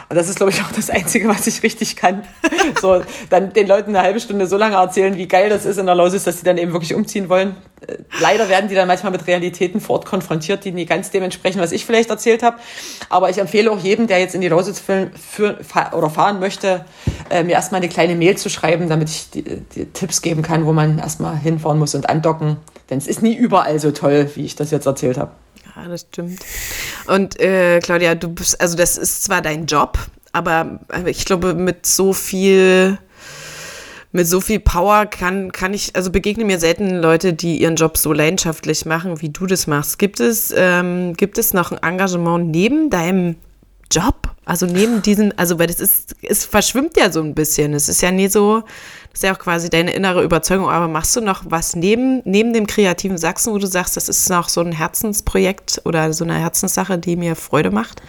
Und 0.10 0.16
das 0.18 0.30
ist, 0.30 0.38
glaube 0.38 0.52
ich, 0.52 0.62
auch 0.62 0.72
das 0.72 0.90
Einzige, 0.90 1.28
was 1.28 1.48
ich 1.48 1.64
richtig 1.64 1.96
kann. 1.96 2.24
So, 2.82 3.02
dann 3.30 3.52
den 3.54 3.68
Leuten 3.68 3.90
eine 3.90 4.06
halbe 4.06 4.20
Stunde 4.20 4.48
so 4.48 4.58
lange 4.58 4.76
erzählen, 4.76 5.18
wie 5.18 5.28
geil 5.28 5.50
das 5.50 5.66
ist 5.66 5.78
in 5.78 5.86
der 5.86 5.96
Lausitz, 5.96 6.24
dass 6.24 6.40
sie 6.40 6.46
dann 6.46 6.58
eben 6.58 6.72
wirklich 6.72 6.94
umziehen 6.94 7.28
wollen. 7.30 7.56
Äh, 7.86 7.98
leider 8.22 8.48
werden 8.48 8.70
die 8.70 8.76
dann 8.76 8.88
manchmal 8.88 9.12
mit 9.12 9.28
Realitäten 9.28 9.82
vor 9.82 9.98
Ort 9.98 10.06
konfrontiert, 10.06 10.64
die 10.64 10.72
nie 10.72 10.86
ganz 10.86 11.12
dementsprechend, 11.12 11.62
was 11.62 11.72
ich 11.72 11.86
vielleicht 11.86 12.10
erzählt 12.10 12.42
habe. 12.42 12.58
Aber 13.10 13.30
ich 13.30 13.38
empfehle 13.38 13.70
auch 13.70 13.80
jedem, 13.80 14.08
der 14.08 14.20
jetzt 14.20 14.34
in 14.34 14.42
die 14.42 14.48
Lausitz 14.48 14.80
für, 14.80 15.12
für, 15.16 15.58
oder 15.94 16.10
fahren 16.10 16.40
möchte, 16.40 16.86
äh, 17.30 17.44
mir 17.44 17.54
erstmal 17.54 17.82
eine 17.82 17.90
kleine 17.90 18.16
Mail 18.16 18.38
zu 18.38 18.50
schreiben, 18.50 18.88
damit 18.88 19.10
ich 19.10 19.30
die, 19.30 19.44
die 19.44 19.86
Tipps 19.86 20.22
geben 20.22 20.42
kann, 20.42 20.66
wo 20.66 20.74
man 20.74 21.00
erstmal 21.00 21.38
hinfahren 21.38 21.80
muss 21.80 21.96
und 21.96 22.10
andocken. 22.10 22.58
Denn 22.90 22.98
es 22.98 23.08
ist 23.08 23.22
nie 23.22 23.36
überall 23.36 23.80
so 23.80 23.92
toll, 23.92 24.30
wie 24.36 24.46
ich 24.46 24.56
das 24.56 24.72
jetzt 24.72 24.86
erzählt 24.86 25.18
habe. 25.18 25.32
Ja, 25.76 25.88
das 25.88 26.02
stimmt. 26.02 26.40
Und 27.08 27.40
äh, 27.40 27.80
Claudia, 27.80 28.16
du 28.16 28.30
bist, 28.30 28.60
also 28.62 28.78
das 28.78 28.98
ist 28.98 29.24
zwar 29.24 29.42
dein 29.42 29.66
Job, 29.66 29.98
aber 30.32 30.80
ich 31.06 31.26
glaube, 31.26 31.54
mit 31.54 31.86
so 31.86 32.14
viel, 32.14 32.98
mit 34.12 34.28
so 34.28 34.40
viel 34.42 34.60
Power 34.60 35.06
kann, 35.06 35.52
kann 35.52 35.74
ich, 35.74 35.96
also 35.96 36.12
begegnen 36.12 36.48
mir 36.48 36.60
selten 36.60 36.98
Leute, 36.98 37.34
die 37.34 37.62
ihren 37.62 37.76
Job 37.76 37.98
so 37.98 38.14
leidenschaftlich 38.14 38.86
machen, 38.86 39.22
wie 39.22 39.30
du 39.30 39.48
das 39.48 39.68
machst. 39.68 40.00
Gibt 40.00 40.20
es, 40.20 40.54
ähm, 40.56 41.14
gibt 41.16 41.38
es 41.38 41.54
noch 41.54 41.72
ein 41.72 41.78
Engagement 41.82 42.52
neben 42.52 42.90
deinem 42.90 43.36
Job? 43.92 44.16
Also 44.46 44.66
neben 44.66 45.02
diesen, 45.02 45.38
also 45.38 45.58
weil 45.58 45.68
das 45.68 45.80
ist, 45.80 46.16
es 46.22 46.46
verschwimmt 46.46 46.98
ja 46.98 47.12
so 47.12 47.22
ein 47.22 47.34
bisschen. 47.34 47.74
Es 47.74 47.88
ist 47.88 48.02
ja 48.02 48.12
nie 48.12 48.28
so, 48.28 48.60
das 49.12 49.22
ist 49.22 49.24
ja 49.24 49.34
auch 49.34 49.40
quasi 49.40 49.70
deine 49.70 49.94
innere 49.94 50.24
Überzeugung, 50.24 50.70
aber 50.70 50.88
machst 50.88 51.16
du 51.16 51.22
noch 51.22 51.44
was 51.46 51.76
neben, 51.76 52.22
neben 52.26 52.52
dem 52.52 52.68
kreativen 52.68 53.18
Sachsen, 53.18 53.54
wo 53.54 53.58
du 53.58 53.68
sagst, 53.68 53.96
das 53.96 54.10
ist 54.10 54.30
noch 54.30 54.50
so 54.50 54.62
ein 54.62 54.74
Herzensprojekt 54.74 55.82
oder 55.86 56.12
so 56.12 56.26
eine 56.26 56.36
Herzenssache, 56.36 56.98
die 56.98 57.16
mir 57.16 57.36
Freude 57.36 57.72
macht? 57.72 58.02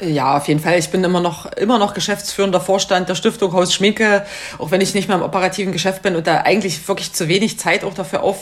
Ja, 0.00 0.36
auf 0.38 0.48
jeden 0.48 0.60
Fall. 0.60 0.78
Ich 0.78 0.90
bin 0.90 1.04
immer 1.04 1.20
noch, 1.20 1.46
immer 1.52 1.78
noch 1.78 1.94
geschäftsführender 1.94 2.60
Vorstand 2.60 3.08
der 3.08 3.14
Stiftung 3.14 3.52
Haus 3.52 3.74
Schminke, 3.74 4.24
auch 4.58 4.70
wenn 4.70 4.80
ich 4.80 4.94
nicht 4.94 5.08
mehr 5.08 5.18
im 5.18 5.22
operativen 5.22 5.72
Geschäft 5.72 6.02
bin 6.02 6.16
und 6.16 6.26
da 6.26 6.38
eigentlich 6.38 6.86
wirklich 6.88 7.12
zu 7.12 7.28
wenig 7.28 7.58
Zeit 7.58 7.84
auch 7.84 7.92
dafür 7.92 8.22
auf 8.22 8.38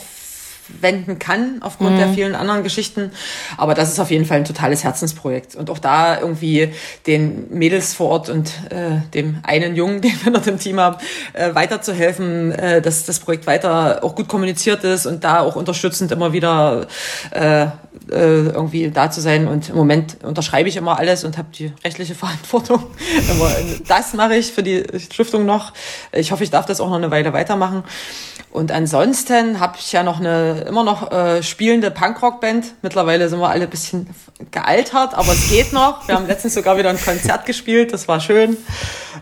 wenden 0.81 1.19
kann 1.19 1.61
aufgrund 1.61 1.93
mhm. 1.93 1.97
der 1.97 2.09
vielen 2.09 2.35
anderen 2.35 2.63
Geschichten. 2.63 3.11
Aber 3.57 3.73
das 3.73 3.91
ist 3.91 3.99
auf 3.99 4.11
jeden 4.11 4.25
Fall 4.25 4.37
ein 4.37 4.45
totales 4.45 4.83
Herzensprojekt. 4.83 5.55
Und 5.55 5.69
auch 5.69 5.79
da 5.79 6.19
irgendwie 6.19 6.69
den 7.07 7.47
Mädels 7.51 7.93
vor 7.93 8.09
Ort 8.09 8.29
und 8.29 8.51
äh, 8.69 9.01
dem 9.13 9.39
einen 9.43 9.75
Jungen, 9.75 10.01
den 10.01 10.13
wir 10.23 10.31
noch 10.31 10.47
im 10.47 10.59
Team 10.59 10.79
haben, 10.79 10.97
äh, 11.33 11.53
weiterzuhelfen, 11.53 12.51
äh, 12.51 12.81
dass 12.81 13.05
das 13.05 13.19
Projekt 13.19 13.47
weiter 13.47 14.03
auch 14.03 14.15
gut 14.15 14.27
kommuniziert 14.27 14.83
ist 14.83 15.05
und 15.05 15.23
da 15.23 15.41
auch 15.41 15.55
unterstützend 15.55 16.11
immer 16.11 16.33
wieder 16.33 16.87
äh, 17.31 17.67
äh, 18.11 18.49
irgendwie 18.49 18.91
da 18.91 19.11
zu 19.11 19.21
sein. 19.21 19.47
Und 19.47 19.69
im 19.69 19.75
Moment 19.75 20.17
unterschreibe 20.23 20.69
ich 20.69 20.75
immer 20.75 20.97
alles 20.97 21.23
und 21.23 21.37
habe 21.37 21.49
die 21.53 21.71
rechtliche 21.83 22.15
Verantwortung. 22.15 22.83
das 23.87 24.13
mache 24.13 24.35
ich 24.35 24.51
für 24.51 24.63
die 24.63 24.83
Stiftung 24.99 25.45
noch. 25.45 25.73
Ich 26.11 26.31
hoffe, 26.31 26.43
ich 26.43 26.49
darf 26.49 26.65
das 26.65 26.81
auch 26.81 26.89
noch 26.89 26.97
eine 26.97 27.11
Weile 27.11 27.33
weitermachen. 27.33 27.83
Und 28.51 28.71
ansonsten 28.71 29.59
habe 29.59 29.77
ich 29.77 29.91
ja 29.91 30.01
noch 30.01 30.19
eine 30.19 30.61
immer 30.67 30.83
noch 30.83 31.11
äh, 31.11 31.43
spielende 31.43 31.91
Punkrock-Band. 31.91 32.73
Mittlerweile 32.81 33.29
sind 33.29 33.39
wir 33.39 33.49
alle 33.49 33.65
ein 33.65 33.69
bisschen 33.69 34.09
gealtert, 34.49 35.13
aber 35.13 35.33
es 35.33 35.49
geht 35.49 35.71
noch. 35.71 36.07
Wir 36.07 36.15
haben 36.15 36.25
letztens 36.25 36.55
sogar 36.55 36.77
wieder 36.77 36.89
ein 36.89 36.99
Konzert 36.99 37.45
gespielt, 37.45 37.93
das 37.93 38.07
war 38.07 38.19
schön. 38.19 38.57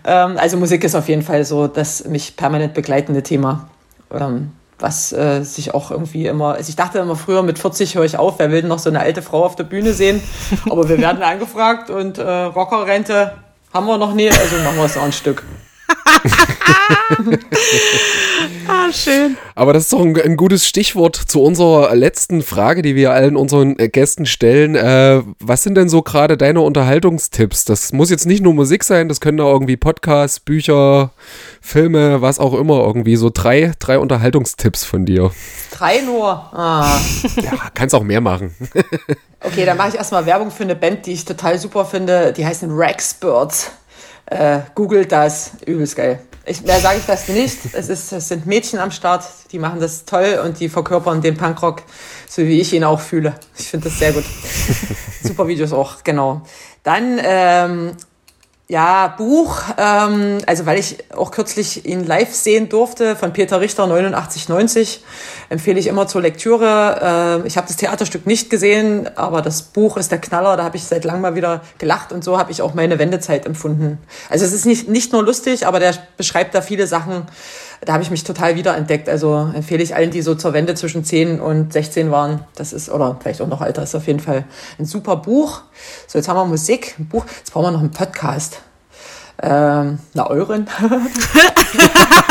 Ähm, 0.05 0.37
also 0.37 0.55
Musik 0.55 0.83
ist 0.85 0.95
auf 0.95 1.09
jeden 1.09 1.23
Fall 1.23 1.43
so 1.43 1.67
das 1.67 2.05
mich 2.05 2.37
permanent 2.37 2.73
begleitende 2.73 3.21
Thema. 3.21 3.67
Ähm, 4.11 4.51
was 4.79 5.11
äh, 5.11 5.43
sich 5.43 5.73
auch 5.73 5.91
irgendwie 5.91 6.27
immer, 6.27 6.55
also 6.55 6.69
ich 6.69 6.75
dachte 6.75 6.99
immer 6.99 7.15
früher 7.15 7.41
mit 7.43 7.59
40 7.59 7.95
höre 7.95 8.05
ich 8.05 8.17
auf, 8.17 8.37
wer 8.37 8.51
will 8.51 8.61
denn 8.61 8.69
noch 8.69 8.79
so 8.79 8.89
eine 8.89 8.99
alte 8.99 9.21
Frau 9.21 9.43
auf 9.43 9.55
der 9.55 9.63
Bühne 9.63 9.93
sehen? 9.93 10.21
Aber 10.69 10.87
wir 10.87 10.97
werden 10.97 11.21
angefragt 11.23 11.89
und 11.89 12.17
äh, 12.17 12.23
Rockerrente 12.23 13.33
haben 13.73 13.87
wir 13.87 13.97
noch 13.97 14.13
nie, 14.13 14.29
also 14.29 14.57
machen 14.63 14.77
wir 14.77 14.85
es 14.85 14.97
auch 14.97 15.03
ein 15.03 15.13
Stück. 15.13 15.43
ah, 18.67 18.91
schön. 18.91 19.37
Aber 19.55 19.73
das 19.73 19.83
ist 19.83 19.93
doch 19.93 20.01
ein, 20.01 20.19
ein, 20.19 20.37
gutes 20.37 20.67
Stichwort 20.67 21.15
zu 21.15 21.41
unserer 21.41 21.93
letzten 21.95 22.41
Frage, 22.41 22.81
die 22.81 22.95
wir 22.95 23.11
allen 23.11 23.35
unseren 23.35 23.77
äh, 23.79 23.89
Gästen 23.89 24.25
stellen. 24.25 24.75
Äh, 24.75 25.21
was 25.39 25.63
sind 25.63 25.75
denn 25.75 25.89
so 25.89 26.01
gerade 26.01 26.37
deine 26.37 26.61
Unterhaltungstipps? 26.61 27.65
Das 27.65 27.93
muss 27.93 28.09
jetzt 28.09 28.25
nicht 28.25 28.43
nur 28.43 28.53
Musik 28.53 28.83
sein, 28.83 29.09
das 29.09 29.21
können 29.21 29.39
auch 29.39 29.51
irgendwie 29.51 29.77
Podcasts, 29.77 30.39
Bücher, 30.39 31.11
Filme, 31.61 32.21
was 32.21 32.39
auch 32.39 32.53
immer 32.53 32.85
irgendwie. 32.85 33.15
So 33.15 33.29
drei, 33.33 33.71
drei 33.79 33.99
Unterhaltungstipps 33.99 34.83
von 34.83 35.05
dir. 35.05 35.31
Drei 35.71 36.01
nur? 36.01 36.27
Ah. 36.27 36.99
Ja, 37.37 37.53
kannst 37.73 37.95
auch 37.95 38.03
mehr 38.03 38.21
machen. 38.21 38.55
okay, 39.41 39.65
dann 39.65 39.77
mache 39.77 39.89
ich 39.89 39.95
erstmal 39.95 40.25
Werbung 40.25 40.51
für 40.51 40.63
eine 40.63 40.75
Band, 40.75 41.05
die 41.05 41.13
ich 41.13 41.25
total 41.25 41.59
super 41.59 41.85
finde. 41.85 42.33
Die 42.33 42.45
heißen 42.45 42.71
Rexbirds. 42.71 43.71
Äh, 44.29 44.59
googelt 44.75 45.11
das, 45.11 45.51
übelst 45.65 45.95
geil. 45.95 46.19
Ich, 46.45 46.61
mehr 46.61 46.79
sage 46.79 46.99
ich 46.99 47.05
das 47.05 47.27
nicht. 47.27 47.57
Es, 47.73 47.89
ist, 47.89 48.11
es 48.11 48.27
sind 48.27 48.45
Mädchen 48.45 48.79
am 48.79 48.91
Start, 48.91 49.25
die 49.51 49.59
machen 49.59 49.79
das 49.79 50.05
toll 50.05 50.41
und 50.43 50.59
die 50.59 50.69
verkörpern 50.69 51.21
den 51.21 51.35
Punkrock, 51.35 51.83
so 52.27 52.41
wie 52.41 52.59
ich 52.59 52.73
ihn 52.73 52.83
auch 52.83 52.99
fühle. 52.99 53.35
Ich 53.57 53.69
finde 53.69 53.89
das 53.89 53.99
sehr 53.99 54.13
gut. 54.13 54.25
Super 55.23 55.47
Videos 55.47 55.73
auch, 55.73 56.03
genau. 56.03 56.41
Dann 56.83 57.19
ähm, 57.21 57.91
ja, 58.69 59.07
Buch, 59.17 59.61
ähm, 59.77 60.39
also 60.45 60.65
weil 60.65 60.77
ich 60.77 60.97
auch 61.15 61.31
kürzlich 61.31 61.85
ihn 61.85 62.05
live 62.05 62.33
sehen 62.33 62.67
durfte 62.67 63.15
von 63.15 63.31
Peter 63.31 63.61
Richter 63.61 63.83
8990, 63.83 65.03
empfehle 65.47 65.79
ich 65.79 65.87
immer 65.87 66.05
zur 66.07 66.21
Lektüre. 66.21 67.43
Äh, 67.43 67.47
ich 67.47 67.55
habe 67.55 67.65
das 67.65 67.77
Theaterstück 67.77 68.27
nicht 68.27 68.49
gesehen, 68.49 69.09
aber 69.15 69.41
das 69.41 69.61
Buch 69.61 69.95
ist 69.95 70.11
der 70.11 70.19
Knaller, 70.19 70.57
da 70.57 70.65
habe 70.65 70.75
ich 70.75 70.83
seit 70.83 71.05
langem 71.05 71.21
mal 71.21 71.35
wieder 71.35 71.61
gelacht 71.77 72.11
und 72.11 72.25
so 72.25 72.37
habe 72.37 72.51
ich 72.51 72.61
auch 72.61 72.73
meine 72.73 72.99
Wendezeit 72.99 73.45
empfunden. 73.45 73.99
Also 74.29 74.43
es 74.43 74.51
ist 74.51 74.65
nicht, 74.65 74.89
nicht 74.89 75.13
nur 75.13 75.23
lustig, 75.23 75.65
aber 75.65 75.79
der 75.79 75.93
beschreibt 76.17 76.53
da 76.53 76.61
viele 76.61 76.87
Sachen, 76.87 77.25
da 77.81 77.93
habe 77.93 78.03
ich 78.03 78.11
mich 78.11 78.23
total 78.23 78.55
wiederentdeckt. 78.55 79.09
Also 79.09 79.49
empfehle 79.53 79.83
ich 79.83 79.95
allen, 79.95 80.11
die 80.11 80.21
so 80.21 80.35
zur 80.35 80.53
Wende 80.53 80.75
zwischen 80.75 81.03
10 81.03 81.39
und 81.39 81.73
16 81.73 82.11
waren. 82.11 82.41
Das 82.55 82.73
ist, 82.73 82.89
oder 82.89 83.17
vielleicht 83.21 83.41
auch 83.41 83.47
noch 83.47 83.61
älter, 83.61 83.83
ist 83.83 83.95
auf 83.95 84.07
jeden 84.07 84.19
Fall 84.19 84.45
ein 84.79 84.85
super 84.85 85.17
Buch. 85.17 85.61
So, 86.07 86.17
jetzt 86.17 86.27
haben 86.27 86.37
wir 86.37 86.45
Musik, 86.45 86.95
ein 86.99 87.07
Buch. 87.07 87.25
Jetzt 87.37 87.51
brauchen 87.51 87.65
wir 87.65 87.71
noch 87.71 87.79
einen 87.79 87.91
Podcast. 87.91 88.61
Ähm, 89.41 89.99
na, 90.13 90.29
euren. 90.29 90.67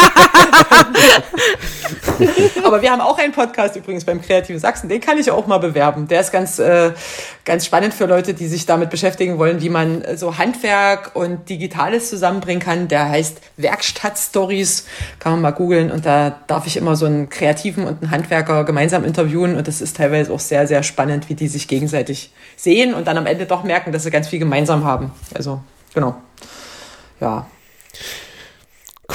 Aber 2.65 2.83
wir 2.83 2.91
haben 2.91 3.01
auch 3.01 3.19
einen 3.19 3.33
Podcast 3.33 3.77
übrigens 3.77 4.05
beim 4.05 4.21
Kreativen 4.21 4.59
Sachsen, 4.59 4.89
den 4.89 5.01
kann 5.01 5.19
ich 5.19 5.31
auch 5.31 5.47
mal 5.47 5.59
bewerben. 5.59 6.09
Der 6.09 6.21
ist 6.21 6.33
ganz, 6.33 6.59
äh, 6.59 6.93
ganz 7.45 7.67
spannend 7.67 7.95
für 7.95 8.07
Leute, 8.07 8.35
die 8.35 8.49
sich 8.49 8.67
damit 8.67 8.91
beschäftigen 8.91 9.39
wollen, 9.39 9.61
wie 9.61 9.69
man 9.69 10.03
so 10.17 10.39
Handwerk 10.39 11.15
und 11.15 11.49
Digitales 11.49 12.11
zusammenbringen 12.11 12.63
kann. 12.63 12.89
Der 12.89 13.09
heißt 13.09 13.41
Werkstattstories, 13.57 14.87
kann 15.19 15.33
man 15.33 15.43
mal 15.43 15.53
googeln 15.53 15.91
und 15.91 16.07
da 16.07 16.41
darf 16.47 16.67
ich 16.67 16.77
immer 16.77 16.97
so 16.97 17.07
einen 17.07 17.29
Kreativen 17.29 17.87
und 17.87 18.03
einen 18.03 18.11
Handwerker 18.11 18.65
gemeinsam 18.65 19.05
interviewen 19.05 19.57
und 19.57 19.69
das 19.69 19.81
ist 19.81 19.97
teilweise 19.97 20.33
auch 20.33 20.41
sehr, 20.41 20.67
sehr 20.67 20.83
spannend, 20.83 21.29
wie 21.29 21.35
die 21.35 21.49
sich 21.49 21.69
gegenseitig 21.69 22.33
sehen 22.57 22.95
und 22.95 23.07
dann 23.07 23.19
am 23.19 23.27
Ende 23.27 23.47
doch 23.47 23.63
merken, 23.63 23.93
dass 23.93 24.05
sie 24.05 24.11
ganz 24.11 24.29
viel 24.29 24.39
gemeinsam 24.39 24.85
haben. 24.85 25.13
Also, 25.35 25.61
genau 25.95 26.17
ja. 27.21 27.47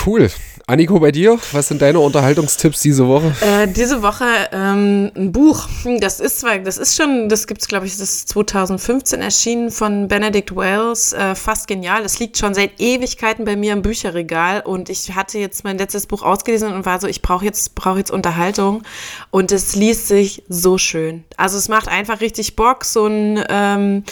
Cool. 0.05 0.29
Anniko, 0.67 0.99
bei 0.99 1.11
dir, 1.11 1.37
was 1.51 1.67
sind 1.67 1.81
deine 1.81 1.99
Unterhaltungstipps 1.99 2.79
diese 2.81 3.07
Woche? 3.07 3.35
Äh, 3.41 3.67
diese 3.67 4.01
Woche 4.01 4.25
ähm, 4.53 5.11
ein 5.15 5.31
Buch. 5.31 5.67
Das 5.99 6.19
ist 6.19 6.39
zwar, 6.39 6.59
das 6.59 6.77
ist 6.77 6.95
schon, 6.95 7.27
das 7.27 7.45
gibt 7.45 7.61
es, 7.61 7.67
glaube 7.67 7.85
ich, 7.85 7.93
das 7.93 8.01
ist 8.01 8.29
2015 8.29 9.21
erschienen 9.21 9.69
von 9.69 10.07
Benedict 10.07 10.55
Wells. 10.55 11.13
Äh, 11.13 11.35
fast 11.35 11.67
genial. 11.67 12.03
Das 12.03 12.19
liegt 12.19 12.37
schon 12.37 12.53
seit 12.53 12.79
Ewigkeiten 12.79 13.43
bei 13.43 13.55
mir 13.55 13.73
im 13.73 13.81
Bücherregal 13.81 14.61
und 14.61 14.89
ich 14.89 15.13
hatte 15.13 15.39
jetzt 15.39 15.63
mein 15.63 15.77
letztes 15.77 16.07
Buch 16.07 16.23
ausgelesen 16.23 16.71
und 16.71 16.85
war 16.85 17.01
so, 17.01 17.07
ich 17.07 17.21
brauche 17.21 17.43
jetzt, 17.43 17.75
brauche 17.75 17.97
jetzt 17.97 18.11
Unterhaltung. 18.11 18.83
Und 19.29 19.51
es 19.51 19.75
liest 19.75 20.07
sich 20.07 20.43
so 20.47 20.77
schön. 20.77 21.25
Also 21.35 21.57
es 21.57 21.67
macht 21.67 21.89
einfach 21.89 22.21
richtig 22.21 22.55
Bock, 22.55 22.85
so 22.85 23.07
ein 23.07 23.43
ähm, 23.49 24.03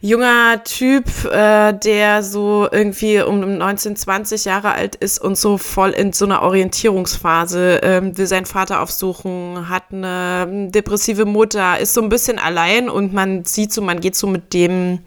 junger 0.00 0.64
Typ, 0.64 1.04
äh, 1.26 1.72
der 1.74 2.22
so 2.22 2.66
irgendwie 2.70 3.20
um 3.20 3.58
19, 3.58 3.96
20 3.96 4.44
Jahre 4.46 4.72
alt 4.72 4.96
ist 4.96 5.20
und 5.20 5.36
so 5.36 5.58
voll 5.58 5.90
in 5.90 6.12
so 6.12 6.24
einer 6.24 6.42
Orientierungsphase, 6.42 7.80
ähm, 7.82 8.16
will 8.16 8.26
seinen 8.26 8.46
Vater 8.46 8.80
aufsuchen, 8.80 9.68
hat 9.68 9.92
eine 9.92 10.70
depressive 10.70 11.26
Mutter, 11.26 11.78
ist 11.78 11.92
so 11.92 12.00
ein 12.00 12.08
bisschen 12.08 12.38
allein 12.38 12.88
und 12.88 13.12
man 13.12 13.44
sieht 13.44 13.72
so, 13.72 13.82
man 13.82 14.00
geht 14.00 14.16
so 14.16 14.26
mit 14.26 14.54
dem 14.54 15.00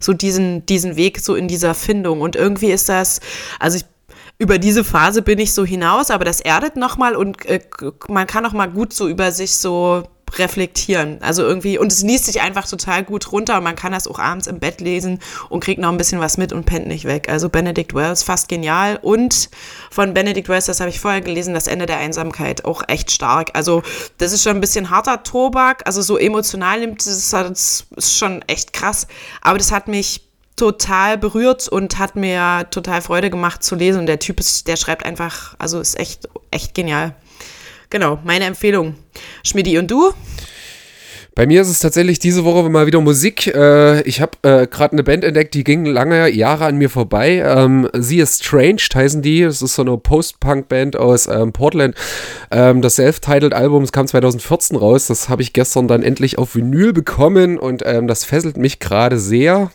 so 0.00 0.12
diesen, 0.12 0.66
diesen 0.66 0.96
Weg 0.96 1.20
so 1.20 1.34
in 1.34 1.48
dieser 1.48 1.74
Findung. 1.74 2.20
Und 2.20 2.36
irgendwie 2.36 2.72
ist 2.72 2.88
das, 2.88 3.20
also 3.58 3.78
ich 3.78 3.84
über 4.36 4.58
diese 4.58 4.82
Phase 4.82 5.22
bin 5.22 5.38
ich 5.38 5.52
so 5.52 5.64
hinaus, 5.64 6.10
aber 6.10 6.24
das 6.24 6.40
erdet 6.40 6.74
nochmal 6.74 7.14
und 7.14 7.46
äh, 7.46 7.60
man 8.08 8.26
kann 8.26 8.44
auch 8.44 8.52
mal 8.52 8.66
gut 8.66 8.92
so 8.92 9.08
über 9.08 9.30
sich 9.30 9.54
so 9.54 10.02
reflektieren. 10.38 11.18
Also 11.20 11.42
irgendwie, 11.42 11.78
und 11.78 11.92
es 11.92 12.02
liest 12.02 12.26
sich 12.26 12.40
einfach 12.40 12.66
total 12.66 13.04
gut 13.04 13.32
runter 13.32 13.58
und 13.58 13.64
man 13.64 13.76
kann 13.76 13.92
das 13.92 14.06
auch 14.06 14.18
abends 14.18 14.46
im 14.46 14.58
Bett 14.58 14.80
lesen 14.80 15.20
und 15.48 15.60
kriegt 15.62 15.80
noch 15.80 15.90
ein 15.90 15.96
bisschen 15.96 16.20
was 16.20 16.36
mit 16.36 16.52
und 16.52 16.64
pennt 16.64 16.86
nicht 16.86 17.04
weg. 17.04 17.28
Also 17.28 17.48
Benedict 17.48 17.94
Wells, 17.94 18.22
fast 18.22 18.48
genial. 18.48 18.98
Und 19.00 19.50
von 19.90 20.14
Benedict 20.14 20.48
Wells, 20.48 20.66
das 20.66 20.80
habe 20.80 20.90
ich 20.90 21.00
vorher 21.00 21.20
gelesen, 21.20 21.54
das 21.54 21.66
Ende 21.66 21.86
der 21.86 21.98
Einsamkeit, 21.98 22.64
auch 22.64 22.82
echt 22.88 23.10
stark. 23.10 23.50
Also 23.54 23.82
das 24.18 24.32
ist 24.32 24.42
schon 24.42 24.56
ein 24.56 24.60
bisschen 24.60 24.90
harter 24.90 25.22
Tobak, 25.22 25.82
also 25.86 26.02
so 26.02 26.18
emotional 26.18 26.80
nimmt 26.80 27.04
es, 27.04 27.30
das 27.30 27.86
ist 27.96 28.18
schon 28.18 28.42
echt 28.42 28.72
krass. 28.72 29.06
Aber 29.40 29.58
das 29.58 29.72
hat 29.72 29.88
mich 29.88 30.22
total 30.56 31.18
berührt 31.18 31.68
und 31.68 31.98
hat 31.98 32.16
mir 32.16 32.66
total 32.70 33.02
Freude 33.02 33.30
gemacht 33.30 33.62
zu 33.62 33.74
lesen. 33.74 34.00
Und 34.00 34.06
der 34.06 34.18
Typ 34.18 34.40
ist, 34.40 34.68
der 34.68 34.76
schreibt 34.76 35.04
einfach, 35.04 35.54
also 35.58 35.80
ist 35.80 35.98
echt, 35.98 36.28
echt 36.50 36.74
genial. 36.74 37.14
Genau, 37.90 38.18
meine 38.24 38.44
Empfehlung. 38.44 38.94
Schmidi 39.42 39.78
und 39.78 39.90
du? 39.90 40.12
Bei 41.36 41.46
mir 41.46 41.62
ist 41.62 41.68
es 41.68 41.80
tatsächlich 41.80 42.20
diese 42.20 42.44
Woche 42.44 42.68
mal 42.70 42.86
wieder 42.86 43.00
Musik. 43.00 43.48
Äh, 43.48 44.02
ich 44.02 44.20
habe 44.20 44.38
äh, 44.42 44.68
gerade 44.68 44.92
eine 44.92 45.02
Band 45.02 45.24
entdeckt, 45.24 45.54
die 45.54 45.64
ging 45.64 45.84
lange 45.84 46.30
Jahre 46.30 46.66
an 46.66 46.76
mir 46.76 46.88
vorbei. 46.88 47.42
Ähm, 47.44 47.88
Sie 47.92 48.20
ist 48.20 48.44
Strange, 48.44 48.80
heißen 48.94 49.20
die. 49.20 49.42
Das 49.42 49.60
ist 49.60 49.74
so 49.74 49.82
eine 49.82 49.98
Post-Punk-Band 49.98 50.96
aus 50.96 51.26
ähm, 51.26 51.52
Portland. 51.52 51.96
Ähm, 52.52 52.82
das 52.82 52.96
Self-Titled-Album 52.96 53.84
kam 53.90 54.06
2014 54.06 54.76
raus. 54.76 55.08
Das 55.08 55.28
habe 55.28 55.42
ich 55.42 55.52
gestern 55.52 55.88
dann 55.88 56.04
endlich 56.04 56.38
auf 56.38 56.54
Vinyl 56.54 56.92
bekommen 56.92 57.58
und 57.58 57.82
das 57.82 58.24
fesselt 58.24 58.56
mich 58.56 58.78
gerade 58.78 59.18
sehr. 59.18 59.70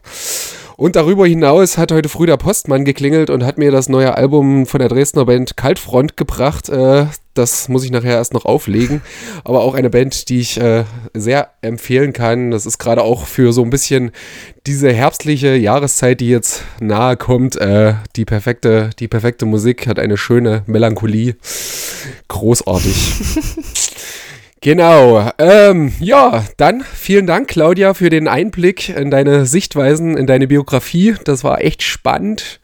Und 0.77 0.95
darüber 0.95 1.27
hinaus 1.27 1.77
hat 1.77 1.91
heute 1.91 2.07
früh 2.07 2.25
der 2.25 2.37
Postmann 2.37 2.85
geklingelt 2.85 3.29
und 3.29 3.43
hat 3.43 3.57
mir 3.57 3.69
das 3.69 3.89
neue 3.89 4.15
Album 4.15 4.65
von 4.65 4.79
der 4.79 4.87
Dresdner 4.87 5.25
Band 5.25 5.57
Kaltfront 5.57 6.15
gebracht. 6.15 6.69
Äh, 6.69 7.07
das 7.39 7.69
muss 7.69 7.83
ich 7.83 7.91
nachher 7.91 8.15
erst 8.15 8.33
noch 8.33 8.45
auflegen. 8.45 9.01
Aber 9.43 9.61
auch 9.61 9.73
eine 9.73 9.89
Band, 9.89 10.29
die 10.29 10.39
ich 10.39 10.59
äh, 10.59 10.83
sehr 11.13 11.49
empfehlen 11.61 12.13
kann. 12.13 12.51
Das 12.51 12.65
ist 12.65 12.77
gerade 12.77 13.01
auch 13.01 13.25
für 13.25 13.53
so 13.53 13.63
ein 13.63 13.69
bisschen 13.69 14.11
diese 14.67 14.91
herbstliche 14.91 15.55
Jahreszeit, 15.55 16.19
die 16.19 16.29
jetzt 16.29 16.63
nahe 16.79 17.17
kommt. 17.17 17.55
Äh, 17.55 17.95
die, 18.15 18.25
perfekte, 18.25 18.91
die 18.99 19.07
perfekte 19.07 19.45
Musik 19.45 19.87
hat 19.87 19.97
eine 19.97 20.17
schöne 20.17 20.63
Melancholie. 20.67 21.35
Großartig. 22.27 22.95
Genau. 24.61 25.31
Ähm, 25.37 25.93
ja, 26.01 26.43
dann 26.57 26.83
vielen 26.83 27.27
Dank, 27.27 27.47
Claudia, 27.47 27.93
für 27.93 28.09
den 28.09 28.27
Einblick 28.27 28.89
in 28.89 29.09
deine 29.09 29.45
Sichtweisen, 29.45 30.17
in 30.17 30.27
deine 30.27 30.47
Biografie. 30.47 31.15
Das 31.23 31.45
war 31.45 31.61
echt 31.61 31.81
spannend. 31.81 32.59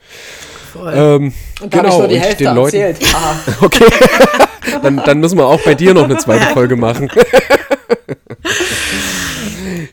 Ähm, 0.93 1.33
und 1.61 1.73
da 1.73 1.81
genau, 1.81 1.99
nur 1.99 2.07
die 2.07 2.19
Hälfte 2.19 2.45
den 2.45 2.55
Leuten, 2.55 2.77
erzählt. 2.77 3.15
okay, 3.61 3.85
dann, 4.81 5.01
dann 5.05 5.19
müssen 5.19 5.37
wir 5.37 5.47
auch 5.47 5.61
bei 5.61 5.75
dir 5.75 5.93
noch 5.93 6.05
eine 6.05 6.17
zweite 6.17 6.45
Folge 6.53 6.75
machen. 6.75 7.09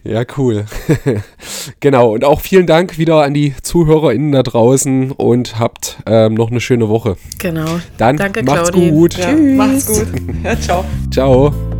ja, 0.05 0.22
cool. 0.37 0.64
genau, 1.80 2.12
und 2.12 2.24
auch 2.24 2.41
vielen 2.41 2.66
Dank 2.66 2.99
wieder 2.99 3.22
an 3.22 3.35
die 3.35 3.55
ZuhörerInnen 3.62 4.33
da 4.33 4.43
draußen 4.43 5.12
und 5.12 5.59
habt 5.59 5.99
ähm, 6.07 6.35
noch 6.35 6.51
eine 6.51 6.61
schöne 6.61 6.89
Woche. 6.89 7.16
Genau. 7.39 7.80
Dann 7.99 8.16
Danke, 8.16 8.43
macht's 8.43 8.70
Claudi. 8.70 8.91
gut. 8.91 9.16
Ja, 9.16 9.30
Tschüss. 9.30 9.57
Macht's 9.57 9.87
gut. 9.87 10.07
Ja, 10.45 10.61
ciao. 10.61 10.85
Ciao. 11.11 11.71